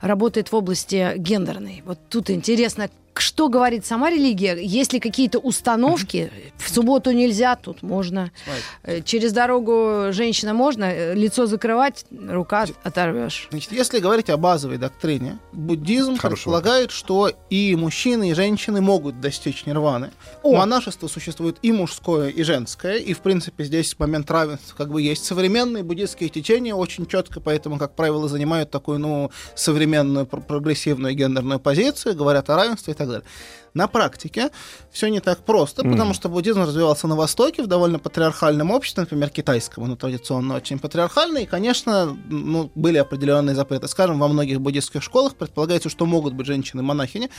работает 0.00 0.52
в 0.52 0.54
области 0.54 1.14
гендерной? 1.16 1.82
Вот 1.84 1.98
тут 2.08 2.30
интересно, 2.30 2.88
что 3.20 3.48
говорит 3.48 3.84
сама 3.84 4.10
религия? 4.10 4.56
Есть 4.62 4.92
ли 4.92 5.00
какие-то 5.00 5.38
установки? 5.38 6.30
В 6.56 6.70
субботу 6.70 7.10
нельзя, 7.10 7.56
тут 7.56 7.82
можно. 7.82 8.30
Смотрите. 8.44 8.66
Э, 8.84 9.02
Через 9.02 9.32
дорогу 9.32 10.12
женщина 10.12 10.54
можно, 10.54 10.84
э, 10.84 11.14
лицо 11.14 11.46
закрывать, 11.46 12.04
рука 12.10 12.66
оторвешь. 12.82 13.48
Значит, 13.50 13.72
если 13.72 13.98
говорить 13.98 14.30
о 14.30 14.36
базовой 14.36 14.78
доктрине, 14.78 15.38
буддизм 15.52 16.16
Хорошо. 16.16 16.36
предполагает, 16.36 16.90
что 16.90 17.30
и 17.50 17.76
мужчины, 17.76 18.30
и 18.30 18.34
женщины 18.34 18.80
могут 18.80 19.20
достичь 19.20 19.66
нирваны. 19.66 20.10
О! 20.42 20.56
Монашество 20.56 21.08
существует 21.08 21.56
и 21.62 21.72
мужское, 21.72 22.28
и 22.28 22.42
женское, 22.42 22.96
и, 22.96 23.12
в 23.12 23.20
принципе, 23.20 23.64
здесь 23.64 23.98
момент 23.98 24.30
равенства 24.30 24.74
как 24.76 24.90
бы 24.90 25.02
есть. 25.02 25.24
Современные 25.24 25.82
буддистские 25.82 26.28
течения 26.30 26.74
очень 26.74 27.06
четко, 27.06 27.40
поэтому, 27.40 27.78
как 27.78 27.94
правило, 27.94 28.28
занимают 28.28 28.70
такую, 28.70 28.98
ну, 28.98 29.30
современную 29.54 30.26
пр- 30.26 30.40
прогрессивную 30.42 31.14
гендерную 31.14 31.60
позицию, 31.60 32.16
говорят 32.16 32.48
о 32.50 32.56
равенстве 32.56 32.94
и 32.94 32.96
так 33.06 33.22
далее. 33.22 33.28
На 33.74 33.86
практике 33.86 34.50
все 34.90 35.08
не 35.08 35.20
так 35.20 35.44
просто, 35.44 35.82
потому 35.82 36.12
что 36.12 36.28
буддизм 36.28 36.62
развивался 36.62 37.08
на 37.08 37.16
Востоке 37.16 37.62
в 37.62 37.66
довольно 37.66 37.98
патриархальном 37.98 38.70
обществе, 38.70 39.02
например, 39.02 39.30
китайском, 39.30 39.84
оно 39.84 39.96
традиционно 39.96 40.56
очень 40.56 40.78
патриархально, 40.78 41.38
и, 41.38 41.46
конечно, 41.46 42.16
ну, 42.28 42.70
были 42.74 42.98
определенные 42.98 43.54
запреты. 43.54 43.88
Скажем, 43.88 44.18
во 44.18 44.28
многих 44.28 44.60
буддистских 44.60 45.02
школах 45.02 45.36
предполагается, 45.36 45.88
что 45.88 46.04
могут 46.04 46.34
быть 46.34 46.46
женщины-монахини, 46.46 47.30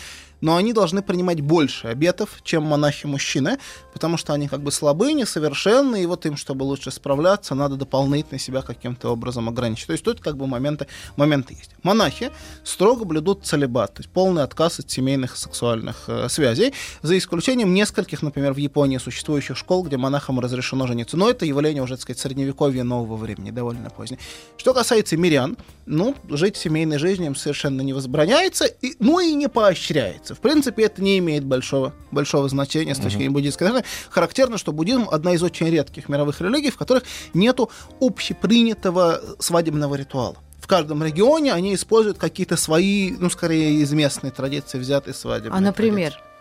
но 0.41 0.55
они 0.55 0.73
должны 0.73 1.03
принимать 1.03 1.41
больше 1.41 1.87
обетов, 1.87 2.39
чем 2.43 2.63
монахи-мужчины, 2.63 3.59
потому 3.93 4.17
что 4.17 4.33
они 4.33 4.47
как 4.47 4.61
бы 4.61 4.71
слабы, 4.71 5.13
несовершенны, 5.13 6.01
и 6.01 6.05
вот 6.05 6.25
им, 6.25 6.35
чтобы 6.35 6.63
лучше 6.63 6.89
справляться, 6.89 7.53
надо 7.53 7.75
дополнительно 7.75 8.39
себя 8.39 8.61
каким-то 8.61 9.09
образом 9.09 9.49
ограничить. 9.49 9.87
То 9.87 9.93
есть 9.93 10.03
тут 10.03 10.19
как 10.19 10.37
бы 10.37 10.47
моменты, 10.47 10.87
моменты 11.15 11.53
есть. 11.53 11.71
Монахи 11.83 12.31
строго 12.63 13.05
блюдут 13.05 13.45
целебат, 13.45 13.93
то 13.93 14.01
есть 14.01 14.11
полный 14.11 14.43
отказ 14.43 14.79
от 14.79 14.89
семейных 14.89 15.37
сексуальных 15.37 16.09
э, 16.23 16.29
связей, 16.29 16.73
за 17.01 17.17
исключением 17.17 17.73
нескольких, 17.73 18.21
например, 18.21 18.53
в 18.53 18.57
Японии 18.57 18.97
существующих 18.97 19.57
школ, 19.57 19.83
где 19.83 19.97
монахам 19.97 20.39
разрешено 20.39 20.87
жениться. 20.87 21.17
Но 21.17 21.29
это 21.29 21.45
явление 21.45 21.83
уже, 21.83 21.95
так 21.95 22.01
сказать, 22.01 22.19
средневековья 22.19 22.83
нового 22.83 23.15
времени, 23.15 23.51
довольно 23.51 23.89
позднее. 23.89 24.19
Что 24.57 24.73
касается 24.73 25.17
мирян, 25.17 25.57
ну, 25.85 26.15
жить 26.29 26.57
семейной 26.57 26.97
жизнью 26.97 27.27
им 27.27 27.35
совершенно 27.35 27.81
не 27.81 27.93
возбраняется, 27.93 28.65
и, 28.65 28.95
ну 28.99 29.19
и 29.19 29.33
не 29.33 29.49
поощряется. 29.49 30.35
В 30.35 30.39
принципе, 30.39 30.83
это 30.83 31.01
не 31.01 31.19
имеет 31.19 31.43
большого, 31.43 31.93
большого 32.11 32.49
значения 32.49 32.95
с 32.95 32.99
точки 32.99 33.17
зрения 33.17 33.31
буддийской 33.31 33.67
жизни. 33.67 33.83
Характерно, 34.09 34.57
что 34.57 34.71
буддизм 34.71 35.07
одна 35.11 35.33
из 35.33 35.43
очень 35.43 35.69
редких 35.69 36.09
мировых 36.09 36.41
религий, 36.41 36.71
в 36.71 36.77
которых 36.77 37.03
нету 37.33 37.69
общепринятого 37.99 39.21
свадебного 39.39 39.95
ритуала. 39.95 40.37
В 40.73 40.75
каждом 40.75 41.03
регионе 41.03 41.53
они 41.53 41.75
используют 41.75 42.17
какие-то 42.17 42.57
свои, 42.57 43.11
ну, 43.11 43.29
скорее, 43.29 43.75
из 43.75 43.93
местной 43.93 44.31
традиции 44.31 44.79
взятые 44.79 45.13
свадебные 45.13 45.55
А, 45.55 45.61
например? 45.61 46.13
традиции. 46.13 46.32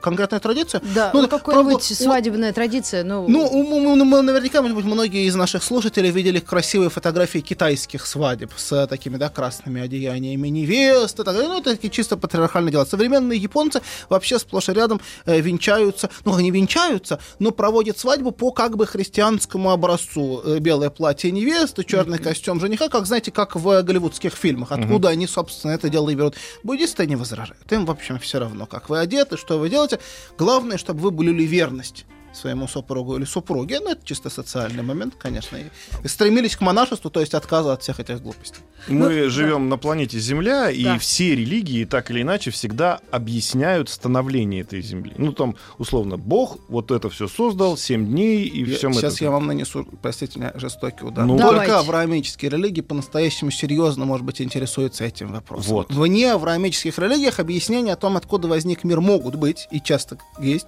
Конкретная 0.00 0.40
традиция? 0.40 0.80
Да, 0.94 1.10
Ну, 1.14 1.22
ну, 1.22 1.28
какая-нибудь 1.28 1.72
правда, 1.72 1.76
у- 1.76 2.04
свадебная 2.04 2.52
традиция, 2.52 3.04
ну... 3.04 3.26
Ну, 3.28 3.44
у- 3.46 3.76
у- 3.76 4.04
мы 4.04 4.22
наверняка, 4.22 4.62
может 4.62 4.76
быть, 4.76 4.84
многие 4.84 5.26
из 5.26 5.34
наших 5.34 5.62
слушателей 5.62 6.10
видели 6.10 6.38
красивые 6.40 6.90
фотографии 6.90 7.40
китайских 7.40 8.06
свадеб 8.06 8.50
с 8.56 8.86
такими, 8.86 9.16
да, 9.16 9.28
красными 9.28 9.80
одеяниями 9.82 10.48
невесты. 10.48 11.24
Так, 11.24 11.34
ну, 11.36 11.58
это 11.60 11.72
такие 11.72 11.90
чисто 11.90 12.16
патриархальные 12.16 12.72
дела. 12.72 12.84
Современные 12.84 13.38
японцы 13.38 13.80
вообще 14.08 14.38
сплошь 14.38 14.68
и 14.68 14.72
рядом 14.72 15.00
э, 15.26 15.40
венчаются, 15.40 16.10
ну, 16.24 16.34
они 16.34 16.50
венчаются, 16.50 17.18
но 17.38 17.50
проводят 17.50 17.98
свадьбу 17.98 18.30
по 18.32 18.50
как 18.52 18.76
бы 18.76 18.86
христианскому 18.86 19.70
образцу. 19.70 20.42
Э, 20.44 20.58
белое 20.58 20.90
платье 20.90 21.30
невесты, 21.30 21.84
черный 21.84 22.18
костюм 22.18 22.60
жениха, 22.60 22.88
как, 22.88 23.06
знаете, 23.06 23.30
как 23.30 23.56
в 23.56 23.82
голливудских 23.82 24.32
фильмах. 24.34 24.72
Откуда 24.72 25.08
они, 25.10 25.26
собственно, 25.26 25.72
это 25.72 25.88
дело 25.88 26.10
и 26.10 26.14
берут. 26.14 26.34
Буддисты 26.62 27.06
не 27.06 27.16
возражают. 27.16 27.70
Им, 27.72 27.86
в 27.86 27.90
общем, 27.90 28.18
все 28.18 28.38
равно, 28.38 28.66
как 28.66 28.88
вы 28.88 28.98
одеты, 28.98 29.36
что 29.36 29.58
вы 29.58 29.68
делаете. 29.74 30.00
Главное, 30.38 30.78
чтобы 30.78 31.00
вы 31.00 31.10
были 31.10 31.30
верность 31.44 32.06
своему 32.36 32.68
супругу 32.68 33.16
или 33.16 33.24
супруге, 33.24 33.80
ну, 33.80 33.90
это 33.92 34.04
чисто 34.04 34.30
социальный 34.30 34.82
момент, 34.82 35.14
конечно, 35.18 35.56
и, 35.56 36.08
стремились 36.08 36.56
к 36.56 36.60
монашеству, 36.60 37.10
то 37.10 37.20
есть 37.20 37.34
отказу 37.34 37.70
от 37.70 37.82
всех 37.82 38.00
этих 38.00 38.20
глупостей. 38.22 38.60
Мы 38.88 39.28
живем 39.30 39.68
на 39.68 39.78
планете 39.78 40.18
Земля, 40.18 40.70
и 40.70 40.84
Да. 40.84 40.98
все 40.98 41.34
религии 41.34 41.84
так 41.84 42.10
или 42.10 42.22
иначе 42.22 42.50
всегда 42.50 43.00
объясняют 43.10 43.88
становление 43.88 44.60
этой 44.62 44.82
Земли. 44.82 45.12
Ну, 45.16 45.32
там, 45.32 45.56
условно, 45.78 46.16
Бог 46.18 46.58
вот 46.68 46.90
это 46.90 47.08
все 47.08 47.28
создал, 47.28 47.76
7 47.76 48.06
дней, 48.06 48.44
и 48.44 48.64
Я- 48.64 48.76
всем 48.76 48.92
сейчас 48.92 49.14
это... 49.16 49.24
я 49.24 49.30
вам 49.30 49.46
нанесу, 49.46 49.86
простите 50.02 50.38
меня, 50.38 50.52
жестокий 50.56 51.04
удар. 51.04 51.24
Ну, 51.24 51.36
Только 51.38 51.52
Давайте. 51.52 51.72
авраамические 51.74 52.50
религии 52.50 52.82
по-настоящему 52.82 53.50
серьезно, 53.50 54.04
может 54.04 54.26
быть, 54.26 54.40
интересуются 54.42 55.04
этим 55.04 55.32
вопросом. 55.32 55.70
Вот. 55.72 55.90
Вне 55.92 56.32
авраамических 56.32 56.98
религиях 56.98 57.38
объяснения 57.40 57.92
о 57.92 57.96
том, 57.96 58.16
откуда 58.16 58.48
возник 58.48 58.84
мир, 58.84 59.00
могут 59.00 59.36
быть, 59.36 59.66
и 59.70 59.80
часто 59.80 60.18
есть, 60.40 60.66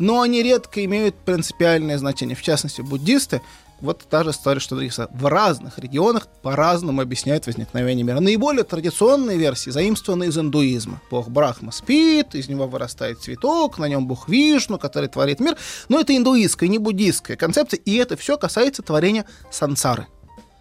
но 0.00 0.22
они 0.22 0.42
редко 0.42 0.84
имеют 0.84 1.14
принципиальное 1.14 1.98
значение. 1.98 2.34
В 2.34 2.42
частности, 2.42 2.80
буддисты, 2.80 3.42
вот 3.80 4.04
та 4.10 4.24
же 4.24 4.30
история, 4.30 4.60
что 4.60 4.76
в 4.76 5.26
разных 5.26 5.78
регионах 5.78 6.26
по-разному 6.42 7.00
объясняют 7.00 7.46
возникновение 7.46 8.04
мира. 8.04 8.20
Наиболее 8.20 8.64
традиционные 8.64 9.38
версии 9.38 9.70
заимствованы 9.70 10.24
из 10.24 10.38
индуизма. 10.38 11.00
Бог 11.10 11.28
Брахма 11.28 11.70
спит, 11.70 12.34
из 12.34 12.48
него 12.48 12.66
вырастает 12.66 13.20
цветок, 13.20 13.78
на 13.78 13.88
нем 13.88 14.06
Бог 14.06 14.28
Вишну, 14.28 14.78
который 14.78 15.08
творит 15.08 15.40
мир. 15.40 15.56
Но 15.88 16.00
это 16.00 16.16
индуистская, 16.16 16.68
не 16.68 16.78
буддистская 16.78 17.36
концепция, 17.36 17.78
и 17.78 17.96
это 17.96 18.16
все 18.16 18.36
касается 18.36 18.82
творения 18.82 19.24
сансары. 19.50 20.06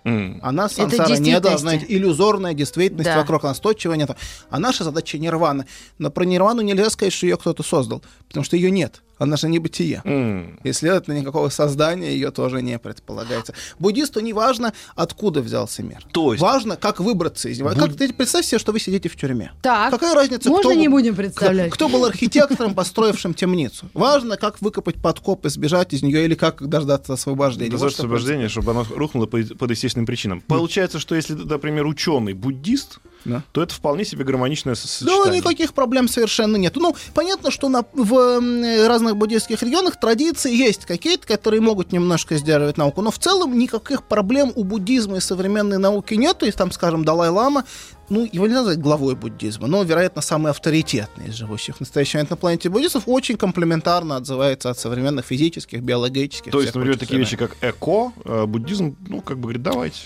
М. 0.05 0.39
Она 0.41 0.69
сансара 0.69 1.17
не 1.17 1.39
должна 1.39 1.73
быть 1.73 1.85
иллюзорная 1.87 2.53
действительность 2.53 3.09
Да. 3.09 3.17
вокруг 3.17 3.43
нас, 3.43 3.59
то, 3.59 3.73
чего 3.73 3.95
нет. 3.95 4.09
А 4.49 4.59
наша 4.59 4.83
задача 4.85 5.17
нирвана. 5.17 5.65
Но 5.97 6.09
про 6.09 6.23
нирвану 6.23 6.61
нельзя 6.61 6.89
сказать, 6.89 7.13
что 7.13 7.25
ее 7.25 7.37
кто-то 7.37 7.63
создал, 7.63 8.01
потому 8.27 8.45
что 8.45 8.55
ее 8.55 8.71
нет. 8.71 9.01
Она 9.19 9.37
же 9.37 9.47
не 9.49 9.59
бытие. 9.59 10.01
М. 10.05 10.59
И, 10.63 10.71
следовательно, 10.71 11.19
никакого 11.19 11.49
создания 11.49 12.11
ее 12.13 12.31
тоже 12.31 12.61
не 12.61 12.79
предполагается. 12.79 13.53
Буддисту 13.77 14.21
не 14.21 14.33
важно, 14.33 14.73
откуда 14.95 15.41
взялся 15.41 15.83
мир. 15.83 16.03
То 16.11 16.31
есть- 16.33 16.41
Важно, 16.41 16.77
как 16.77 16.99
выбраться 17.01 17.49
из 17.49 17.59
него. 17.59 17.69
Как, 17.69 17.95
ты 17.95 18.11
представь 18.13 18.45
себе, 18.45 18.59
что 18.59 18.71
вы 18.71 18.79
сидите 18.79 19.09
в 19.09 19.15
тюрьме. 19.15 19.51
Так, 19.61 19.91
Какая 19.91 20.15
разница, 20.15 20.49
можно 20.49 20.71
кто 20.71 20.79
не 20.79 20.87
будем 20.87 21.15
представлять? 21.15 21.71
Кто, 21.71 21.87
кто 21.87 21.97
был 21.97 22.05
архитектором, 22.05 22.73
построившим 22.73 23.33
темницу? 23.33 23.89
Важно, 23.93 24.37
как 24.37 24.61
выкопать 24.61 24.95
подкоп 24.95 25.45
и 25.45 25.49
сбежать 25.49 25.93
из 25.93 26.01
нее, 26.01 26.23
или 26.25 26.35
как 26.35 26.65
дождаться 26.67 27.13
освобождения. 27.13 27.71
Вот 27.71 27.81
Дождаться 27.81 27.95
что 27.97 28.03
освобождения, 28.03 28.47
чтобы 28.47 28.71
оно 28.71 28.85
рухнуло 28.89 29.25
по, 29.25 29.37
по 29.43 29.69
естественным 29.69 30.05
причинам. 30.05 30.41
Получается, 30.41 30.99
что 30.99 31.15
если, 31.15 31.33
например, 31.33 31.85
ученый 31.85 32.33
буддист, 32.33 32.99
Да. 33.25 33.43
то 33.51 33.61
это 33.61 33.73
вполне 33.73 34.05
себе 34.05 34.23
гармоничное 34.23 34.73
Ну, 34.73 34.75
сочетание. 34.75 35.39
никаких 35.41 35.73
проблем 35.73 36.07
совершенно 36.07 36.55
нет. 36.55 36.75
Ну, 36.75 36.95
понятно, 37.13 37.51
что 37.51 37.67
на, 37.69 37.83
в 37.93 38.87
разных 38.87 39.17
буддийских 39.17 39.61
регионах 39.61 39.99
традиции 39.99 40.53
есть 40.55 40.85
какие-то, 40.85 41.27
которые 41.27 41.61
могут 41.61 41.91
немножко 41.91 42.37
сдерживать 42.37 42.77
науку, 42.77 43.01
но 43.01 43.11
в 43.11 43.19
целом 43.19 43.57
никаких 43.57 44.03
проблем 44.03 44.51
у 44.55 44.63
буддизма 44.63 45.17
и 45.17 45.19
современной 45.19 45.77
науки 45.77 46.13
нет. 46.13 46.37
То 46.37 46.45
есть, 46.45 46.57
там, 46.57 46.71
скажем, 46.71 47.03
Далай-Лама, 47.03 47.65
ну, 48.09 48.27
его 48.31 48.47
нельзя 48.47 48.59
назвать 48.59 48.79
главой 48.79 49.15
буддизма, 49.15 49.67
но, 49.67 49.83
вероятно, 49.83 50.21
самый 50.21 50.49
авторитетный 50.51 51.27
из 51.27 51.35
живущих 51.35 51.75
в 51.77 51.79
настоящий 51.81 52.17
момент 52.17 52.31
на 52.31 52.37
планете 52.37 52.69
буддистов, 52.69 53.03
очень 53.05 53.37
комплементарно 53.37 54.15
отзывается 54.15 54.69
от 54.69 54.79
современных 54.79 55.25
физических, 55.25 55.81
биологических. 55.81 56.51
То 56.51 56.61
есть, 56.61 56.73
например, 56.73 56.97
такие 56.97 57.19
вещи, 57.19 57.37
как 57.37 57.55
эко, 57.61 58.11
э, 58.25 58.45
буддизм, 58.45 58.95
ну, 59.07 59.21
как 59.21 59.37
бы 59.37 59.43
говорит, 59.43 59.61
давайте. 59.61 59.99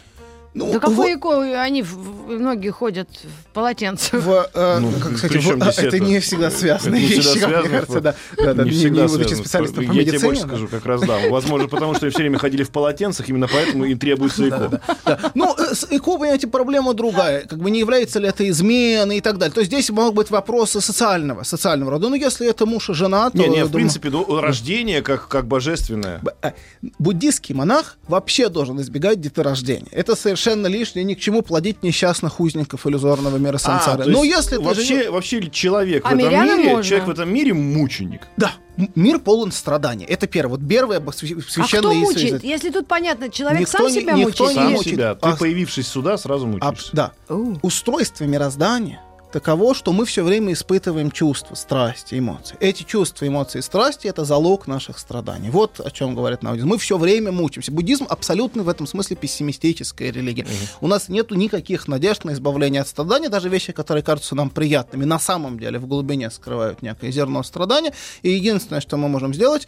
Ну, 0.55 0.71
Да 0.71 0.77
в- 0.77 0.81
какой 0.81 1.15
эко? 1.15 1.59
Они 1.61 1.81
в- 1.81 1.93
в- 1.95 2.29
многие 2.39 2.69
ходят 2.69 3.09
в 3.23 3.53
полотенцах. 3.53 4.21
в, 4.23 4.49
э, 4.53 4.77
Ну, 4.79 4.91
как, 5.01 5.15
кстати, 5.15 5.37
в- 5.37 5.41
здесь 5.41 5.77
это, 5.79 5.87
это? 5.87 5.99
не 5.99 6.19
всегда 6.19 6.51
связанные 6.51 7.01
Это 7.03 7.09
не 7.11 7.17
вещи, 7.17 7.27
всегда 7.29 7.47
как 7.47 7.49
мне 7.49 7.69
связано, 7.69 7.79
кажется, 7.79 8.01
да. 8.01 8.15
да, 8.37 8.53
да, 8.53 8.63
не 8.63 8.69
не, 8.69 8.75
всегда 8.77 9.01
не 9.01 9.07
будучи 9.07 9.33
специалистом 9.33 9.77
по 9.77 9.81
Я 9.81 9.87
тебе 9.93 9.99
медицине. 10.11 10.25
больше 10.27 10.41
да. 10.43 10.47
скажу, 10.49 10.67
как 10.67 10.85
раз 10.85 11.01
да. 11.01 11.19
Возможно, 11.29 11.67
потому 11.67 11.95
что 11.95 12.07
все 12.11 12.19
время 12.19 12.37
ходили 12.37 12.61
в 12.63 12.69
полотенцах, 12.69 13.29
именно 13.29 13.47
поэтому 13.47 13.85
и 13.85 13.95
требуется 13.95 14.47
эко. 14.47 14.79
Да. 15.05 15.19
Ну, 15.33 15.55
э, 15.57 15.73
с 15.73 15.85
ЭКО, 15.89 16.17
понимаете, 16.19 16.45
проблема 16.47 16.93
другая. 16.93 17.45
Как 17.47 17.57
бы 17.59 17.71
не 17.71 17.79
является 17.79 18.19
ли 18.19 18.27
это 18.27 18.47
изменой 18.47 19.17
и 19.17 19.21
так 19.21 19.39
далее. 19.39 19.53
То 19.53 19.61
есть 19.61 19.71
здесь 19.71 19.89
могут 19.89 20.13
быть 20.13 20.29
вопросы 20.29 20.81
социального, 20.81 21.41
социального 21.43 21.89
рода. 21.91 22.09
Ну, 22.09 22.15
если 22.15 22.47
это 22.47 22.67
муж 22.67 22.91
и 22.91 22.93
жена, 22.93 23.31
то... 23.31 23.37
Не, 23.39 23.45
в 23.45 23.49
думаю, 23.49 23.69
принципе, 23.69 24.11
рождение 24.39 25.01
как, 25.01 25.27
как 25.27 25.47
божественное. 25.47 26.21
э, 26.43 26.51
Буддийский 26.99 27.55
монах 27.55 27.97
вообще 28.07 28.49
должен 28.49 28.79
избегать 28.81 29.19
деторождения. 29.19 29.87
Это 29.91 30.15
совершенно 30.15 30.42
лишнее, 30.67 31.03
ни 31.05 31.13
к 31.13 31.19
чему 31.19 31.41
плодить 31.41 31.83
несчастных 31.83 32.39
узников 32.39 32.85
иллюзорного 32.85 33.37
мира 33.37 33.57
сансары. 33.57 34.03
то 34.03 34.09
ну, 34.09 34.23
если 34.23 34.57
вообще, 34.57 34.83
живешь- 34.83 35.09
вообще 35.09 35.49
человек 35.49 36.03
А 36.05 36.09
в 36.09 36.17
этом 36.17 36.29
мире, 36.57 36.69
можно? 36.69 36.83
человек 36.83 37.07
в 37.07 37.11
этом 37.11 37.33
мире 37.33 37.53
мученик. 37.53 38.21
Да, 38.37 38.51
мир 38.95 39.19
полон 39.19 39.51
страданий. 39.51 40.05
Это 40.05 40.27
первое. 40.27 40.57
Вот 40.57 40.67
первое 40.67 40.99
А 41.05 41.11
священное 41.11 41.67
кто 41.79 41.91
есть 41.91 42.01
мучает? 42.03 42.29
связать. 42.29 42.43
Если 42.43 42.69
тут 42.69 42.87
понятно, 42.87 43.29
человек 43.29 43.61
Никто 43.61 43.77
сам 43.77 43.87
не- 43.87 43.93
себя 43.93 44.13
никто 44.13 44.43
мучает. 44.45 44.49
не 44.49 44.55
Сам 44.55 44.67
или- 44.67 44.75
мучает. 44.77 44.95
себя. 44.95 45.15
Ты, 45.15 45.29
А- 45.29 45.35
появившись 45.35 45.87
сюда, 45.87 46.17
сразу 46.17 46.45
А, 46.45 46.49
мучаешься. 46.49 46.89
да. 46.93 47.11
Оу. 47.29 47.57
Устройство 47.61 48.25
мироздания 48.25 48.99
таково, 49.33 49.73
что 49.73 49.91
мы 49.91 50.05
все 50.05 50.23
время 50.23 50.53
испытываем 50.53 51.09
чувства, 51.11 51.55
страсти, 51.55 52.19
эмоции. 52.19 52.55
Эти 52.59 52.83
чувства, 52.83 53.27
эмоции 53.27 53.59
и 53.59 53.61
страсти— 53.63 54.07
это 54.13 54.25
залог 54.25 54.67
наших 54.67 54.99
страданий. 54.99 55.49
Вот 55.49 55.79
о 55.79 55.89
чем 55.89 56.13
говорят 56.13 56.43
наудизм. 56.43 56.67
Мы 56.67 56.77
все 56.77 56.99
время 56.99 57.31
мучаемся. 57.31 57.71
Буддизм 57.71 58.05
абсолютно 58.07 58.61
в 58.61 58.69
этом 58.69 58.85
смысле 58.85 59.15
пессимистическая 59.15 60.11
религия. 60.11 60.45
У 60.81 60.87
нас 60.87 61.09
нет 61.09 61.31
никаких 61.31 61.87
надежд 61.87 62.25
на 62.25 62.33
избавление 62.33 62.81
от 62.81 62.87
страданий, 62.87 63.27
даже 63.27 63.49
вещи, 63.49 63.73
которые 63.73 64.03
кажутся 64.03 64.35
нам 64.35 64.51
приятными, 64.51 65.03
на 65.03 65.17
самом 65.17 65.59
деле 65.59 65.79
в 65.79 65.87
глубине 65.87 66.29
скрывают 66.29 66.83
некое 66.83 67.11
зерно 67.11 67.41
страдания. 67.41 67.91
И 68.21 68.29
единственное, 68.29 68.81
что 68.81 68.97
мы 68.97 69.09
можем 69.09 69.33
сделать, 69.33 69.67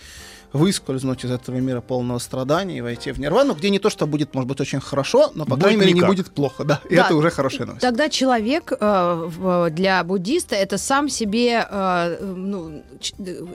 выскользнуть 0.55 1.25
из 1.25 1.31
этого 1.31 1.57
мира 1.57 1.81
полного 1.81 2.17
страдания 2.19 2.77
и 2.77 2.81
войти 2.81 3.11
в 3.11 3.19
нирвану, 3.19 3.53
где 3.53 3.69
не 3.69 3.79
то, 3.79 3.89
что 3.89 4.07
будет, 4.07 4.33
может 4.33 4.47
быть, 4.47 4.61
очень 4.61 4.79
хорошо, 4.79 5.31
но, 5.35 5.43
по 5.45 5.51
Будет 5.51 5.61
крайней 5.63 5.79
мере, 5.81 5.91
не 5.93 6.01
будет 6.01 6.31
плохо. 6.31 6.63
Да, 6.63 6.81
и 6.89 6.95
Да. 6.95 7.05
это 7.05 7.15
уже 7.15 7.29
хорошая 7.29 7.67
новость. 7.67 7.81
Тогда 7.81 8.09
человек 8.09 8.71
э, 8.79 9.69
для 9.71 10.03
буддиста 10.03 10.55
это 10.55 10.77
сам 10.77 11.09
себе 11.09 11.67
э, 11.69 12.17
ну, 12.23 12.83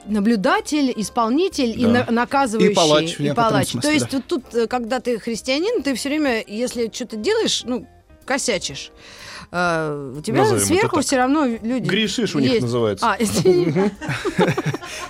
наблюдатель, 0.05 0.93
исполнитель 0.95 1.69
и 1.79 1.83
Да. 1.85 2.05
на- 2.05 2.11
наказывающий. 2.11 2.71
И 2.71 2.75
палач 2.75 3.19
и 3.19 3.33
палач. 3.33 3.69
смысле, 3.69 3.89
То 3.89 3.93
есть 3.93 4.09
да. 4.11 4.17
вот 4.17 4.25
тут, 4.27 4.55
э, 4.55 4.67
когда 4.67 4.99
ты 4.99 5.19
христианин, 5.19 5.81
ты 5.83 5.93
все 5.95 6.09
время, 6.09 6.43
если 6.45 6.89
что-то 6.93 7.15
делаешь, 7.17 7.63
ну, 7.65 7.87
косячишь. 8.25 8.91
Э, 9.51 10.13
у 10.17 10.21
тебя 10.21 10.39
Назовем 10.39 10.57
это 10.57 10.65
сверху 10.65 11.01
все 11.01 11.17
равно 11.17 11.45
люди. 11.45 11.87
Грешишь 11.87 12.35
у 12.35 12.39
них 12.39 12.51
есть. 12.51 12.61
называется. 12.63 13.05
А, 13.05 13.15
извини. 13.19 13.91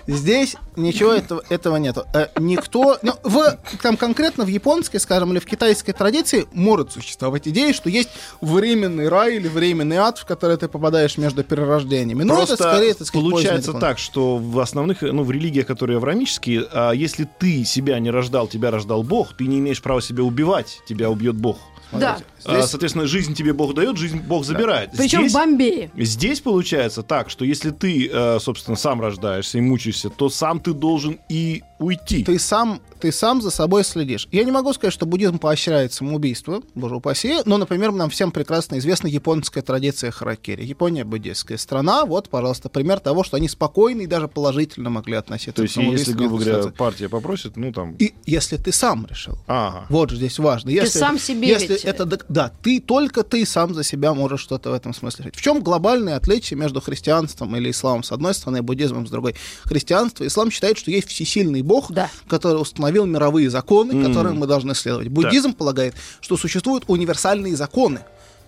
Здесь 0.08 0.56
ничего 0.76 1.14
этого, 1.14 1.44
этого 1.50 1.78
нету. 1.78 2.06
Э, 2.14 2.28
никто... 2.40 2.98
Ну, 3.02 3.14
в, 3.24 3.58
там 3.82 3.98
конкретно 3.98 4.44
в 4.44 4.48
японской, 4.48 5.00
скажем, 5.00 5.32
или 5.32 5.40
в 5.40 5.46
китайской 5.46 5.94
традиции 5.94 6.48
может 6.54 6.92
существовать 6.92 7.48
идея, 7.48 7.74
что 7.74 7.90
есть 7.90 8.10
временный 8.42 9.10
рай 9.10 9.36
или 9.36 9.48
временный 9.48 9.98
ад, 9.98 10.18
в 10.18 10.26
который 10.26 10.58
ты 10.58 10.68
попадаешь 10.68 11.18
между 11.18 11.44
перерождениями. 11.44 12.24
Но 12.24 12.36
Просто 12.36 12.56
это 12.56 12.64
скорее, 12.64 12.94
так 12.94 13.08
сказать, 13.08 13.30
получается 13.30 13.74
так, 13.74 14.00
что 14.00 14.38
в 14.38 14.60
основных, 14.60 15.02
ну, 15.02 15.24
в 15.24 15.32
религиях, 15.32 15.68
которые 15.68 15.98
авраамические, 15.98 16.68
а, 16.72 16.92
если 16.92 17.28
ты 17.40 17.64
себя 17.64 18.00
не 18.00 18.10
рождал, 18.12 18.48
тебя 18.48 18.72
рождал 18.72 19.04
Бог, 19.04 19.36
ты 19.36 19.46
не 19.46 19.60
имеешь 19.60 19.82
права 19.82 20.02
себя 20.02 20.24
убивать, 20.24 20.82
тебя 20.88 21.10
убьет 21.10 21.36
Бог. 21.36 21.58
Да. 21.92 22.18
Здесь- 22.46 22.66
Соответственно, 22.66 23.06
жизнь 23.08 23.34
тебе 23.34 23.54
Бог 23.54 23.74
дает, 23.74 23.98
жизнь 23.98 24.20
Бог 24.20 24.46
забирает. 24.46 24.92
Причем 24.98 25.20
Здесь- 25.22 25.32
в 25.32 25.36
Бомбее. 25.36 25.92
Здесь 25.98 26.40
получается 26.42 27.04
так, 27.04 27.30
что 27.30 27.46
если 27.46 27.72
ты, 27.72 28.10
э, 28.12 28.40
собственно, 28.40 28.76
сам 28.78 29.02
рождаешься 29.02 29.58
и 29.58 29.62
мучаешься, 29.62 30.10
то 30.10 30.30
сам 30.30 30.60
ты 30.60 30.74
должен 30.74 31.20
и 31.30 31.62
уйти. 31.80 32.24
ты 32.24 32.38
сам, 32.38 32.80
ты 33.00 33.12
сам 33.12 33.42
за 33.42 33.50
собой 33.50 33.84
следишь. 33.84 34.28
Я 34.32 34.44
не 34.44 34.52
могу 34.52 34.72
сказать, 34.74 34.94
что 34.94 35.06
буддизм 35.06 35.40
поощряет 35.40 35.94
самоубийство, 35.94 36.62
боже 36.76 36.96
упаси, 36.98 37.38
но, 37.46 37.58
например, 37.58 37.92
нам 37.92 38.10
всем 38.12 38.32
прекрасно 38.32 38.78
известна 38.78 39.08
японская 39.08 39.64
традиция 39.64 40.12
харакири. 40.12 40.64
Япония 40.64 41.04
буддийская 41.04 41.58
страна, 41.58 42.06
вот, 42.06 42.30
пожалуйста, 42.30 42.70
пример 42.70 43.00
того, 43.00 43.24
что 43.24 43.38
они 43.38 43.50
спокойно 43.50 44.02
и 44.02 44.08
даже 44.08 44.28
положительно 44.28 44.90
могли 44.92 45.16
относиться 45.16 45.54
То 45.54 45.64
есть, 45.64 45.74
к 45.74 45.76
самоубийству. 45.76 46.12
если, 46.12 46.24
грубо 46.28 46.44
говоря, 46.44 46.72
партия 46.72 47.10
попросит, 47.10 47.58
ну 47.58 47.72
там... 47.74 47.96
И 47.96 48.14
если 48.26 48.58
ты 48.58 48.72
сам 48.72 49.08
решил. 49.10 49.38
Ага. 49.48 49.86
Вот 49.90 50.12
же 50.12 50.18
здесь 50.18 50.38
важно. 50.38 50.70
Если, 50.70 51.00
сам 51.00 51.18
себе 51.20 51.48
если 51.48 51.74
ведь- 51.74 51.86
это 51.86 52.06
док- 52.06 52.26
да, 52.32 52.52
ты 52.64 52.80
только 52.80 53.24
ты 53.24 53.46
сам 53.46 53.74
за 53.74 53.84
себя 53.84 54.14
можешь 54.14 54.42
что-то 54.42 54.72
в 54.72 54.74
этом 54.74 54.94
смысле 54.94 55.26
решить. 55.26 55.36
В 55.38 55.42
чем 55.42 55.62
глобальное 55.62 56.16
отличие 56.16 56.58
между 56.58 56.80
христианством 56.82 57.56
или 57.56 57.70
исламом 57.72 58.04
с 58.04 58.12
одной 58.12 58.34
стороны 58.34 58.58
и 58.58 58.62
буддизмом 58.62 59.06
с 59.06 59.10
другой? 59.10 59.36
Христианство, 59.64 60.26
ислам 60.26 60.50
считает, 60.50 60.78
что 60.78 60.92
есть 60.92 61.10
всесильный 61.10 61.62
Бог, 61.62 61.92
Да. 61.92 62.10
который 62.28 62.62
установил 62.62 63.06
мировые 63.06 63.50
законы, 63.50 63.92
М. 63.92 64.06
которым 64.06 64.38
мы 64.38 64.48
должны 64.48 64.74
следовать. 64.76 65.10
Буддизм 65.10 65.54
полагает, 65.54 65.94
что 66.22 66.38
существуют 66.38 66.86
универсальные 66.88 67.56
законы, 67.56 68.00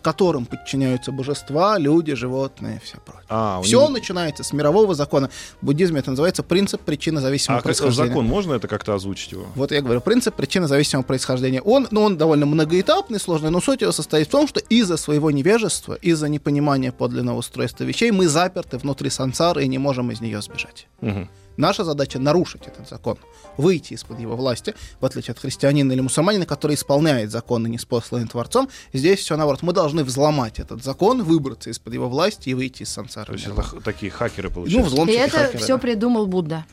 которым 0.04 0.46
подчиняются 0.46 1.12
божества, 1.12 1.78
люди, 1.80 2.14
животные 2.14 2.80
все 2.84 2.98
прочее. 2.98 3.24
А, 3.30 3.62
Все 3.64 3.78
него- 3.80 3.90
начинается 3.90 4.44
с 4.44 4.54
мирового 4.54 4.94
закона. 4.94 5.30
В 5.62 5.66
буддизме 5.66 6.00
это 6.00 6.12
называется 6.12 6.44
принцип 6.44 6.82
причинно-зависимого 6.82 7.58
А 7.58 7.62
как- 7.62 7.64
происхождения. 7.66 8.10
закон 8.10 8.26
можно 8.26 8.54
это 8.54 8.68
как-то 8.68 8.94
озвучить 8.94 9.32
его? 9.32 9.46
Вот 9.56 9.72
я 9.72 9.82
говорю, 9.82 10.02
принцип 10.02 10.36
причинно-зависимого 10.36 11.04
происхождения. 11.04 11.62
Он, 11.62 11.88
ну, 11.90 12.02
он 12.04 12.18
довольно 12.18 12.46
многоэтапный, 12.46 13.20
сложный, 13.20 13.50
но 13.50 13.62
суть 13.62 13.82
его 13.82 13.92
состоит 13.92 14.28
в 14.28 14.32
том, 14.32 14.48
что 14.48 14.60
из-за 14.60 14.98
своего 14.98 15.32
невежества, 15.32 15.96
из-за 15.96 16.30
непонимания 16.30 16.92
подлинного 16.92 17.38
устройства 17.38 17.84
вещей 17.86 18.12
мы 18.12 18.28
заперты 18.28 18.78
внутри 18.78 19.10
сансары 19.10 19.64
и 19.64 19.68
не 19.68 19.78
можем 19.78 20.12
из 20.12 20.22
нее 20.22 20.42
сбежать. 20.42 20.88
Мгм. 21.02 21.30
Наша 21.58 21.84
задача 21.84 22.20
нарушить 22.20 22.68
этот 22.68 22.90
закон, 22.90 23.18
выйти 23.58 23.94
из-под 23.94 24.20
его 24.20 24.36
власти, 24.36 24.74
в 25.00 25.06
отличие 25.06 25.34
от 25.34 25.40
христианина 25.40 25.92
или 25.92 26.02
мусульманина, 26.02 26.46
который 26.46 26.76
исполняет 26.76 27.32
законы, 27.32 27.68
неспосланные 27.68 28.28
Творцом. 28.28 28.70
Здесь 28.92 29.20
все 29.20 29.38
наоборот. 29.38 29.62
Мы 29.62 29.74
должны 29.74 30.04
взломать 30.04 30.60
этот 30.60 30.84
закон, 30.84 31.24
выбраться 31.24 31.70
из-под 31.70 31.94
его 31.94 32.10
власти 32.10 32.50
и 32.50 32.54
выйти 32.54 32.84
из 32.84 32.90
сансары. 32.90 33.28
То 33.28 33.34
есть 33.34 33.48
это 33.48 33.82
такие 33.82 34.12
хакеры 34.12 34.50
ну, 34.50 34.56
получаются. 34.56 34.90
взлом 34.90 35.08
И 35.10 35.12
всяких 35.12 35.34
это 35.34 35.44
хакеров, 35.46 35.64
все 35.64 35.74
да. 35.74 35.80
придумал 35.80 36.28
Будда. 36.28 36.66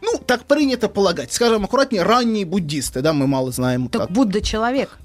Ну, 0.00 0.18
так 0.24 0.44
принято 0.44 0.88
полагать. 0.88 1.32
Скажем 1.32 1.64
аккуратнее, 1.64 2.02
ранние 2.02 2.44
буддисты, 2.44 3.00
да, 3.00 3.12
мы 3.12 3.26
мало 3.26 3.50
знаем. 3.52 3.88
Так 3.88 4.02
как- 4.02 4.10
Будда 4.12 4.40
человек. 4.40 4.98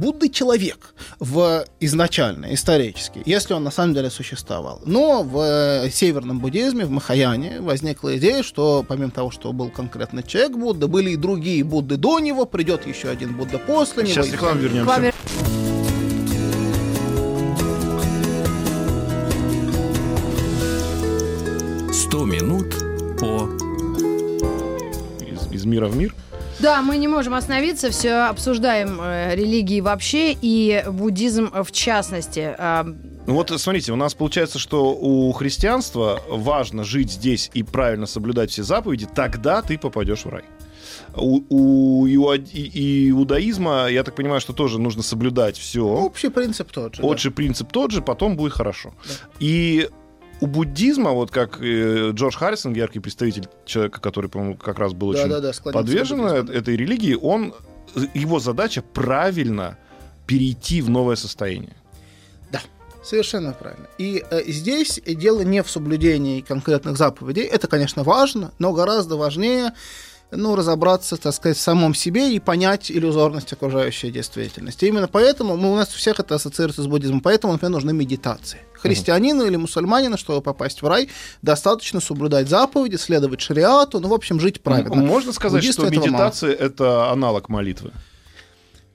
Будда 0.00 0.30
человек 0.30 0.94
в 1.18 1.66
изначально, 1.78 2.54
исторически, 2.54 3.20
если 3.26 3.52
он 3.52 3.64
на 3.64 3.70
самом 3.70 3.92
деле 3.92 4.08
существовал. 4.08 4.80
Но 4.86 5.22
в 5.22 5.38
э, 5.38 5.90
северном 5.90 6.40
буддизме, 6.40 6.86
в 6.86 6.90
Махаяне, 6.90 7.60
возникла 7.60 8.16
идея, 8.16 8.42
что 8.42 8.82
помимо 8.88 9.10
того, 9.10 9.30
что 9.30 9.52
был 9.52 9.68
конкретно 9.68 10.22
человек 10.22 10.56
Будда, 10.56 10.88
были 10.88 11.10
и 11.10 11.16
другие 11.16 11.62
Будды 11.64 11.98
до 11.98 12.18
него, 12.18 12.46
придет 12.46 12.86
еще 12.86 13.10
один 13.10 13.36
Будда 13.36 13.58
после 13.58 14.04
него. 14.04 14.14
Сейчас 14.14 14.32
рекламу 14.32 14.60
вернемся. 14.60 15.12
100 21.92 22.24
минут 22.24 22.74
по 23.20 23.50
Из, 25.26 25.52
из 25.52 25.66
мира 25.66 25.88
в 25.88 25.96
мир. 25.96 26.14
Да, 26.60 26.82
мы 26.82 26.98
не 26.98 27.08
можем 27.08 27.34
остановиться, 27.34 27.90
все 27.90 28.26
обсуждаем 28.28 29.00
э, 29.00 29.34
религии 29.34 29.80
вообще 29.80 30.36
и 30.40 30.84
буддизм 30.86 31.50
в 31.52 31.72
частности. 31.72 32.54
А, 32.58 32.84
Ну 33.26 33.34
вот 33.34 33.50
смотрите, 33.58 33.92
у 33.92 33.96
нас 33.96 34.12
получается, 34.14 34.58
что 34.58 34.92
у 34.92 35.32
христианства 35.32 36.20
важно 36.28 36.84
жить 36.84 37.12
здесь 37.12 37.50
и 37.54 37.62
правильно 37.62 38.04
соблюдать 38.06 38.50
все 38.50 38.62
заповеди, 38.62 39.08
тогда 39.14 39.62
ты 39.62 39.78
попадешь 39.78 40.24
в 40.24 40.28
рай. 40.28 40.44
У, 41.16 41.42
у 41.48 42.06
иудаизма, 42.06 43.88
я 43.88 44.04
так 44.04 44.14
понимаю, 44.14 44.40
что 44.40 44.52
тоже 44.52 44.78
нужно 44.78 45.02
соблюдать 45.02 45.56
все. 45.56 45.84
Общий 45.84 46.28
принцип 46.28 46.70
тот 46.70 46.94
же. 46.94 47.02
да. 47.02 47.08
Отже, 47.08 47.30
принцип 47.30 47.72
тот 47.72 47.90
же, 47.90 48.02
потом 48.02 48.36
будет 48.36 48.52
хорошо. 48.52 48.92
И 49.38 49.88
у 50.40 50.46
буддизма, 50.46 51.10
вот 51.10 51.30
как 51.30 51.60
э, 51.60 52.10
Джордж 52.12 52.36
Харрисон, 52.36 52.74
яркий 52.74 53.00
представитель 53.00 53.48
человека, 53.64 54.00
который, 54.00 54.30
по-моему, 54.30 54.56
как 54.56 54.78
раз 54.78 54.92
был 54.92 55.08
очень 55.08 55.22
Да-да-да, 55.22 55.52
склонился 55.52 55.86
подвержен 55.86 56.46
да. 56.46 56.52
этой 56.52 56.76
религии, 56.76 57.14
он, 57.14 57.54
его 58.14 58.38
задача 58.40 58.82
правильно 58.82 59.78
перейти 60.26 60.80
в 60.80 60.90
новое 60.90 61.16
состояние. 61.16 61.76
Совершенно 63.02 63.52
правильно. 63.52 63.86
И 63.96 64.22
э, 64.30 64.42
здесь 64.46 65.00
дело 65.04 65.40
не 65.40 65.62
в 65.62 65.70
соблюдении 65.70 66.42
конкретных 66.42 66.98
заповедей. 66.98 67.44
Это, 67.44 67.66
конечно, 67.66 68.02
важно, 68.02 68.52
но 68.58 68.72
гораздо 68.72 69.16
важнее 69.16 69.72
ну, 70.32 70.56
разобраться, 70.56 71.16
так 71.16 71.34
сказать, 71.34 71.56
в 71.56 71.60
самом 71.60 71.94
себе 71.94 72.34
и 72.34 72.38
понять 72.38 72.90
иллюзорность 72.90 73.52
окружающей 73.52 74.10
действительности. 74.10 74.84
Именно 74.84 75.08
поэтому 75.08 75.56
мы, 75.56 75.72
у 75.72 75.76
нас 75.76 75.94
у 75.94 75.98
всех 75.98 76.20
это 76.20 76.34
ассоциируется 76.36 76.82
с 76.82 76.86
буддизмом, 76.86 77.20
поэтому, 77.20 77.52
например, 77.52 77.72
нужны 77.72 77.92
медитации. 77.92 78.60
Христианину 78.74 79.44
или 79.44 79.56
мусульманину, 79.56 80.16
чтобы 80.16 80.40
попасть 80.40 80.82
в 80.82 80.88
рай, 80.88 81.08
достаточно 81.42 82.00
соблюдать 82.00 82.48
заповеди, 82.48 82.96
следовать 82.96 83.40
шариату, 83.40 84.00
ну, 84.00 84.08
в 84.08 84.14
общем, 84.14 84.40
жить 84.40 84.62
правильно. 84.62 84.94
Можно 84.94 85.32
сказать, 85.32 85.60
Буддисту 85.60 85.82
что 85.82 85.90
медитация 85.90 86.52
это 86.52 87.10
аналог 87.10 87.48
молитвы? 87.48 87.92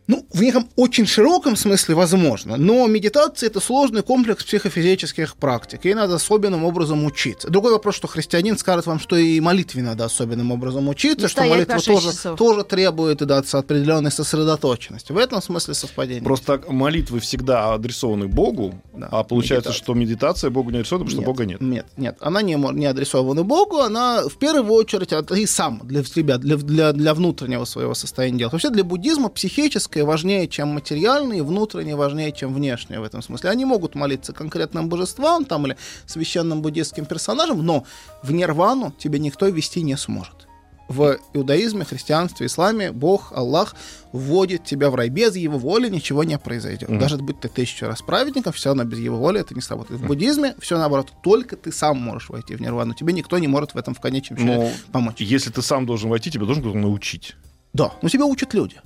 Ну, 0.07 0.25
в 0.31 0.41
неком 0.41 0.69
очень 0.75 1.07
широком 1.07 1.55
смысле 1.55 1.95
возможно, 1.95 2.57
но 2.57 2.85
медитация 2.87 3.47
это 3.47 3.59
сложный 3.59 4.03
комплекс 4.03 4.43
психофизических 4.43 5.35
практик, 5.35 5.83
ей 5.85 5.95
надо 5.95 6.15
особенным 6.15 6.63
образом 6.63 7.03
учиться. 7.05 7.49
Другой 7.49 7.71
вопрос, 7.71 7.95
что 7.95 8.07
христианин 8.07 8.57
скажет 8.57 8.85
вам, 8.85 8.99
что 8.99 9.15
и 9.15 9.39
молитве 9.39 9.81
надо 9.81 10.05
особенным 10.05 10.51
образом 10.51 10.87
учиться, 10.89 11.23
Не 11.23 11.27
что 11.29 11.43
молитва 11.43 11.79
тоже, 11.79 12.11
часов. 12.11 12.37
тоже 12.37 12.63
требует 12.63 13.17
да, 13.25 13.41
определенной 13.51 14.11
сосредоточенности. 14.11 15.11
В 15.11 15.17
этом 15.17 15.41
смысле 15.41 15.73
совпадение. 15.73 16.23
Просто 16.23 16.45
так 16.57 16.69
молитвы 16.69 17.19
всегда 17.19 17.73
адресованы 17.73 18.27
Богу, 18.27 18.75
Да, 18.93 19.07
а 19.11 19.23
получается, 19.23 19.69
медитация. 19.69 19.83
что 19.83 19.93
медитация 19.95 20.49
Богу 20.51 20.69
не 20.69 20.77
адресована, 20.77 21.05
потому 21.05 21.21
что 21.21 21.31
Бога 21.31 21.45
нет. 21.45 21.61
Нет, 21.61 21.87
нет, 21.97 22.17
она 22.19 22.41
не, 22.43 22.53
не 22.55 22.85
адресована 22.85 23.43
Богу, 23.43 23.79
она 23.79 24.27
в 24.27 24.37
первую 24.37 24.73
очередь, 24.73 25.13
а 25.13 25.23
ты 25.23 25.47
сам, 25.47 25.81
для 25.83 26.03
себя, 26.03 26.37
для, 26.37 26.57
для, 26.57 26.91
для 26.93 27.13
внутреннего 27.15 27.65
своего 27.65 27.95
состояния 27.95 28.37
дела. 28.39 28.49
Вообще 28.51 28.69
для 28.69 28.83
буддизма 28.83 29.29
психическое 29.29 29.94
важнее, 30.03 30.47
чем 30.47 30.69
материальное, 30.69 31.37
и 31.37 31.41
внутреннее 31.41 31.95
важнее, 31.95 32.31
чем 32.31 32.53
внешнее 32.53 32.99
в 32.99 33.03
этом 33.03 33.21
смысле. 33.21 33.49
Они 33.49 33.65
могут 33.65 33.95
молиться 33.95 34.33
конкретным 34.33 34.89
божествам 34.89 35.45
там, 35.45 35.65
или 35.67 35.77
священным 36.05 36.61
буддистским 36.61 37.05
персонажам, 37.05 37.65
но 37.65 37.85
в 38.23 38.31
нирвану 38.31 38.93
тебе 38.97 39.19
никто 39.19 39.47
вести 39.47 39.81
не 39.81 39.95
сможет. 39.97 40.47
В 40.87 41.17
иудаизме, 41.33 41.83
христианстве, 41.83 42.45
исламе 42.45 42.91
Бог, 42.91 43.31
Аллах 43.33 43.75
вводит 44.11 44.65
тебя 44.65 44.91
в 44.91 44.95
рай. 44.95 45.09
Без 45.09 45.35
его 45.35 45.57
воли 45.57 45.89
ничего 45.89 46.23
не 46.23 46.37
произойдет. 46.37 46.89
Мгм. 46.89 46.99
Даже 46.99 47.17
будь 47.17 47.39
ты 47.39 47.47
тысячу 47.47 47.87
раз 47.87 48.03
праведником, 48.03 48.53
все 48.53 48.69
равно 48.69 48.83
без 48.83 48.99
его 48.99 49.17
воли 49.17 49.39
это 49.39 49.55
не 49.55 49.61
сработает. 49.61 49.99
В 49.99 50.05
буддизме 50.05 50.55
все 50.59 50.77
наоборот. 50.77 51.11
Только 51.23 51.55
ты 51.55 51.71
сам 51.71 51.97
можешь 51.97 52.29
войти 52.29 52.55
в 52.55 52.61
нирвану. 52.61 52.93
Тебе 52.93 53.13
никто 53.13 53.39
не 53.39 53.47
может 53.47 53.73
в 53.73 53.77
этом 53.77 53.95
в 53.95 53.99
конечном 53.99 54.37
счете 54.37 54.51
Но 54.51 54.69
помочь. 54.91 55.15
если 55.19 55.49
ты 55.49 55.63
сам 55.63 55.87
должен 55.87 56.11
войти, 56.11 56.29
тебя 56.29 56.45
должен 56.45 56.61
кто-то 56.61 56.77
научить. 56.77 57.35
Да, 57.73 57.91
но 58.03 58.09
тебя 58.09 58.25
учат 58.25 58.53
люди. 58.53 58.79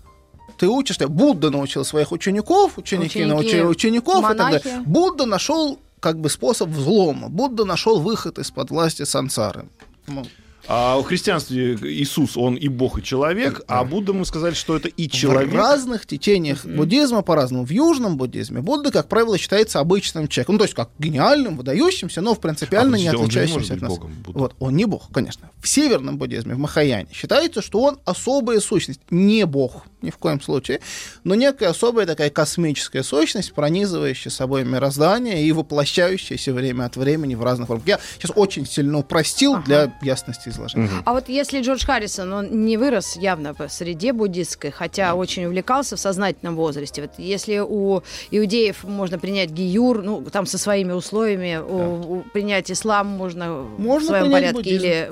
Ты 0.60 0.68
учишься. 0.68 1.08
Будда 1.08 1.50
научил 1.50 1.86
своих 1.86 2.12
учеников, 2.12 2.78
ученики, 2.78 3.20
Ученики, 3.20 3.26
научили 3.26 3.62
учеников 3.62 4.20
и 4.26 4.28
так 4.28 4.38
монахи. 4.38 4.64
далее. 4.66 4.84
Будда 4.86 5.26
нашел 5.26 5.80
как 6.02 6.20
бы 6.20 6.30
способ 6.30 6.70
взлома. 6.70 7.30
Будда 7.30 7.64
нашел 7.66 8.00
выход 8.02 8.38
из-под 8.40 8.70
власти 8.70 9.04
сансары. 9.04 9.68
Ну, 10.08 10.26
А 10.72 11.00
в 11.00 11.04
христианстве 11.04 11.74
Иисус, 11.82 12.38
он 12.38 12.54
и 12.54 12.68
Бог, 12.68 13.00
и 13.00 13.04
человек, 13.04 13.62
а 13.68 13.84
Будда 13.84 14.14
мы 14.14 14.24
сказали, 14.24 14.54
что 14.54 14.76
это 14.76 14.88
и 14.88 15.10
человек. 15.10 15.52
В 15.52 15.56
разных 15.56 16.06
течениях 16.06 16.64
буддизма 16.64 17.24
по-разному. 17.24 17.66
В 17.66 17.72
южном 17.72 18.18
буддизме 18.18 18.62
Будда, 18.62 18.92
как 18.92 19.08
правило, 19.10 19.36
считается 19.40 19.80
обычным 19.80 20.28
человеком. 20.28 20.56
Ну, 20.56 20.60
то 20.60 20.66
есть 20.66 20.76
как 20.76 20.92
гениальным, 21.00 21.58
выдающимся, 21.58 22.22
но 22.22 22.36
в 22.36 22.40
принципиально 22.40 22.98
А, 22.98 23.00
не 23.00 23.08
отличающимся 23.08 23.74
от 23.74 23.82
нас. 23.82 23.90
Богом, 23.94 24.14
Будда. 24.24 24.40
Вот, 24.40 24.56
он 24.60 24.76
не 24.76 24.86
бог, 24.86 25.10
конечно. 25.12 25.50
В 25.60 25.68
северном 25.68 26.20
буддизме, 26.20 26.54
в 26.54 26.60
Махаяне, 26.60 27.08
считается, 27.12 27.64
что 27.64 27.82
он 27.82 27.98
особая 28.06 28.60
сущность. 28.60 29.02
Не 29.10 29.48
бог, 29.48 29.88
ни 30.04 30.12
в 30.12 30.18
коем 30.18 30.40
случае, 30.40 30.82
но 31.24 31.34
некая 31.34 31.70
особая 31.70 32.06
такая 32.06 32.30
космическая 32.30 33.02
сущность, 33.02 33.54
пронизывающая 33.54 34.32
собой 34.32 34.66
мироздание 34.66 35.44
и 35.44 35.52
воплощающаяся 35.52 36.54
время 36.54 36.86
от 36.86 36.96
времени 36.96 37.34
в 37.34 37.44
разных 37.44 37.70
формах. 37.70 37.88
Я 37.88 38.00
сейчас 38.20 38.34
очень 38.36 38.68
сильно 38.68 39.00
упростил 39.00 39.56
Ага. 39.56 39.64
для 39.66 39.94
ясности 40.04 40.50
изложения. 40.60 40.86
Мгм. 40.88 41.02
А 41.06 41.14
вот 41.14 41.30
если 41.30 41.62
Джордж 41.62 41.86
Харрисон, 41.86 42.32
он 42.34 42.66
не 42.66 42.78
вырос 42.78 43.16
явно 43.16 43.54
по 43.54 43.68
среде 43.68 44.14
буддистской, 44.14 44.72
хотя 44.72 45.16
очень 45.16 45.46
увлекался 45.46 45.96
в 45.96 46.00
сознательном 46.00 46.56
возрасте. 46.56 47.02
Вот 47.02 47.12
если 47.18 47.60
у 47.60 48.02
иудеев 48.32 48.84
можно 48.84 49.18
принять 49.20 49.50
гиюр, 49.50 50.04
ну, 50.04 50.22
там 50.32 50.46
со 50.46 50.58
своими 50.58 50.92
условиями, 50.94 51.58
у- 51.62 52.18
у- 52.18 52.22
принять 52.34 52.72
ислам 52.72 53.08
можно, 53.08 53.64
Можно 53.78 54.06
в 54.08 54.10
своем 54.10 54.32
порядке 54.32 54.54
буддизм. 54.56 54.86
или 54.86 55.10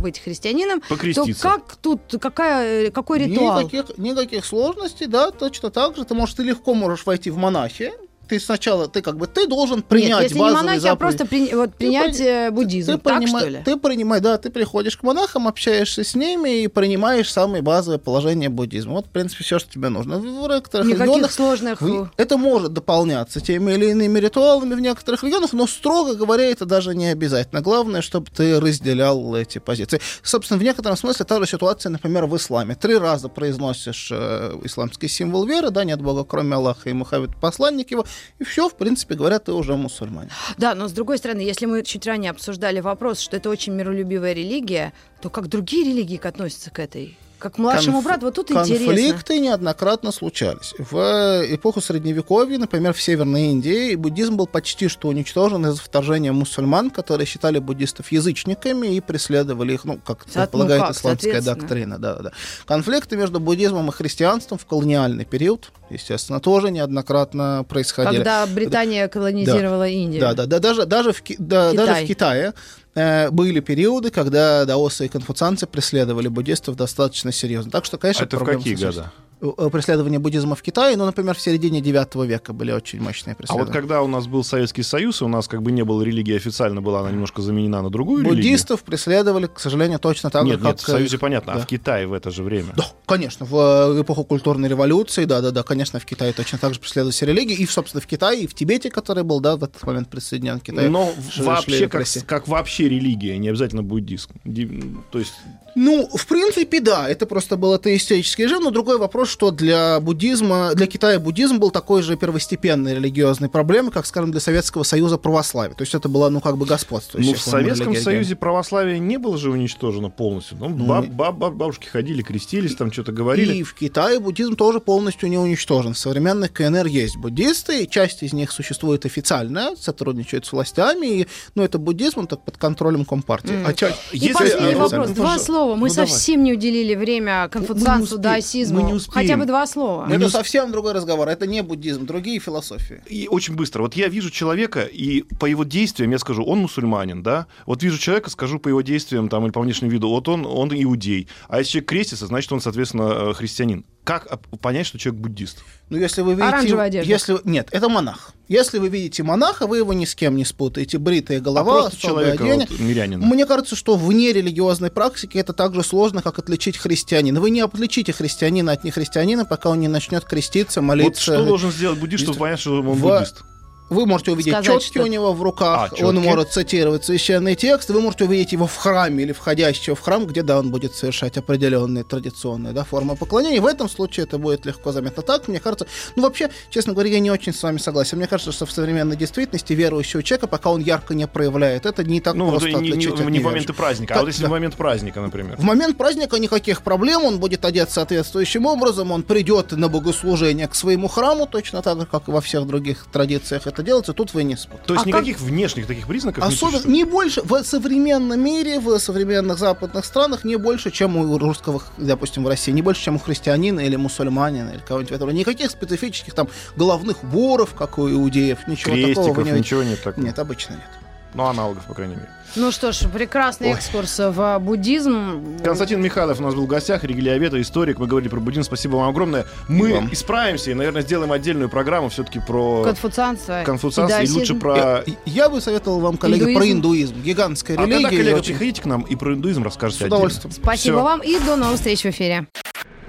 быть 0.00 0.18
христианином, 0.20 0.80
то 1.14 1.24
как 1.42 1.76
тут, 1.76 2.00
какая, 2.20 2.90
какой 2.90 3.18
ритуал? 3.26 3.60
Никаких, 3.62 3.98
никаких 3.98 4.44
сложностей, 4.44 5.06
да, 5.06 5.30
точно 5.30 5.70
так 5.70 5.96
же. 5.96 6.04
Ты 6.04 6.14
можешь, 6.14 6.34
ты 6.34 6.42
легко 6.42 6.74
можешь 6.74 7.06
войти 7.06 7.30
в 7.30 7.36
монахи. 7.36 7.92
Ты 8.28 8.40
сначала, 8.40 8.88
ты 8.88 9.02
как 9.02 9.16
бы, 9.16 9.26
ты 9.26 9.46
должен 9.46 9.82
принять 9.82 10.10
Нет, 10.10 10.22
если 10.24 10.34
не 10.34 10.40
базовые 10.40 10.62
монахи, 10.64 10.78
а 10.78 10.80
заповеди. 10.80 10.98
просто 11.18 11.26
при- 11.26 11.54
вот, 11.54 11.74
принять 11.74 12.20
э, 12.20 12.50
буддизм, 12.50 12.92
Ты, 12.92 12.98
так 12.98 13.22
принима- 13.22 13.38
что 13.40 13.48
ли? 13.48 13.62
ты 13.64 13.76
принимай, 13.76 14.20
да, 14.20 14.36
ты 14.38 14.50
приходишь 14.50 14.96
к 14.96 15.02
монахам, 15.02 15.46
общаешься 15.48 16.02
с 16.04 16.14
ними 16.14 16.62
и 16.62 16.68
принимаешь 16.68 17.30
самые 17.32 17.62
базовые 17.62 17.98
положения 17.98 18.48
буддизма. 18.48 18.94
Вот, 18.94 19.06
в 19.06 19.10
принципе, 19.10 19.44
все, 19.44 19.58
что 19.58 19.70
тебе 19.72 19.88
нужно. 19.88 20.18
В 20.18 20.24
некоторых 20.48 20.86
Никаких 20.86 21.02
регионах 21.06 21.32
сложных... 21.32 21.82
Это 22.16 22.36
может 22.36 22.72
дополняться 22.72 23.40
теми 23.40 23.72
или 23.72 23.86
иными 23.90 24.18
ритуалами 24.18 24.74
в 24.74 24.80
некоторых 24.80 25.22
регионах, 25.22 25.52
но, 25.52 25.66
строго 25.66 26.14
говоря, 26.14 26.44
это 26.50 26.66
даже 26.66 26.94
не 26.94 27.06
обязательно. 27.08 27.60
Главное, 27.60 28.02
чтобы 28.02 28.26
ты 28.34 28.58
разделял 28.60 29.34
эти 29.36 29.58
позиции. 29.58 30.00
Собственно, 30.22 30.58
в 30.58 30.62
некотором 30.62 30.96
смысле 30.96 31.24
та 31.24 31.38
же 31.40 31.46
ситуация, 31.46 31.90
например, 31.90 32.26
в 32.26 32.36
исламе. 32.36 32.74
Три 32.74 32.96
раза 32.98 33.28
произносишь 33.28 34.08
э, 34.10 34.58
исламский 34.64 35.08
символ 35.08 35.44
веры, 35.46 35.70
да, 35.70 35.84
нет 35.84 36.00
Бога, 36.00 36.24
кроме 36.24 36.56
Аллаха, 36.56 36.90
и 36.90 36.92
Мухаммед 36.92 37.30
посланник 37.40 37.90
его, 37.90 38.04
и 38.38 38.44
все, 38.44 38.68
в 38.68 38.76
принципе 38.76 39.14
говоря, 39.14 39.38
ты 39.38 39.52
уже 39.52 39.76
мусульманин. 39.76 40.30
Да, 40.58 40.74
но 40.74 40.88
с 40.88 40.92
другой 40.92 41.18
стороны, 41.18 41.40
если 41.40 41.66
мы 41.66 41.82
чуть 41.82 42.06
ранее 42.06 42.30
обсуждали 42.30 42.80
вопрос, 42.80 43.20
что 43.20 43.36
это 43.36 43.50
очень 43.50 43.72
миролюбивая 43.74 44.32
религия, 44.32 44.92
то 45.20 45.30
как 45.30 45.48
другие 45.48 45.84
религии 45.84 46.20
относятся 46.26 46.70
к 46.70 46.78
этой? 46.78 47.16
Как 47.38 47.58
младшему 47.58 47.98
Конф- 48.00 48.04
брату? 48.04 48.26
Вот 48.26 48.34
тут 48.34 48.50
интересно. 48.50 48.86
Конфликты 48.86 49.38
неоднократно 49.40 50.10
случались. 50.10 50.74
В 50.78 51.44
эпоху 51.54 51.80
Средневековья, 51.80 52.58
например, 52.58 52.94
в 52.94 53.02
Северной 53.02 53.48
Индии, 53.48 53.94
буддизм 53.94 54.36
был 54.36 54.46
почти 54.46 54.88
что 54.88 55.08
уничтожен 55.08 55.66
из-за 55.66 55.82
вторжения 55.82 56.32
мусульман, 56.32 56.90
которые 56.90 57.26
считали 57.26 57.58
буддистов 57.58 58.10
язычниками 58.10 58.96
и 58.96 59.00
преследовали 59.00 59.74
их, 59.74 59.84
ну, 59.84 59.98
как 59.98 60.24
Со- 60.30 60.48
ну 60.52 60.66
как, 60.66 60.92
исламская 60.92 61.42
доктрина. 61.42 61.98
Да, 61.98 62.14
да. 62.14 62.32
Конфликты 62.64 63.16
между 63.16 63.38
буддизмом 63.38 63.88
и 63.90 63.92
христианством 63.92 64.58
в 64.58 64.64
колониальный 64.64 65.24
период, 65.26 65.70
естественно, 65.90 66.40
тоже 66.40 66.70
неоднократно 66.70 67.66
происходили. 67.68 68.16
Когда 68.16 68.46
Британия 68.46 69.08
колонизировала 69.08 69.86
Индию. 69.86 70.20
Да, 70.20 70.34
да, 70.34 70.46
да, 70.46 70.58
даже, 70.58 70.86
даже, 70.86 71.12
в, 71.12 71.22
да, 71.38 71.70
Китай. 71.72 71.86
даже 71.86 72.04
в 72.04 72.08
Китае 72.08 72.54
были 72.96 73.60
периоды, 73.60 74.10
когда 74.10 74.64
даосы 74.64 75.06
и 75.06 75.08
конфуцианцы 75.08 75.66
преследовали 75.66 76.28
буддистов 76.28 76.76
достаточно 76.76 77.30
серьезно. 77.30 77.70
Так 77.70 77.84
что, 77.84 77.96
А 77.96 78.00
конечно, 78.00 78.24
это 78.24 78.38
в 78.38 78.44
какие 78.44 78.74
существуют. 78.74 79.12
Э, 79.40 79.68
Преследования 79.70 80.18
буддизма 80.18 80.54
в 80.54 80.62
Китае, 80.62 80.96
ну, 80.96 81.04
например, 81.04 81.34
в 81.36 81.40
середине 81.40 81.82
9 81.82 82.14
века 82.26 82.52
были 82.54 82.72
очень 82.72 83.00
мощные 83.02 83.32
А 83.32 83.34
вот 83.34 83.38
преследования. 83.38 83.72
когда 83.72 84.02
у 84.02 84.06
нас 84.08 84.26
был 84.26 84.42
Советский 84.42 84.82
Союз, 84.82 85.20
и 85.20 85.24
у 85.24 85.28
нас 85.28 85.46
как 85.46 85.62
бы 85.62 85.72
не 85.72 85.84
было 85.84 86.02
религии 86.02 86.34
официально, 86.34 86.80
была 86.80 87.00
она 87.00 87.10
немножко 87.10 87.42
заменена 87.42 87.82
на 87.82 87.90
другую 87.90 88.24
Буддистов 88.24 88.82
преследовали, 88.82 89.46
к 89.46 89.60
сожалению, 89.60 89.98
точно 89.98 90.30
так 90.30 90.44
религию. 90.44 90.60
же, 90.60 90.64
Нет, 90.64 90.76
как... 90.76 90.80
нет, 90.80 90.86
в 90.86 90.88
э, 90.88 90.92
Союзе 90.92 91.18
понятно, 91.18 91.52
а 91.52 91.56
да. 91.56 91.62
в 91.62 91.66
Китае 91.66 92.06
в 92.06 92.14
это 92.14 92.30
же 92.30 92.42
время. 92.42 92.72
Да, 92.76 92.86
конечно, 93.04 93.44
в 93.44 93.54
э, 93.98 94.00
эпоху 94.00 94.24
культурной 94.24 94.68
революции, 94.70 95.26
да-да-да, 95.26 95.62
конечно, 95.62 96.00
в 96.00 96.06
Китае 96.06 96.32
точно 96.32 96.56
так 96.58 96.72
же 96.72 96.80
преследовались 96.80 97.20
религии, 97.20 97.56
и, 97.56 97.66
собственно, 97.66 98.00
в 98.00 98.06
Китае, 98.06 98.44
и 98.44 98.46
в 98.46 98.54
Тибете, 98.54 98.90
который 98.90 99.22
был, 99.22 99.40
да, 99.40 99.56
в 99.56 99.64
этот 99.64 99.82
момент 99.84 100.08
присоединен 100.08 100.60
к 100.60 100.62
Китаю. 100.62 100.90
Но 100.90 101.12
вообще, 101.38 101.88
как, 101.88 102.06
как 102.26 102.48
вообще 102.48 102.88
религия, 102.88 103.36
не 103.36 103.50
обязательно 103.50 103.82
буддизм. 103.82 104.30
Ди- 104.44 104.96
То 105.10 105.18
есть, 105.18 105.34
Ну, 105.78 106.08
в 106.08 106.26
принципе, 106.26 106.80
да, 106.80 107.06
это 107.06 107.26
просто 107.26 107.58
был 107.58 107.74
атеистический 107.74 108.44
режим, 108.44 108.62
но 108.62 108.70
другой 108.70 108.96
вопрос, 108.96 109.28
что 109.28 109.50
для 109.50 110.00
буддизма, 110.00 110.72
для 110.74 110.86
Китая 110.86 111.20
буддизм 111.20 111.58
был 111.58 111.70
такой 111.70 112.00
же 112.00 112.16
первостепенной 112.16 112.94
религиозной 112.94 113.50
проблемой, 113.50 113.92
как, 113.92 114.06
скажем, 114.06 114.30
для 114.30 114.40
Советского 114.40 114.84
Союза 114.84 115.18
православие. 115.18 115.76
То 115.76 115.82
есть 115.82 115.94
это 115.94 116.08
было, 116.08 116.30
ну, 116.30 116.40
как 116.40 116.56
бы 116.56 116.64
господствующая 116.64 117.32
ну, 117.32 117.36
в 117.36 117.42
Советском 117.42 117.88
религии. 117.88 118.02
Союзе 118.02 118.36
православие 118.36 118.98
не 118.98 119.18
было 119.18 119.36
же 119.36 119.50
уничтожено 119.50 120.08
полностью. 120.08 120.56
Ну, 120.58 120.70
баб- 120.70 121.08
баб- 121.08 121.36
баб- 121.36 121.54
бабушки 121.54 121.86
ходили, 121.88 122.22
крестились, 122.22 122.74
там 122.74 122.90
что-то 122.90 123.12
говорили. 123.12 123.56
И 123.56 123.62
в 123.62 123.74
Китае 123.74 124.18
буддизм 124.18 124.56
тоже 124.56 124.80
полностью 124.80 125.28
не 125.28 125.36
уничтожен. 125.36 125.92
В 125.92 125.98
современных 125.98 126.54
КНР 126.54 126.86
есть 126.86 127.18
буддисты, 127.18 127.82
и 127.84 127.88
часть 127.90 128.22
из 128.22 128.32
них 128.32 128.50
существует 128.50 129.04
официально, 129.04 129.76
сотрудничают 129.78 130.46
с 130.46 130.52
властями, 130.52 131.06
и, 131.06 131.26
ну, 131.54 131.62
это 131.62 131.76
буддизм, 131.78 132.20
он 132.20 132.26
так 132.28 132.42
под 132.42 132.56
контролем 132.56 133.04
Компартии. 133.04 133.52
Мгм. 133.52 133.66
А 133.66 133.74
часть... 133.74 133.98
И 134.12 134.18
Если- 134.18 134.32
последний 134.32 134.74
вопрос. 134.74 135.08
ну, 135.08 135.14
Два 135.14 135.24
пожалуйста. 135.24 135.46
Слова. 135.66 135.76
Мы 135.76 135.88
Ну, 135.88 135.94
давай. 135.94 136.08
совсем 136.08 136.44
не 136.44 136.52
уделили 136.52 136.94
время 136.94 137.48
конфуцианству, 137.48 138.18
даосизму. 138.18 138.80
Мы 138.80 138.92
не. 138.92 139.00
Хотя 139.08 139.36
бы 139.36 139.44
два 139.46 139.66
слова. 139.66 140.06
Это 140.10 140.28
совсем 140.30 140.72
другой 140.72 140.92
разговор. 140.92 141.28
Это 141.28 141.46
не 141.46 141.62
буддизм, 141.62 142.06
другие 142.06 142.38
философии. 142.40 143.02
И 143.06 143.28
очень 143.28 143.54
быстро. 143.54 143.82
Вот 143.82 143.94
я 143.94 144.08
вижу 144.08 144.30
человека, 144.30 144.80
и 144.80 145.22
по 145.40 145.46
его 145.46 145.64
действиям 145.64 146.10
я 146.10 146.18
скажу, 146.18 146.44
он 146.44 146.60
мусульманин, 146.60 147.22
да? 147.22 147.46
Вот 147.66 147.82
вижу 147.82 147.98
человека, 147.98 148.30
скажу 148.30 148.58
по 148.58 148.68
его 148.68 148.82
действиям 148.82 149.28
там, 149.28 149.44
или 149.44 149.52
по 149.52 149.60
внешнему 149.60 149.90
виду, 149.92 150.08
вот 150.08 150.28
он, 150.28 150.46
он 150.46 150.70
иудей. 150.72 151.28
А 151.48 151.58
если 151.58 151.72
человек 151.72 151.88
крестится, 151.88 152.26
значит, 152.26 152.52
он, 152.52 152.60
соответственно, 152.60 153.30
э, 153.30 153.34
христианин. 153.34 153.84
Как 154.06 154.38
понять, 154.60 154.86
что 154.86 154.98
человек 154.98 155.20
буддист? 155.20 155.64
Ну, 155.90 155.98
если 155.98 156.22
вы 156.22 156.34
видите... 156.34 156.46
Оранжевая 156.48 156.86
одежда. 156.86 157.10
Если... 157.10 157.36
Нет, 157.42 157.66
это 157.72 157.88
монах. 157.88 158.30
Если 158.46 158.78
вы 158.78 158.88
видите 158.88 159.24
монаха, 159.24 159.66
вы 159.66 159.78
его 159.78 159.92
ни 159.94 160.04
с 160.04 160.14
кем 160.14 160.36
не 160.36 160.44
спутаете. 160.44 160.98
Бритая 160.98 161.38
А 161.38 161.40
голова, 161.40 161.80
просто 161.82 161.96
особое 161.98 162.24
человека, 162.24 162.44
одеяние. 162.44 162.66
вот, 162.70 162.78
мирянина. 162.78 163.26
Мне 163.26 163.46
кажется, 163.46 163.74
что 163.74 163.96
вне 163.96 164.32
религиозной 164.32 164.92
практики 164.92 165.36
это 165.38 165.52
так 165.52 165.74
же 165.74 165.82
сложно, 165.82 166.22
как 166.22 166.38
отличить 166.38 166.76
христианина. 166.78 167.40
Вы 167.40 167.50
не 167.50 167.60
отличите 167.62 168.12
христианина 168.12 168.70
от 168.70 168.84
нехристианина, 168.84 169.44
пока 169.44 169.70
он 169.70 169.80
не 169.80 169.88
начнет 169.88 170.24
креститься, 170.24 170.80
Вот 170.80 170.86
молиться. 170.86 171.22
что 171.22 171.44
должен 171.44 171.72
сделать 171.72 171.98
буддист, 171.98 172.22
чтобы 172.22 172.38
понять, 172.38 172.60
что 172.60 172.74
он 172.80 172.82
В- 172.88 173.00
буддист? 173.00 173.42
Вы 173.88 174.04
можете 174.06 174.32
увидеть 174.32 174.52
Сказать 174.52 174.66
четки 174.82 174.86
что-то. 174.94 175.04
у 175.04 175.06
него 175.06 175.32
в 175.32 175.42
руках, 175.42 175.92
А, 176.00 176.04
он 176.06 176.16
может 176.18 176.50
цитировать 176.50 177.04
священный 177.04 177.54
текст, 177.54 177.88
вы 177.90 178.00
можете 178.00 178.24
увидеть 178.24 178.52
его 178.52 178.66
в 178.66 178.74
храме 178.76 179.22
или 179.24 179.32
входящего 179.32 179.94
в 179.94 180.00
храм, 180.00 180.26
где, 180.26 180.42
да, 180.42 180.58
он 180.58 180.70
будет 180.70 180.94
совершать 180.94 181.36
определенные 181.36 182.02
традиционные 182.02 182.72
да, 182.72 182.84
формы 182.84 183.14
поклонения. 183.16 183.60
В 183.60 183.66
этом 183.66 183.88
случае 183.88 184.24
это 184.24 184.38
будет 184.38 184.66
легко 184.66 184.90
заметно. 184.92 185.22
Так, 185.22 185.46
мне 185.48 185.60
кажется, 185.60 185.86
ну 186.16 186.22
вообще, 186.22 186.50
честно 186.70 186.94
говоря, 186.94 187.10
я 187.10 187.20
не 187.20 187.30
очень 187.30 187.54
с 187.54 187.62
вами 187.62 187.78
согласен. 187.78 188.18
Мне 188.18 188.26
кажется, 188.26 188.50
что 188.52 188.66
в 188.66 188.72
современной 188.72 189.16
действительности 189.16 189.72
верующего 189.72 190.22
человека, 190.22 190.48
пока 190.48 190.70
он 190.70 190.80
ярко 190.80 191.14
не 191.14 191.26
проявляет, 191.28 191.86
это 191.86 192.02
не 192.02 192.20
так 192.20 192.34
Ну, 192.34 192.50
просто 192.50 192.68
не, 192.70 192.74
не- 192.74 192.88
отличить 192.90 193.12
от 193.12 193.18
не 193.20 193.24
в 193.24 193.30
неверующего. 193.30 193.48
моменты 193.50 193.72
праздника, 193.72 194.14
а 194.14 194.16
Так, 194.16 194.22
вот 194.24 194.28
если 194.28 194.42
да. 194.42 194.48
в 194.48 194.50
момент 194.50 194.74
праздника, 194.76 195.20
например. 195.20 195.56
В 195.58 195.62
момент 195.62 195.96
праздника 195.96 196.38
никаких 196.38 196.82
проблем, 196.82 197.24
он 197.24 197.38
будет 197.38 197.64
одет 197.64 197.90
соответствующим 197.90 198.66
образом, 198.66 199.12
он 199.12 199.22
придет 199.22 199.72
на 199.72 199.88
богослужение 199.88 200.66
к 200.66 200.74
своему 200.74 201.08
храму, 201.08 201.46
точно 201.46 201.82
так 201.82 202.00
же, 202.00 202.06
как 202.06 202.28
и 202.28 202.30
во 202.32 202.40
всех 202.40 202.66
других 202.66 203.06
традициях 203.12 203.66
это 203.76 203.82
делается, 203.82 204.14
тут 204.14 204.32
вы 204.32 204.42
не 204.44 204.56
спутаете. 204.56 204.86
То 204.86 204.94
есть 204.94 205.06
А 205.06 205.08
никаких 205.08 205.38
внешних 205.40 205.86
таких 205.86 206.06
признаков 206.06 206.42
не 206.42 206.48
Особенно 206.48 206.72
существует? 206.78 206.96
не 206.96 207.04
больше 207.04 207.42
в 207.42 207.62
современном 207.62 208.40
мире, 208.40 208.80
в 208.80 208.98
современных 208.98 209.58
западных 209.58 210.04
странах 210.04 210.44
не 210.44 210.56
больше, 210.56 210.90
чем 210.90 211.16
у 211.16 211.38
русского, 211.38 211.82
допустим, 211.98 212.44
в 212.44 212.48
России, 212.48 212.72
не 212.72 212.80
больше, 212.82 213.02
чем 213.02 213.16
у 213.16 213.18
христианина 213.18 213.80
или 213.80 213.96
мусульманина 213.96 214.70
или 214.70 214.78
кого-нибудь 214.80 215.12
этого. 215.12 215.30
Никаких 215.30 215.70
специфических 215.70 216.32
там 216.34 216.48
головных 216.76 217.22
уборов, 217.22 217.74
как 217.74 217.98
у 217.98 218.08
иудеев, 218.10 218.66
ничего 218.66 218.92
такого 218.94 219.06
Крестиков, 219.14 219.36
вы 219.36 219.42
не 219.44 219.50
увидите. 219.52 219.58
ничего 219.58 219.82
нет 219.82 220.02
такого. 220.02 220.24
Нет, 220.24 220.38
обычно 220.38 220.72
нет. 220.74 221.05
Ну, 221.36 221.44
аналогов, 221.44 221.84
по 221.84 221.94
крайней 221.94 222.14
мере. 222.16 222.28
Ну 222.54 222.70
что 222.72 222.92
ж, 222.92 223.00
прекрасный 223.12 223.68
Ой. 223.68 223.74
экскурс 223.74 224.18
в 224.18 224.58
буддизм. 224.60 225.58
Константин 225.62 226.00
Михайлов 226.00 226.40
у 226.40 226.42
нас 226.42 226.54
был 226.54 226.64
в 226.64 226.66
гостях, 226.66 227.04
религиовед, 227.04 227.52
историк. 227.54 227.98
Мы 227.98 228.06
говорили 228.06 228.30
про 228.30 228.40
буддизм. 228.40 228.62
Спасибо 228.62 228.96
вам 228.96 229.10
огромное. 229.10 229.44
Мы 229.68 229.92
вам. 229.92 230.10
исправимся 230.12 230.70
и, 230.70 230.74
наверное, 230.74 231.02
сделаем 231.02 231.32
отдельную 231.32 231.68
программу 231.68 232.08
все-таки 232.08 232.40
про 232.40 232.82
Конфуцианство. 232.84 233.62
конфуцианство 233.66 234.22
и 234.22 234.30
лучше 234.30 234.54
иудаизм. 234.54 234.60
про... 234.60 235.04
Я, 235.06 235.14
я 235.26 235.48
бы 235.50 235.60
советовал 235.60 236.00
вам, 236.00 236.16
коллеги, 236.16 236.40
Индуизм. 236.40 236.58
про 236.60 236.70
индуизм. 236.72 237.22
Гигантская 237.22 237.76
А 237.76 237.80
тогда, 237.80 237.96
религия. 237.98 238.16
коллега, 238.16 238.36
очень- 238.38 238.46
приходите 238.54 238.82
к 238.82 238.86
нам 238.86 239.02
и 239.02 239.14
про 239.16 239.34
индуизм 239.34 239.62
расскажете 239.62 240.04
С 240.04 240.06
удовольствием. 240.06 240.52
Спасибо 240.52 240.96
Всё. 240.96 241.04
вам 241.04 241.20
и 241.20 241.38
до 241.40 241.56
новых 241.56 241.76
встреч 241.76 242.00
в 242.02 242.06
эфире. 242.06 242.46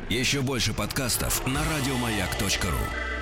Еще 0.09 0.41
больше 0.41 0.73
подкастов 0.73 1.41
на 1.47 1.61
радиомаяк.ру. 1.61 3.16